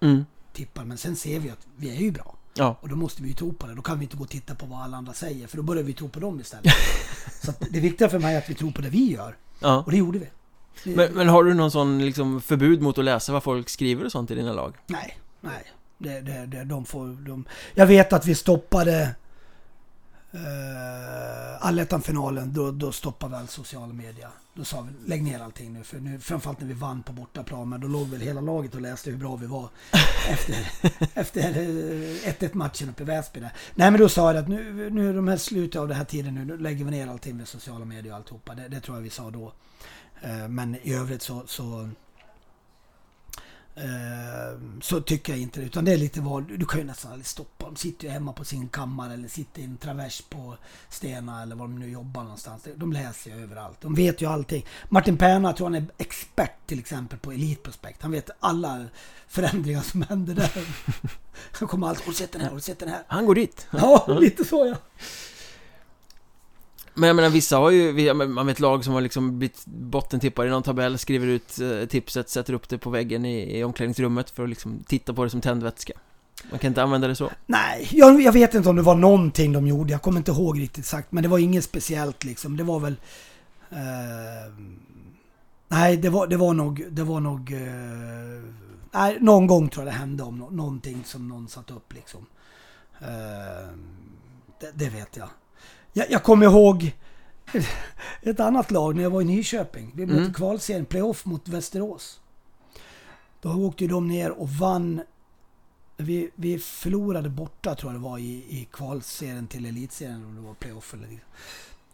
[0.00, 0.24] Mm.
[0.52, 0.84] tippar.
[0.84, 2.34] Men sen ser vi att vi är ju bra.
[2.54, 2.76] Ja.
[2.80, 3.74] Och då måste vi ju tro på det.
[3.74, 5.82] Då kan vi inte gå och titta på vad alla andra säger för då börjar
[5.82, 6.72] vi tro på dem istället.
[7.42, 9.36] så det viktiga för mig är att vi tror på det vi gör.
[9.60, 9.82] ja.
[9.86, 10.28] Och det gjorde vi.
[10.94, 14.12] Men, men har du någon sån liksom förbud mot att läsa vad folk skriver och
[14.12, 14.74] sånt i dina lag?
[14.86, 15.64] Nej, nej.
[16.02, 17.44] Det, det, det, de får, de,
[17.74, 19.14] jag vet att vi stoppade
[20.34, 22.52] uh, allettan-finalen.
[22.52, 24.28] Då, då stoppade all sociala medier.
[24.54, 25.84] Då sa vi lägg ner allting nu.
[25.84, 27.68] För nu, framförallt när vi vann på bortaplan.
[27.68, 29.68] Men då låg väl hela laget och läste hur bra vi var
[30.28, 30.56] efter,
[31.14, 33.40] efter eh, 1-1 matchen uppe i Väsby.
[33.40, 33.52] där.
[33.74, 36.04] Nej men då sa jag att nu, nu är de här slutet av den här
[36.04, 36.58] tiden nu.
[36.58, 38.54] Lägger vi ner allting med sociala medier och alltihopa.
[38.54, 39.52] Det, det tror jag vi sa då.
[40.22, 41.88] Eh, men i övrigt så, så
[44.80, 45.66] så tycker jag inte det.
[45.66, 47.76] Utan det är lite vad, du kan ju nästan aldrig stoppa dem.
[47.76, 50.56] Sitter ju hemma på sin kammare eller sitter i en travers på
[50.88, 52.68] Stena eller var de nu jobbar någonstans.
[52.76, 53.80] De läser ju överallt.
[53.80, 54.66] De vet ju allting.
[54.88, 58.02] Martin Perna tror han är expert till exempel på Elitprospekt.
[58.02, 58.84] Han vet alla
[59.28, 60.50] förändringar som händer där.
[61.52, 62.48] Han kommer alltid, har du sett den här?
[62.48, 63.02] Har du sett den här?
[63.06, 63.66] Han går dit.
[63.70, 65.04] Ja, lite så ja.
[66.94, 70.50] Men jag menar vissa har ju, man vet lag som har liksom blivit bottentippade i
[70.50, 74.42] någon tabell, skriver ut eh, tipset, sätter upp det på väggen i, i omklädningsrummet för
[74.42, 75.92] att liksom titta på det som tändvätska.
[76.50, 77.30] Man kan inte använda det så.
[77.46, 79.92] Nej, jag, jag vet inte om det var någonting de gjorde.
[79.92, 81.12] Jag kommer inte ihåg riktigt sagt.
[81.12, 82.56] Men det var inget speciellt liksom.
[82.56, 82.96] Det var väl...
[83.70, 84.54] Eh,
[85.68, 86.86] nej, det var, det var nog...
[86.90, 88.42] Det var nog eh,
[88.92, 92.26] nej, någon gång tror jag det hände om någonting som någon satt upp liksom.
[93.00, 93.68] Eh,
[94.60, 95.28] det, det vet jag
[95.92, 96.10] jag.
[96.10, 96.92] Jag kommer ihåg
[98.22, 99.92] ett annat lag när jag var i Nyköping.
[99.94, 100.32] Vi mötte Mm.
[100.34, 102.20] kvalserien, playoff mot Västerås.
[103.40, 105.02] Då åkte de ner och vann
[105.96, 110.40] vi, vi förlorade borta tror jag det var i, i kvalserien till elitserien om det
[110.40, 111.08] var playoff eller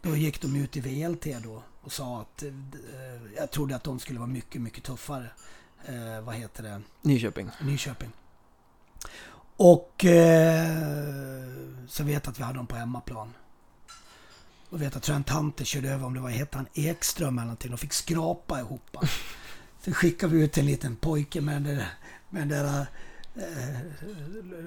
[0.01, 2.49] Då gick de ut i VLT då och sa att eh,
[3.37, 5.31] jag trodde att de skulle vara mycket, mycket tuffare.
[5.85, 6.81] Eh, vad heter det?
[7.01, 7.49] Nyköping.
[7.61, 8.09] Nyköping.
[9.57, 11.47] Och eh,
[11.87, 13.33] så vet jag att vi hade dem på hemmaplan.
[14.69, 17.71] Och vet att Trent Hunter körde över om det var, hette han Ekström eller någonting.
[17.71, 18.97] De fick skrapa ihop.
[19.81, 21.87] Sen skickade vi ut en liten pojke med den där,
[22.29, 22.87] med den där
[23.35, 23.79] eh,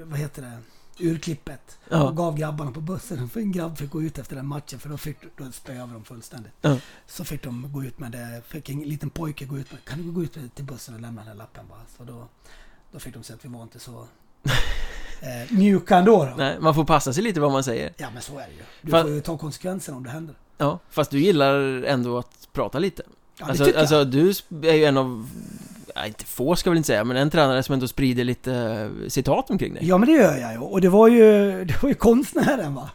[0.05, 0.59] vad heter det,
[0.98, 1.78] urklippet.
[1.88, 2.03] Ja.
[2.03, 3.28] Och gav grabbarna på bussen.
[3.28, 5.94] För en grabb fick gå ut efter den matchen för då fick då spöade över
[5.94, 6.53] dem fullständigt.
[6.61, 6.78] Ja.
[7.07, 8.42] Så fick de gå ut med det.
[8.46, 11.20] Fick en liten pojke gå ut med, kan du gå ut till bussen och lämna
[11.20, 11.82] den här lappen bara?
[11.96, 12.28] Så då,
[12.92, 14.07] då fick de se att vi var inte så
[15.22, 16.24] eh, mjuka ändå.
[16.24, 16.32] Då.
[16.36, 17.92] Nej, man får passa sig lite vad man säger.
[17.96, 18.62] Ja men så är det ju.
[18.82, 20.34] Du Fa- får ju ta konsekvenserna om det händer.
[20.58, 23.02] Ja, fast du gillar ändå att prata lite.
[23.38, 24.30] Ja, det alltså, tycker alltså du
[24.62, 25.28] är ju en av,
[25.94, 28.54] ja, inte få ska jag väl inte säga, men en tränare som ändå sprider lite
[28.54, 29.88] eh, citat omkring dig.
[29.88, 30.58] Ja men det gör jag ju.
[30.58, 32.90] Och det var ju, det var ju konstnären va?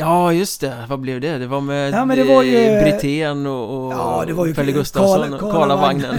[0.00, 0.86] Ja, just det.
[0.88, 1.38] Vad blev det?
[1.38, 4.46] Det var med Ja, men det var ju- eh, Brithén och, och Ja, det var
[4.46, 6.18] ju Pelle Gustafsson och Karlavagnen.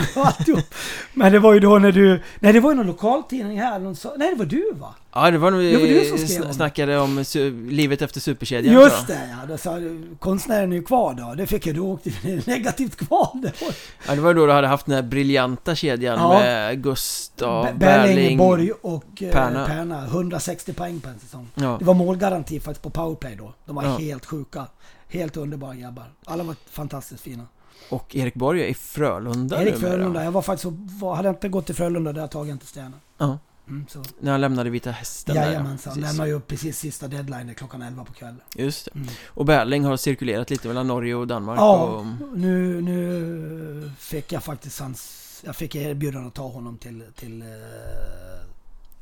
[1.13, 2.21] Men det var ju då när du...
[2.39, 3.79] Nej, det var ju någon lokaltidning här.
[3.79, 4.95] Någon sa, nej, det var du va?
[5.26, 6.53] Ja, det var när Det vi om sn- det.
[6.53, 7.24] snackade om
[7.70, 8.74] livet efter superkedjan.
[8.74, 9.45] Just det ja.
[9.47, 9.78] Då sa
[10.20, 11.34] konstnären är ju kvar då.
[11.38, 11.99] Det fick jag då
[12.45, 13.28] negativt kval.
[13.34, 13.74] Det var
[14.07, 16.39] Ja, det var då du hade haft den här briljanta kedjan Ja.
[16.39, 19.65] med Gustav, Be- Berling, Berling, Borg och eh, Perna.
[19.65, 20.05] Perna.
[20.05, 21.47] 160 poäng på en säsong.
[21.55, 21.76] Ja.
[21.80, 23.53] Det var målgaranti faktiskt på powerplay då.
[23.65, 23.97] De var Ja.
[23.97, 24.65] helt sjuka.
[25.09, 26.05] Helt underbara grabbar.
[26.26, 27.43] Alla var fantastiskt fina.
[27.89, 29.76] Och Erik Borg är i Frölunda Erik.
[29.76, 30.24] Frölunda.
[30.24, 32.93] Jag var faktiskt var, hade jag inte gått till Frölunda där tagit jag inte stjärnan.
[33.17, 33.38] Ja,
[33.70, 34.03] Mm, så.
[34.20, 35.36] när han lämnade Vita Hästen.
[35.36, 35.93] Jajamensan.
[35.93, 36.09] Precis.
[36.09, 38.41] Lämnar ju upp precis sista deadline klockan 11 på kvällen.
[38.55, 38.91] Just det.
[38.95, 39.07] Mm.
[39.28, 42.06] Och Berling har cirkulerat lite mellan Norge och Danmark Ja, och...
[42.38, 45.26] nu, nu fick jag faktiskt hans...
[45.45, 47.48] Jag fick erbjudande att ta honom till, till uh,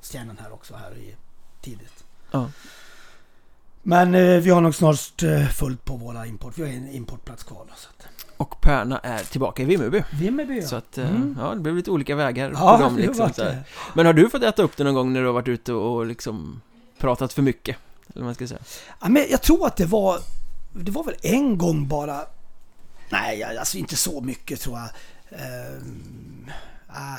[0.02, 1.16] stjärnan här också här i,
[1.62, 2.04] tidigt.
[2.32, 2.50] Ja.
[3.84, 6.58] Men eh, vi har nog snart eh, fullt på våra import.
[6.58, 7.66] Vi har en importplats kvar.
[7.68, 7.90] då, Så.
[8.38, 10.04] Och Perna är tillbaka i Vimmerby.
[10.20, 11.38] Vimmerby Så att, eh, Mm.
[11.42, 13.64] ja, det blev lite olika vägar Ja, på dem liksom, så här.
[13.94, 16.06] Men har du fått äta upp det någon gång när du har varit ute och
[16.06, 16.62] liksom
[16.98, 17.78] pratat för mycket?
[18.10, 18.60] Eller vad man ska säga.
[19.02, 20.20] Ja, men jag tror att det var...
[20.74, 22.22] Det var väl en gång bara...
[23.10, 24.90] Nej, alltså inte så mycket tror jag.
[25.40, 26.52] Ehm,
[26.88, 27.18] ah,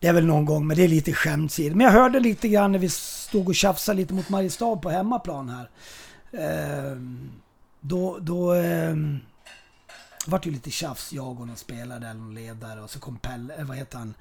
[0.00, 1.76] det är väl någon gång, men det är lite skämtsid.
[1.76, 5.48] Men jag hörde lite grann när vi stod och tjafsade lite mot Mariestad på hemmaplan
[5.48, 5.68] här.
[6.32, 6.96] Eh,
[7.80, 8.94] då, då eh,
[10.26, 13.54] vart ju lite tjafs, jag och någon spelare eller någon ledare och så kom Pelle,
[13.54, 14.14] eh, vad heter han?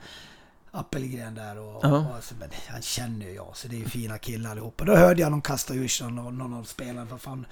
[0.71, 1.97] Appelgren där och, Ja.
[2.17, 4.83] och så, men han känner ju jag så det är ju fina killar allihopa.
[4.85, 7.05] Då hörde jag någon kasta ur sig någon, någon av spelarna.
[7.11, 7.45] Vad fan,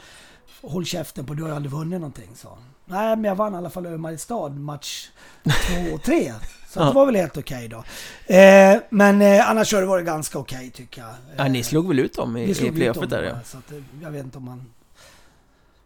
[0.61, 2.57] håll käften på du har ju aldrig vunnit någonting sa.
[2.85, 5.09] Nej men jag vann i alla fall över Mariestad match
[5.43, 6.33] två och tre.
[6.69, 6.85] Så Ja.
[6.85, 7.83] det var väl helt okej då.
[8.35, 11.11] Eh, men eh, annars har det varit ganska okej tycker jag.
[11.37, 13.35] Ja, ni Eh, slog väl ut dem i, i playoffet där ja.
[13.45, 14.65] Så att, eh, jag vet inte om man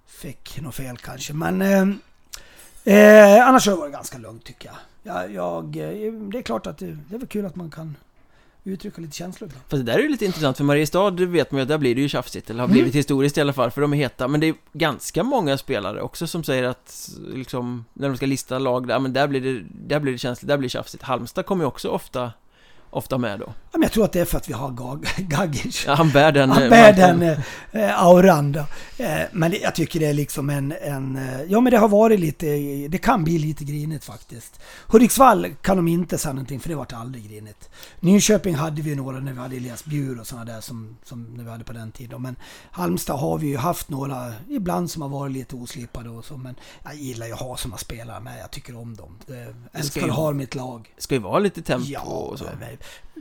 [0.08, 1.34] fick något fel kanske.
[1.34, 2.00] Men
[2.86, 4.70] eh, annars har det varit ganska lugnt tycker
[5.04, 5.16] jag.
[5.16, 7.96] jag, jag eh, det är klart att det, det är väl kul att man kan
[8.64, 9.64] uttrycka lite känslor ibland.
[9.70, 11.96] Fast det där är ju lite intressant för Mariestad vet man ju att där blir
[11.96, 12.74] det ju tjafsigt Eller har Mm.
[12.74, 16.02] blivit historiskt i alla fall för de är heta Men det är ganska många spelare
[16.02, 19.64] också som säger att liksom När de ska lista lag, ja men där blir det,
[19.88, 22.32] där blir det känsligt, där blir det tjafsigt Halmstad kommer ju också ofta
[22.96, 25.08] Ofta med då Ja, men jag tror att det är för att vi har Gag-
[25.18, 25.84] Gagic.
[25.88, 27.22] Ja, han bär den Han eh, bär den
[27.72, 28.60] eh, auran då.
[28.98, 31.16] Eh, men det, jag tycker det är liksom en, en...
[31.16, 32.46] eh, Ja men det har varit lite...
[32.90, 34.60] Det kan bli lite grinigt faktiskt.
[34.88, 37.70] Hudiksvall kan de inte säga någonting för det vart aldrig grinigt.
[38.00, 41.44] Nyköping hade vi några när vi hade Elias Bjur och sådana där som, som när
[41.44, 42.22] vi hade på den tiden.
[42.22, 42.36] Men
[42.72, 46.38] Halmstad har vi ju haft några ibland som har varit lite oslipade och så.
[46.38, 48.40] Men jag gillar ju att ha sådana spelare med.
[48.42, 49.18] Jag tycker om dem.
[49.28, 49.38] Jag
[49.74, 50.90] älskar ju- att ha mitt lag.
[50.98, 52.78] Ska ju vara lite tempo Ja, och så men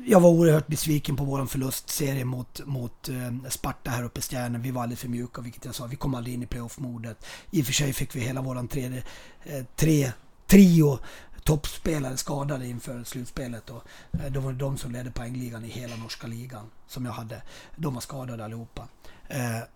[0.06, 4.62] jag var oerhört besviken på vår förlustserie mot, mot eh, Sparta här uppe i Stjärnen.
[4.62, 5.86] Vi var alldeles för mjuka, vilket jag sa.
[5.86, 7.26] Vi kom aldrig in i playoff-modet.
[7.50, 9.02] I och för sig fick vi hela våran tredje,
[9.44, 10.12] eh, tre,
[10.46, 10.98] trio
[11.44, 13.70] toppspelare skadade inför slutspelet.
[13.70, 13.82] Och,
[14.12, 17.42] eh, de var de som ledde poängligan i hela norska ligan som jag hade.
[17.76, 18.88] De var skadade allihopa.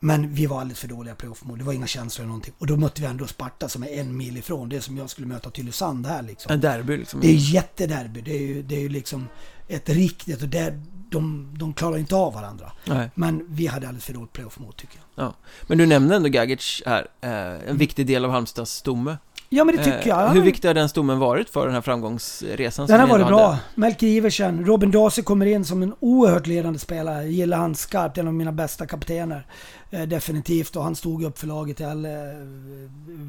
[0.01, 1.60] Men vi var alldeles för dåliga i playoff-mode.
[1.60, 2.55] Det var inga känslor eller någonting.
[2.59, 4.69] Och då mötte vi ändå Sparta som är en mil ifrån.
[4.69, 6.52] Det är som jag skulle möta Tylösand här liksom.
[6.52, 8.20] En derby liksom Det är jättederby.
[8.20, 9.28] Det är ju, det är ju liksom
[9.69, 10.43] ett riktigt...
[10.43, 10.81] Och där,
[11.11, 12.73] de, de klarar inte av varandra.
[12.85, 13.11] Nej.
[13.15, 15.35] Men vi hade alldeles för dåligt playoff mot tycker jag.
[15.66, 19.16] Men du nämnde ändå Gagic här eh, En viktig del av Halmstads stomme
[19.51, 20.29] Ja men det tycker Eh, jag.
[20.29, 22.87] Hur viktig har den stommen varit för den här framgångsresan?
[22.87, 23.37] Den har varit hade?
[23.37, 23.59] bra.
[23.75, 24.65] Melker Iversen.
[24.66, 27.23] Robin Dase kommer in som en oerhört ledande spelare.
[27.23, 28.19] Jag gillar han skarpt.
[28.19, 29.47] En av mina bästa kaptener.
[29.91, 30.77] Eh, definitivt.
[30.77, 32.11] Och han stod upp för laget all, eh,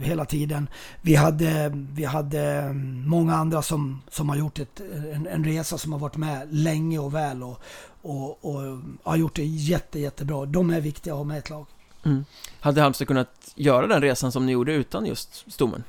[0.04, 0.70] hela tiden.
[1.02, 4.82] Vi hade, vi hade mm, många andra som, som har gjort ett,
[5.14, 7.44] en, en resa som har varit med länge och väl.
[7.44, 7.60] Och,
[8.02, 8.62] och, och
[9.04, 10.46] har gjort det jätte, jättebra.
[10.46, 11.66] De är viktiga att ha med i ett lag.
[12.06, 12.26] Mm.
[12.60, 15.84] Hade Halmstad kunnat göra den resan som ni gjorde utan just stommen?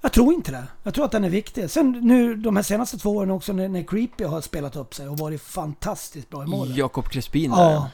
[0.00, 0.64] Jag tror inte det.
[0.82, 1.70] Jag tror att den är viktig.
[1.70, 5.08] Sen nu de här senaste två åren också när, när Creepy har spelat upp sig
[5.08, 6.76] och varit fantastiskt bra i målet.
[6.76, 7.90] Jakob Crespin Ja.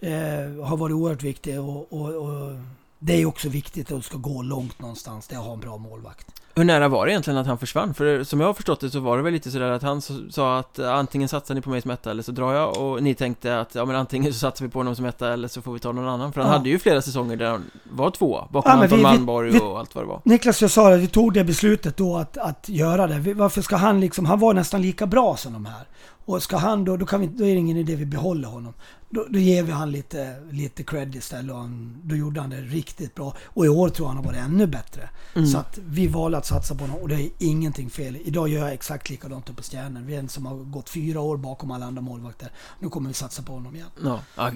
[0.00, 2.56] Eh, har varit oerhört viktig och, och, och
[2.98, 5.28] det är också viktigt att det ska gå långt någonstans.
[5.28, 6.43] Det är att ha en bra målvakt.
[6.56, 7.94] Hur nära var det egentligen att han försvann?
[7.94, 10.58] För som jag har förstått det så var det väl lite sådär att han sa
[10.58, 13.14] att eh, antingen satsar ni på mig som etta eller så drar jag och ni
[13.14, 15.72] tänkte att ja men antingen så satsar vi på honom som etta eller så får
[15.72, 16.56] vi ta någon annan för han Ja.
[16.58, 19.78] hade ju flera säsonger där han var tvåa bakom Ja, Anton vi- Malmborg vi- och
[19.78, 22.68] allt vad det var Niklas, jag sa det, vi tog det beslutet då att, att
[22.68, 23.34] göra det.
[23.34, 25.84] Varför ska han liksom, han var nästan lika bra som de här.
[26.26, 28.72] Och ska han då, då, kan vi, då är det ingen idé vi behåller honom.
[29.10, 32.56] Då, då ger vi han lite, lite cred istället och han, då gjorde han det
[32.56, 33.34] riktigt bra.
[33.44, 35.08] Och i år tror jag han har varit ännu bättre.
[35.34, 35.46] Mm.
[35.46, 38.16] Så att vi valde att satsa på honom och det är ingenting fel.
[38.24, 40.06] Idag gör jag exakt likadant uppe på Stjärnen.
[40.06, 42.50] Vi är en som har gått fyra år bakom alla andra målvakter.
[42.80, 43.86] Nu kommer vi satsa på honom igen.
[44.04, 44.50] Ja, ja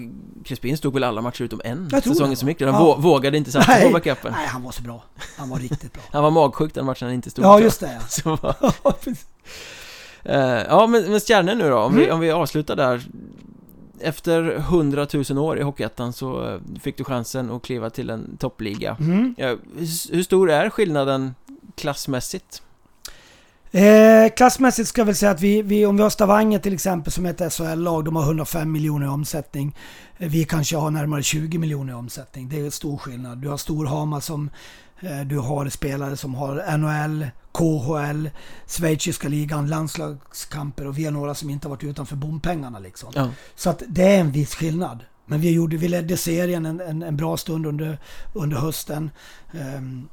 [0.45, 2.61] Crespin stod väl alla matcher utom en Jag säsongen som gick.
[2.61, 2.79] Han Ja.
[2.97, 3.87] vå- vågade inte satsa Nej.
[3.87, 5.03] på backupen Nej, han var så bra.
[5.37, 6.01] Han var riktigt bra.
[6.11, 7.99] Han var magsjuk den matchen han inte stod Ja, just det.
[8.25, 8.55] Ja.
[10.23, 10.39] Eh,
[10.69, 12.15] ja men, men stjärnor nu då, om, vi, Mm.
[12.15, 13.01] om vi avslutar där
[14.01, 18.97] Efter 100 000 år i Hockeyettan så fick du chansen att kliva till en toppliga
[18.99, 19.35] Mm.
[20.11, 21.35] Hur stor är skillnaden
[21.79, 22.61] klassmässigt?
[23.71, 27.11] Eh, klassmässigt ska jag väl säga att vi, vi, om vi har Stavanger till exempel
[27.11, 29.75] som är ett SHL-lag, de har 105 miljoner i omsättning.
[30.17, 32.49] Eh, vi kanske har närmare 20 miljoner i omsättning.
[32.49, 33.37] Det är en stor skillnad.
[33.37, 34.49] Du har Storhamar som
[34.99, 38.29] eh, du har spelare som har NHL, KHL,
[38.67, 43.11] schweiziska ligan, landslagskamper och vi har några som inte har varit utanför bompengarna liksom.
[43.15, 45.05] Ja, Så att det är en viss skillnad.
[45.25, 47.99] Men vi, gjorde, vi ledde serien en, en, en bra stund under,
[48.33, 49.11] under hösten.
[49.53, 50.07] Ehm,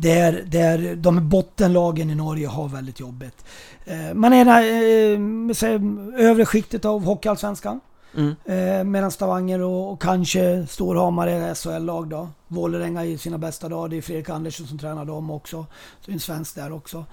[0.00, 3.44] det är, det är, de bottenlagen i Norge har väldigt jobbigt.
[3.84, 5.14] Eh, man är i
[5.62, 7.80] äh, övre skiktet av Hockeyallsvenskan.
[8.16, 8.34] mm.
[8.44, 12.28] Eh, medan Stavanger och, och kanske Storhamar är SHL-lag då.
[12.48, 13.88] Vålerenga i sina bästa dagar.
[13.88, 15.66] Det är Fredrik Andersson som tränar dem också.
[16.00, 17.04] Så det är en svensk där också.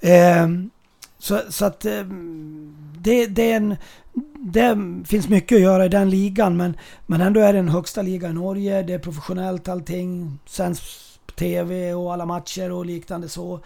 [0.00, 0.48] Eh,
[1.18, 2.04] så, så att eh,
[2.98, 3.76] det, det, är en,
[4.38, 6.76] det finns mycket att göra i den ligan men,
[7.06, 8.82] men ändå är det en högsta liga i Norge.
[8.82, 10.38] Det är professionellt allting.
[10.46, 11.09] Sänds
[11.40, 13.60] TV och alla matcher och liknande så.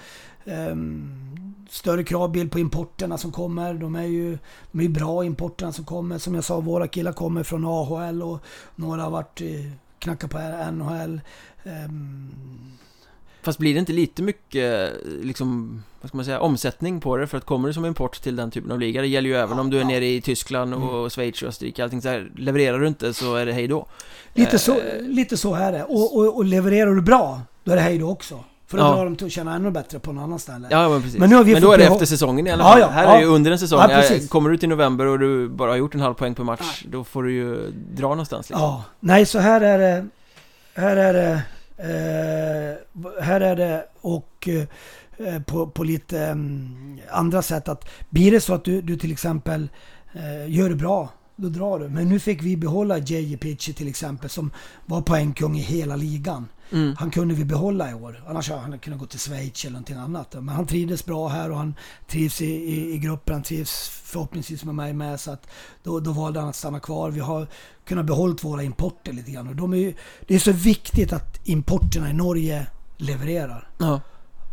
[0.45, 3.75] Ehm, större kravbild på importerna som kommer.
[3.75, 4.39] De är ju
[4.73, 6.19] de är bra importerna som kommer.
[6.19, 8.39] Som jag sa, våra killar kommer från AHL och
[8.75, 10.39] några har varit eh, knackat på
[10.73, 11.21] NHL.
[11.65, 12.31] Ehm,
[13.45, 14.93] Fast blir det inte lite mycket,
[15.23, 17.27] liksom, vad ska man säga, omsättning på det?
[17.27, 19.57] För att kommer du som import till den typen av liga, det gäller ju även
[19.57, 19.89] ja, om du är ja.
[19.89, 21.11] nere i Tyskland och mm.
[21.11, 23.87] Schweiz och Österrike, allting så här, levererar du inte så är det hej då.
[24.35, 25.85] Lite, så, eh, lite så är det.
[25.85, 28.45] Och, och, och levererar du bra, då är det hej då också.
[28.67, 28.95] För då ja.
[28.95, 30.69] drar de till att känna ännu bättre på någon annan ställe.
[30.71, 31.21] Ja, men precis.
[31.21, 32.81] Men, nu har vi men då är det efter säsongen i alla fall.
[32.81, 33.81] Ja, ja, här är det ju under en säsong.
[33.91, 36.85] Ja, kommer du till november och du bara har gjort en halv poäng per match,
[36.89, 38.49] då får du ju dra någonstans.
[38.49, 38.63] Liksom.
[38.63, 40.07] Ja, nej så här är det.
[40.75, 41.43] Här är det
[41.77, 42.77] Eh,
[43.23, 48.55] här är det och eh, på, på lite mm, andra sätt att blir det så
[48.55, 49.69] att du, du till exempel
[50.13, 51.89] eh, gör det bra, då drar du.
[51.89, 53.37] Men nu fick vi behålla J.J.
[53.37, 54.51] Pitcher till exempel som
[54.87, 56.49] var poängkung i hela ligan.
[56.73, 56.97] Mm.
[56.99, 58.25] Han kunde vi behålla i år.
[58.29, 60.35] Annars hade han kunnat gå till Schweiz eller någonting annat.
[60.35, 61.75] Men han trivdes bra här och han
[62.09, 63.35] trivs i, i, i gruppen.
[63.35, 65.21] Han trivs förhoppningsvis med mig med.
[65.21, 65.47] Så att
[65.83, 67.11] då, då valde han att stanna kvar.
[67.11, 67.47] Vi har
[67.85, 69.49] kunnat behålla våra importer lite grann.
[69.49, 69.95] Och de är,
[70.27, 72.67] det är så viktigt att importerna i Norge
[72.97, 73.69] levererar.
[73.79, 74.01] Ja.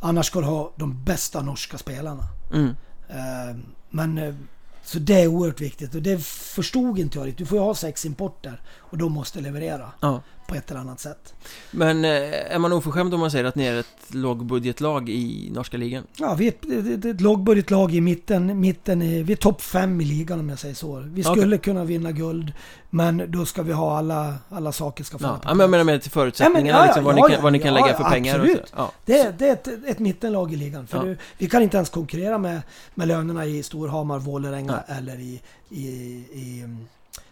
[0.01, 2.23] Annars ska du ha de bästa norska spelarna.
[2.53, 2.67] Mm.
[2.67, 4.35] Uh, men uh,
[4.83, 7.38] så det är oerhört viktigt och det förstod inte jag riktigt.
[7.38, 9.91] Du får ju ha sex importer och de måste leverera.
[9.99, 10.21] Ja
[10.51, 11.33] på ett eller annat sätt.
[11.71, 15.77] Men eh, är man oförskämd om man säger att ni är ett lågbudgetlag i norska
[15.77, 16.03] ligan?
[16.17, 18.59] Ja, vi är ett, ett, lågbudgetlag i mitten.
[18.59, 21.03] mitten i, vi är topp fem i ligan om jag säger så.
[21.05, 21.57] Vi skulle okay.
[21.57, 22.53] kunna vinna guld,
[22.89, 25.83] men då ska vi ha alla, alla saker ska falla ja, på men jag menar
[25.83, 27.97] med till förutsättningarna, ja, men, ja, liksom, vad, ja, ni kan, vad ni kan lägga
[27.97, 28.35] för pengar.
[28.35, 28.73] Absolut.
[28.75, 28.91] Ja.
[29.05, 30.87] Det, det är ett, ett mittenlag i ligan.
[30.87, 32.61] För du, vi kan inte ens konkurrera med,
[32.95, 35.85] med lönerna i Storhamar, Vålerenga eller i, i,
[36.33, 36.77] i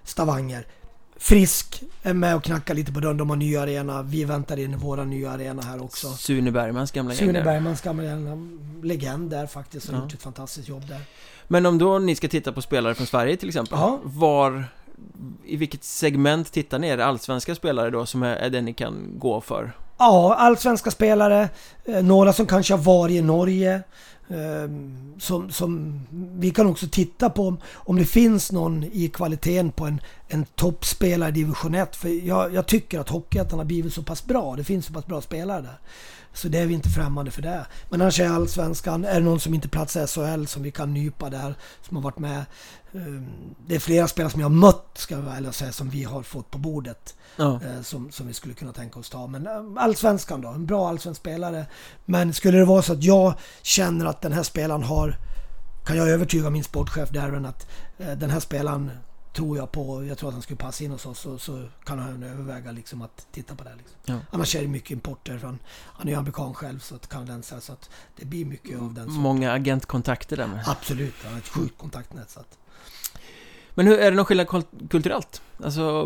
[0.03, 0.65] Stavanger.
[1.19, 3.17] Frisk är med och knackar lite på dörren.
[3.17, 4.01] De har ny arena.
[4.01, 6.07] Vi väntar in våra nya arena här också.
[6.07, 8.03] Sune Bergmans gamla gäng Sune Bergmans gamla
[8.83, 9.89] legend där faktiskt.
[9.89, 10.03] Har ja.
[10.03, 11.01] gjort ett fantastiskt jobb där.
[11.47, 13.77] Men om då ni ska titta på spelare från Sverige till exempel.
[13.79, 13.99] Ja.
[14.03, 14.65] Var...
[15.45, 16.87] I vilket segment tittar ni?
[16.87, 19.71] Är det allsvenska spelare då som är, är det ni kan gå för?
[19.97, 21.49] Ja, allsvenska spelare.
[21.85, 23.81] Eh, några som kanske har varit i Norge.
[24.30, 26.01] Ehm, som, som,
[26.39, 31.30] vi kan också titta på om det finns någon i kvaliteten på en, en toppspelare
[31.30, 31.95] i division 1.
[31.95, 34.56] För jag, jag tycker att Hockeyettan har blivit så pass bra.
[34.56, 35.80] Det finns så pass bra spelare där.
[36.34, 37.65] Så det är vi inte främmande för det.
[37.89, 40.93] Men annars är allsvenskan, är det någon som inte platsar i SHL som vi kan
[40.93, 42.45] nypa där, som har varit med.
[42.93, 43.27] Ehm,
[43.68, 46.23] det är flera spelare som jag har mött, ska jag väl säga, som vi har
[46.23, 47.15] fått på bordet.
[47.40, 47.60] Ja.
[47.64, 49.28] Eh, som, som vi skulle kunna tänka oss ta.
[49.28, 51.66] Men eh, allsvenskan då, en bra allsvensk spelare.
[52.06, 55.18] Men skulle det vara så att jag känner att den här spelaren har,
[55.86, 57.68] kan jag övertyga min sportchef Darren att
[57.98, 58.91] eh, den här spelaren
[59.34, 61.99] tror jag på, jag tror att han skulle passa in hos oss, så, så kan
[61.99, 63.76] han överväga liksom att titta på det.
[63.78, 63.98] Liksom.
[64.06, 64.20] Ja.
[64.32, 67.61] Annars är det mycket importer, för han, han är ju amerikan själv, så att kanadensare,
[67.61, 69.22] så att det blir mycket av den sorten.
[69.22, 70.64] Många agentkontakter där med.
[70.68, 72.30] Absolut, han har ett sjukt kontaktnät.
[72.30, 72.57] Så att.
[73.76, 75.41] Men hur, är det någon skillnad kulturellt?
[75.64, 76.02] Alltså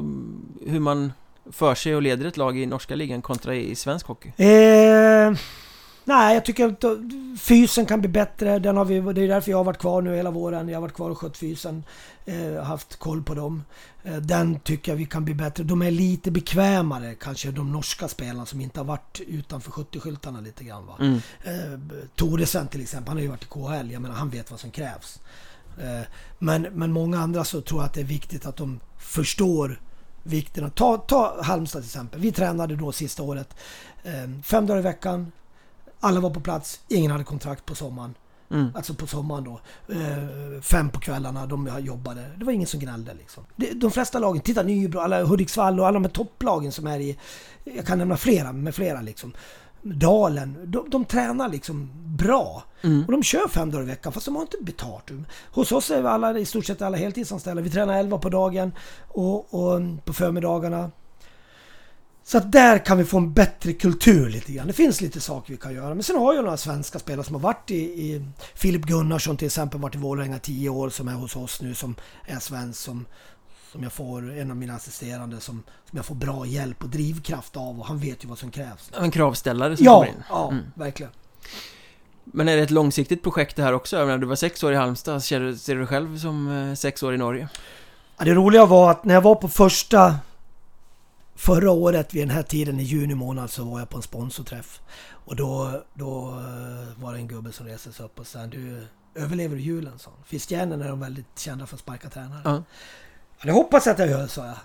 [0.65, 1.13] hur man
[1.51, 4.27] för sig och leder ett lag i norska ligan kontra i svensk hockey?
[4.37, 5.33] Eh,
[6.03, 6.83] nej, jag tycker att
[7.39, 8.59] fysen kan bli bättre.
[8.59, 10.69] Den har vi, det är därför jag har varit kvar nu hela våren.
[10.69, 11.83] Jag har varit kvar och skött fysen.
[12.25, 13.63] Eh, haft koll på dem.
[14.03, 15.63] Eh, den tycker jag vi kan bli bättre.
[15.63, 20.63] De är lite bekvämare kanske, de norska spelarna som inte har varit utanför 70-skyltarna lite
[20.63, 20.85] grann.
[20.85, 20.97] Va?
[20.99, 21.19] Mm.
[21.43, 21.79] Eh,
[22.15, 23.91] Toresen till exempel, han har ju varit i KHL.
[23.91, 25.19] Jag menar, han vet vad som krävs.
[25.77, 26.07] Eh,
[26.39, 29.79] men, men många andra så tror jag att det är viktigt att de förstår
[30.23, 30.71] vikten.
[30.71, 32.19] Ta, ta Halmstad till exempel.
[32.19, 33.55] Vi tränade då sista året
[34.03, 35.31] eh, fem dagar i veckan.
[35.99, 36.79] Alla var på plats.
[36.87, 38.13] Ingen hade kontrakt på sommaren.
[38.51, 38.71] Mm.
[38.75, 39.59] Alltså på sommaren då.
[39.93, 42.25] Eh, fem på kvällarna, de jobbade.
[42.37, 43.43] Det var ingen som gnällde liksom.
[43.75, 47.17] De flesta lagen, titta Nybro, alla Hudiksvall och alla de här topplagen som är i...
[47.63, 49.33] Jag kan nämna flera, med flera liksom.
[49.83, 52.63] Dalen, de, de tränar liksom bra.
[52.81, 53.05] Mm.
[53.05, 55.11] Och de kör fem dagar i veckan fast de har inte betalt.
[55.51, 57.61] Hos oss är vi alla, i stort sett alla heltidsanställda.
[57.61, 58.71] Vi tränar elva på dagen
[59.07, 60.91] och, och på förmiddagarna.
[62.25, 64.67] Så att där kan vi få en bättre kultur lite grann.
[64.67, 65.93] Det finns lite saker vi kan göra.
[65.93, 69.45] Men sen har jag några svenska spelare som har varit i, i Filip Gunnarsson till
[69.45, 71.95] exempel, varit i Vålerenga tio år, som är hos oss nu, som
[72.25, 73.05] är svensk, som,
[73.73, 77.57] som jag får, en av mina assisterande, som, som jag får bra hjälp och drivkraft
[77.57, 78.91] av och han vet ju vad som krävs.
[78.99, 80.23] En kravställare som ja, kommer in?
[80.29, 80.63] Ja, mm.
[80.75, 81.11] verkligen.
[82.25, 83.97] Men är det ett långsiktigt projekt det här också?
[83.97, 86.51] Jag menar, du var sex år i Halmstad, ser du, ser du dig själv som
[86.51, 87.49] eh, sex år i Norge?
[88.17, 90.15] Ja, det roliga var att när jag var på första
[91.35, 94.81] Förra året vid den här tiden i juni månad så var jag på en sponsorträff.
[95.25, 98.87] Och då, då eh, var det en gubbe som reste sig upp och sa du
[99.15, 99.99] överlever du julen?
[99.99, 102.49] sa Fiskjärnen är de väldigt kända för att sparka tränare.
[102.49, 102.61] Uh.
[103.43, 104.55] Ja, det hoppas jag att jag gör, sa jag.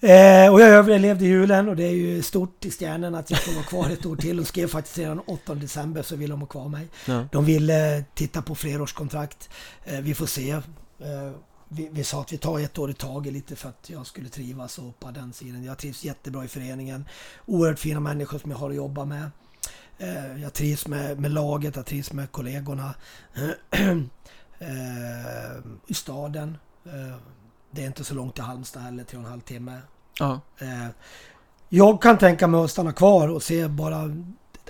[0.00, 3.52] Eh, och jag överlevde julen och det är ju stort i stjärnan att jag får
[3.52, 4.40] vara kvar ett år till.
[4.40, 6.88] Och skrev faktiskt redan 8 december så vill de ha kvar mig.
[7.06, 7.28] Ja.
[7.32, 9.50] De ville titta på flerårskontrakt.
[9.84, 10.50] Eh, vi får se.
[10.50, 10.62] Eh,
[11.68, 14.28] vi, vi sa att vi tar ett år i taget lite för att jag skulle
[14.28, 15.64] trivas och på den sidan.
[15.64, 17.04] Jag trivs jättebra i föreningen.
[17.46, 19.30] Oerhört fina människor som jag har att jobba med.
[19.98, 22.94] Eh, jag trivs med, med laget, jag trivs med kollegorna.
[24.60, 26.58] Eh, I staden.
[27.70, 29.78] Det är inte så långt till Halmstad heller, tre och en halv timme.
[30.18, 30.40] Ja.
[30.58, 30.86] Eh,
[31.68, 34.10] jag kan tänka mig att stanna kvar och se bara...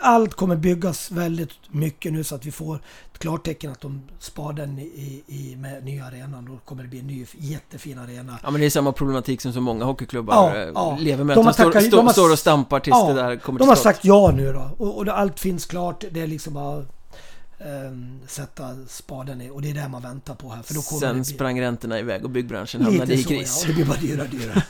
[0.01, 2.77] Allt kommer byggas väldigt mycket nu så att vi får
[3.13, 6.45] ett klartecken att de spar den i, i, med nya arenan.
[6.45, 8.39] Då kommer det bli en ny jättefin arena.
[8.43, 10.97] ja, men det är samma problematik som så många hockeyklubbar Ja, eh, ja.
[11.01, 11.37] lever med.
[11.37, 13.59] De Att de tackat- står, de har- står och stampar tills Ja, det där kommer
[13.59, 13.83] De till har skott.
[13.83, 16.05] sagt ja nu då och, och allt finns klart.
[16.11, 16.85] Det är liksom bara
[18.27, 20.63] sätta spaden i och det är det man väntar på här.
[20.63, 21.25] För då kommer det Sen bli...
[21.25, 23.63] sprang räntorna iväg och byggbranschen hamnade i så, ja, kris.
[23.63, 24.63] och det blir bara dyrare och dyrare.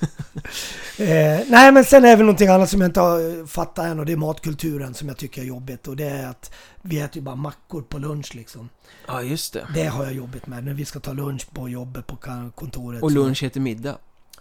[1.40, 3.98] eh, nej, men sen är det väl någonting annat som jag inte har fattat än
[3.98, 5.88] och det är matkulturen som jag tycker är jobbigt.
[5.88, 8.68] Och det är att vi äter ju bara mackor på lunch liksom.
[9.06, 9.66] Ja, just det.
[9.74, 10.64] Det har jag jobbigt med.
[10.64, 12.16] När vi ska ta lunch på jobbet på
[12.54, 13.02] kontoret.
[13.02, 13.98] Och lunch heter middag.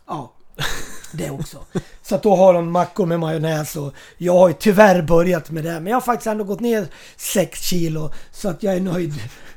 [0.07, 0.33] Ja,
[1.11, 1.57] det också.
[2.01, 5.63] Så att då har de mackor med majonnäs och jag har ju tyvärr börjat med
[5.63, 5.73] det.
[5.79, 9.13] Men jag har faktiskt ändå gått ner 6 kilo så att jag är nöjd.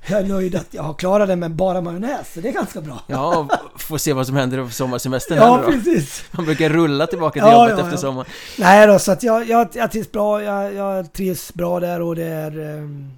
[0.07, 2.33] Jag är nöjd att jag har klarat det med bara majonnäs.
[2.35, 3.03] Så det är ganska bra.
[3.07, 3.49] Ja,
[3.79, 5.73] får se vad som händer på sommarsemestern Ja, då.
[5.73, 6.25] precis.
[6.31, 8.01] Man brukar rulla tillbaka till Ja, jobbet ja, efter ja.
[8.01, 8.27] sommaren.
[8.59, 10.43] Nej då, så att jag, jag, jag trivs bra.
[10.43, 13.11] Jag, jag trivs bra där och det är ehm,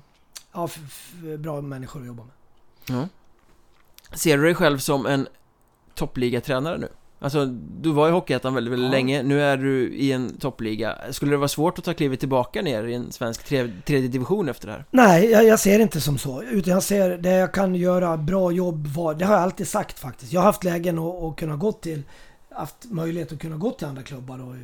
[0.53, 0.69] ja,
[1.39, 2.33] bra människor att jobba med.
[2.99, 3.09] Ja.
[4.17, 5.29] Ser du dig själv som en
[5.95, 6.89] toppligatränare nu?
[7.23, 7.47] Alltså,
[7.81, 8.91] du var i Hockeyettan väldigt, väldigt Ja.
[8.93, 10.99] länge, nu är du i en toppliga.
[11.11, 14.49] Skulle det vara svårt att ta klivet tillbaka ner i en svensk tre, tredje division
[14.49, 14.85] efter det här?
[14.91, 16.43] Nej, jag, jag ser inte som så.
[16.43, 19.99] Utan jag ser det jag kan göra bra jobb var, Det har jag alltid sagt
[19.99, 20.33] faktiskt.
[20.33, 22.03] Jag har haft lägen att, att kunna gå till,
[22.51, 24.55] haft möjlighet att kunna gå till andra klubbar och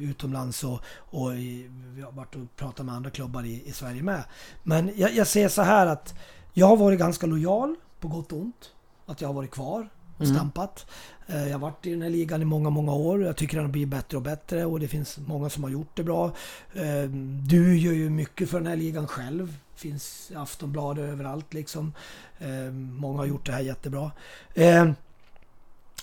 [0.00, 4.02] utomlands och, och i, vi har varit och pratat med andra klubbar i, i Sverige
[4.02, 4.22] med.
[4.62, 6.14] Men jag, jag ser så här att
[6.52, 8.70] jag har varit ganska lojal på gott och ont.
[9.06, 10.34] Att jag har varit kvar och Mm.
[10.36, 10.86] stampat.
[11.26, 13.24] Eh, Jag har varit i den här ligan i många, många år.
[13.24, 15.96] Jag tycker den har blivit bättre och bättre och det finns många som har gjort
[15.96, 16.26] det bra.
[16.74, 17.04] Eh,
[17.48, 19.56] Du gör ju mycket för den här ligan själv.
[19.74, 21.92] Finns i Aftonbladet överallt liksom.
[22.38, 24.10] Eh, Många har gjort det här jättebra.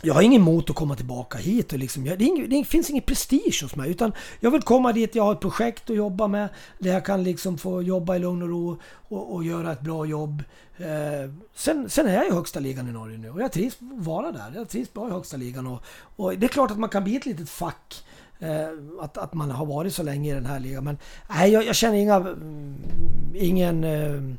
[0.01, 2.89] Jag har ingen emot att komma tillbaka hit och liksom, jag, det, ing, det finns
[2.89, 6.27] ingen prestige hos mig utan jag vill komma dit, jag har ett projekt att jobba
[6.27, 6.49] med
[6.79, 10.05] där jag kan liksom få jobba i lugn och ro och, och göra ett bra
[10.05, 10.43] jobb.
[10.77, 14.05] Eh, sen, sen är jag i högsta ligan i Norge nu och jag trivs att
[14.05, 14.51] vara där.
[14.55, 15.83] Jag trivs bra i högsta ligan och,
[16.15, 18.03] och det är klart att man kan bli ett litet fack
[18.39, 18.69] eh,
[19.01, 20.97] att, att man har varit så länge i den här ligan men
[21.29, 22.75] nej, jag, jag känner inga, mm,
[23.35, 24.35] ingen eh,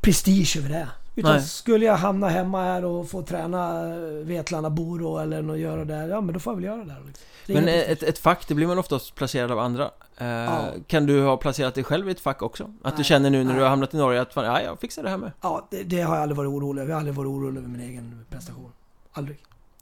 [0.00, 0.88] prestige över det.
[1.14, 1.42] Utan Nej.
[1.42, 6.08] skulle jag hamna hemma här och få träna eh, Vetlanda Boro eller något göra där,
[6.08, 6.96] ja men då får jag väl göra det.
[7.06, 7.24] Liksom.
[7.46, 9.90] Det Men eh, ett, ett fack, det blir man oftast placerad av andra.
[10.16, 10.64] Eh, Ja.
[10.86, 12.64] Kan du ha placerat dig själv i ett fack också?
[12.82, 13.62] Att du Nej, känner nu när du nej.
[13.62, 15.32] har hamnat i Norge att fan, ja, jag fixar det här med.
[15.40, 16.90] Ja, det, det har jag aldrig varit orolig över.
[16.90, 18.72] Jag har aldrig varit orolig över min egen prestation.
[19.12, 19.38] Aldrig.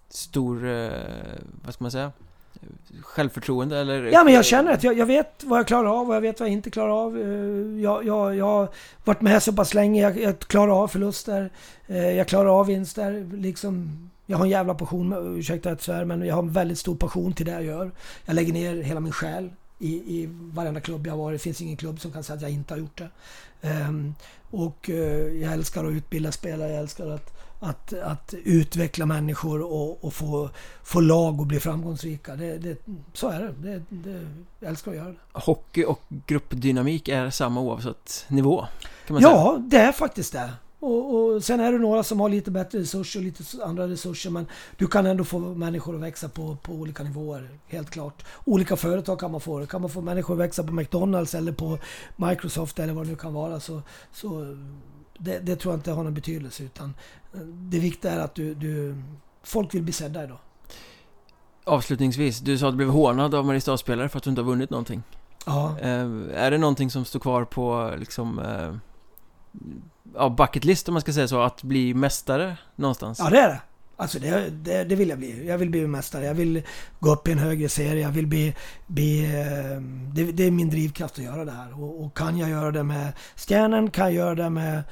[0.09, 0.91] Stor, eh,
[1.65, 2.13] vad ska man säga?
[3.03, 4.03] Självförtroende eller?
[4.03, 6.41] Ja, men jag känner att jag, jag vet vad jag klarar av och jag vet
[6.41, 7.19] vad jag inte klarar av.
[7.19, 8.69] Eh, jag, jag, jag har
[9.05, 10.03] varit med så pass länge.
[10.03, 11.51] Jag, jag klarar av förluster.
[11.87, 13.27] Eh, jag klarar av vinster.
[13.33, 16.79] Liksom, jag har en jävla passion, ursäkta att jag svär, men jag har en väldigt
[16.79, 17.91] stor passion till det jag gör.
[18.25, 21.41] Jag lägger ner hela min själ i, i varenda klubb jag har varit.
[21.41, 23.09] Det finns ingen klubb som kan säga att jag inte har gjort det.
[23.63, 24.15] Ehm,
[24.51, 26.71] och eh, jag älskar att utbilda spelare.
[26.71, 30.51] Jag älskar att, att, att utveckla människor och, och få,
[30.83, 32.37] få lag att bli framgångsrika.
[32.37, 32.79] Det, det,
[33.13, 33.55] så är det.
[33.69, 34.29] det, det.
[34.61, 35.17] Jag älskar att göra det.
[35.33, 38.67] Hockey och gruppdynamik är samma oavsett nivå,
[39.07, 39.35] kan man säga.
[39.35, 40.51] Ja, det är faktiskt det.
[40.81, 44.31] Och, och sen är det några som har lite bättre resurser och lite andra resurser
[44.31, 48.25] men du kan ändå få människor att växa på, på olika nivåer, helt klart.
[48.45, 49.67] Olika företag kan man få.
[49.67, 51.79] Kan man få människor att växa på McDonalds eller på
[52.17, 53.83] Microsoft eller vad det nu kan vara så,
[54.13, 54.57] så
[55.19, 56.95] det, det tror jag inte har någon betydelse utan
[57.35, 59.03] eh, det viktiga är att du, du
[59.43, 60.39] folk vill bli sedda idag.
[61.65, 64.71] Avslutningsvis, du sa att du blev hånad av Mariestad-spelare för att du inte har vunnit
[64.71, 65.03] någonting.
[65.47, 65.79] Ja.
[65.81, 68.75] Eh, är det någonting som står kvar på liksom eh,
[70.15, 73.19] ja, bucket list om man ska säga så, att bli mästare någonstans?
[73.19, 73.61] Ja, det är det.
[74.01, 75.47] Alltså det, det, det vill jag bli.
[75.47, 76.25] Jag vill bli mästare.
[76.25, 76.63] Jag vill
[77.01, 78.03] gå upp i en högre serie.
[78.03, 78.55] Jag vill bli...
[78.87, 79.81] bli eh,
[80.15, 81.83] det, det är min drivkraft att göra det här.
[81.83, 84.83] Och, och kan jag göra det med Stjärnen, kan jag göra det med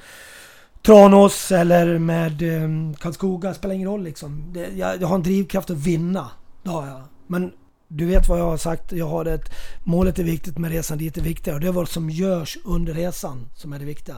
[0.85, 4.53] Tranås eller med eh, Karlskoga, spelar ingen roll liksom.
[4.75, 6.29] Jag, jag har en drivkraft att vinna.
[6.63, 7.01] Det har jag.
[7.27, 7.51] Men
[7.87, 8.91] du vet vad jag har sagt.
[8.91, 9.49] Jag har ett,
[9.83, 11.55] målet är viktigt men resan dit är viktigare.
[11.55, 14.15] Och det är vad som görs under resan som är det viktiga.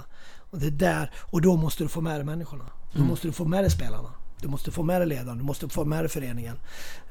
[0.52, 1.12] Och det är där.
[1.32, 2.66] Och då måste du få med dig människorna.
[2.92, 3.08] Då Mm.
[3.08, 4.10] måste du få med dig spelarna.
[4.42, 6.56] Du måste få med dig ledaren, du måste få med dig föreningen.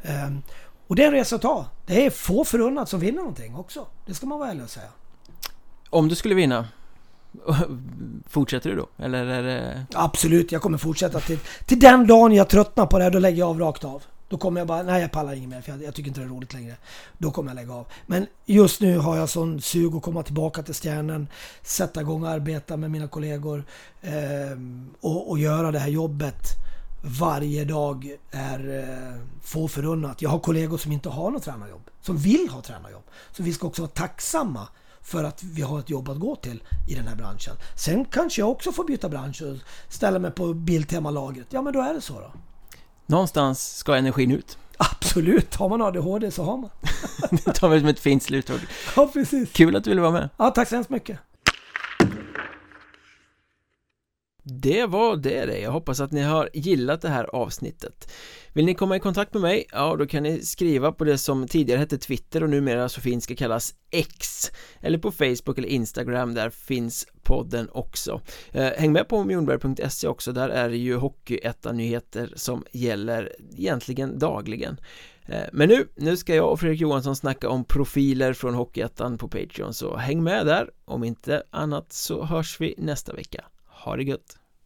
[0.02, 0.42] Um,
[0.86, 1.66] och det är en resa att ta.
[1.86, 3.86] Det är få förunnat som vinner någonting också.
[4.06, 4.88] Det ska man vara ärlig och säga.
[5.90, 6.68] Om du skulle vinna,
[8.26, 8.88] fortsätter du då?
[8.96, 9.86] Eller är det...
[9.94, 13.38] Absolut, jag kommer fortsätta till, till den dagen jag tröttnar på det här, då lägger
[13.38, 14.02] jag av rakt av.
[14.28, 16.26] Då kommer jag bara, nej jag pallar inget mer för jag, jag, tycker inte det
[16.26, 16.76] är roligt längre.
[17.18, 17.86] Då kommer jag lägga av.
[18.06, 21.28] Men just nu har jag sån sug att komma tillbaka till stjärnan,
[21.62, 23.64] sätta igång och arbeta med mina kollegor
[24.02, 24.58] eh,
[25.00, 26.67] och, och göra det här jobbet
[27.02, 30.22] varje dag är eh, få förunnat.
[30.22, 33.04] Jag har kollegor som inte har något tränarjobb, som vill ha tränarjobb.
[33.32, 34.68] Så vi ska också vara tacksamma
[35.02, 37.54] för att vi har ett jobb att gå till i den här branschen.
[37.76, 39.56] Sen kanske jag också får byta bransch och
[39.88, 41.46] ställa mig på Biltema-lagret.
[41.50, 42.32] Ja, men då är det så då.
[43.06, 44.58] Någonstans ska energin ut.
[44.76, 46.70] Absolut, har man ADHD så har man.
[47.44, 48.60] det tar vi som ett fint slutord.
[48.96, 49.52] Ja, precis.
[49.52, 50.28] Kul att du ville vara med.
[50.36, 51.18] Ja, tack så hemskt mycket.
[54.50, 55.58] Det var det det.
[55.58, 58.12] Jag hoppas att ni har gillat det här avsnittet.
[58.52, 59.66] Vill ni komma i kontakt med mig?
[59.72, 63.22] Ja, då kan ni skriva på det som tidigare hette Twitter och numera så fint
[63.22, 64.50] ska kallas X
[64.80, 68.20] eller på Facebook eller Instagram, där finns podden också.
[68.52, 74.80] Eh, häng med på mjornberg.se också, där är det ju Hockeyettan-nyheter som gäller egentligen dagligen.
[75.26, 79.28] Eh, men nu, nu ska jag och Fredrik Johansson snacka om profiler från Hockeyettan på
[79.28, 80.70] Patreon, så häng med där.
[80.84, 83.44] Om inte annat så hörs vi nästa vecka.
[83.78, 84.36] Ha det gött!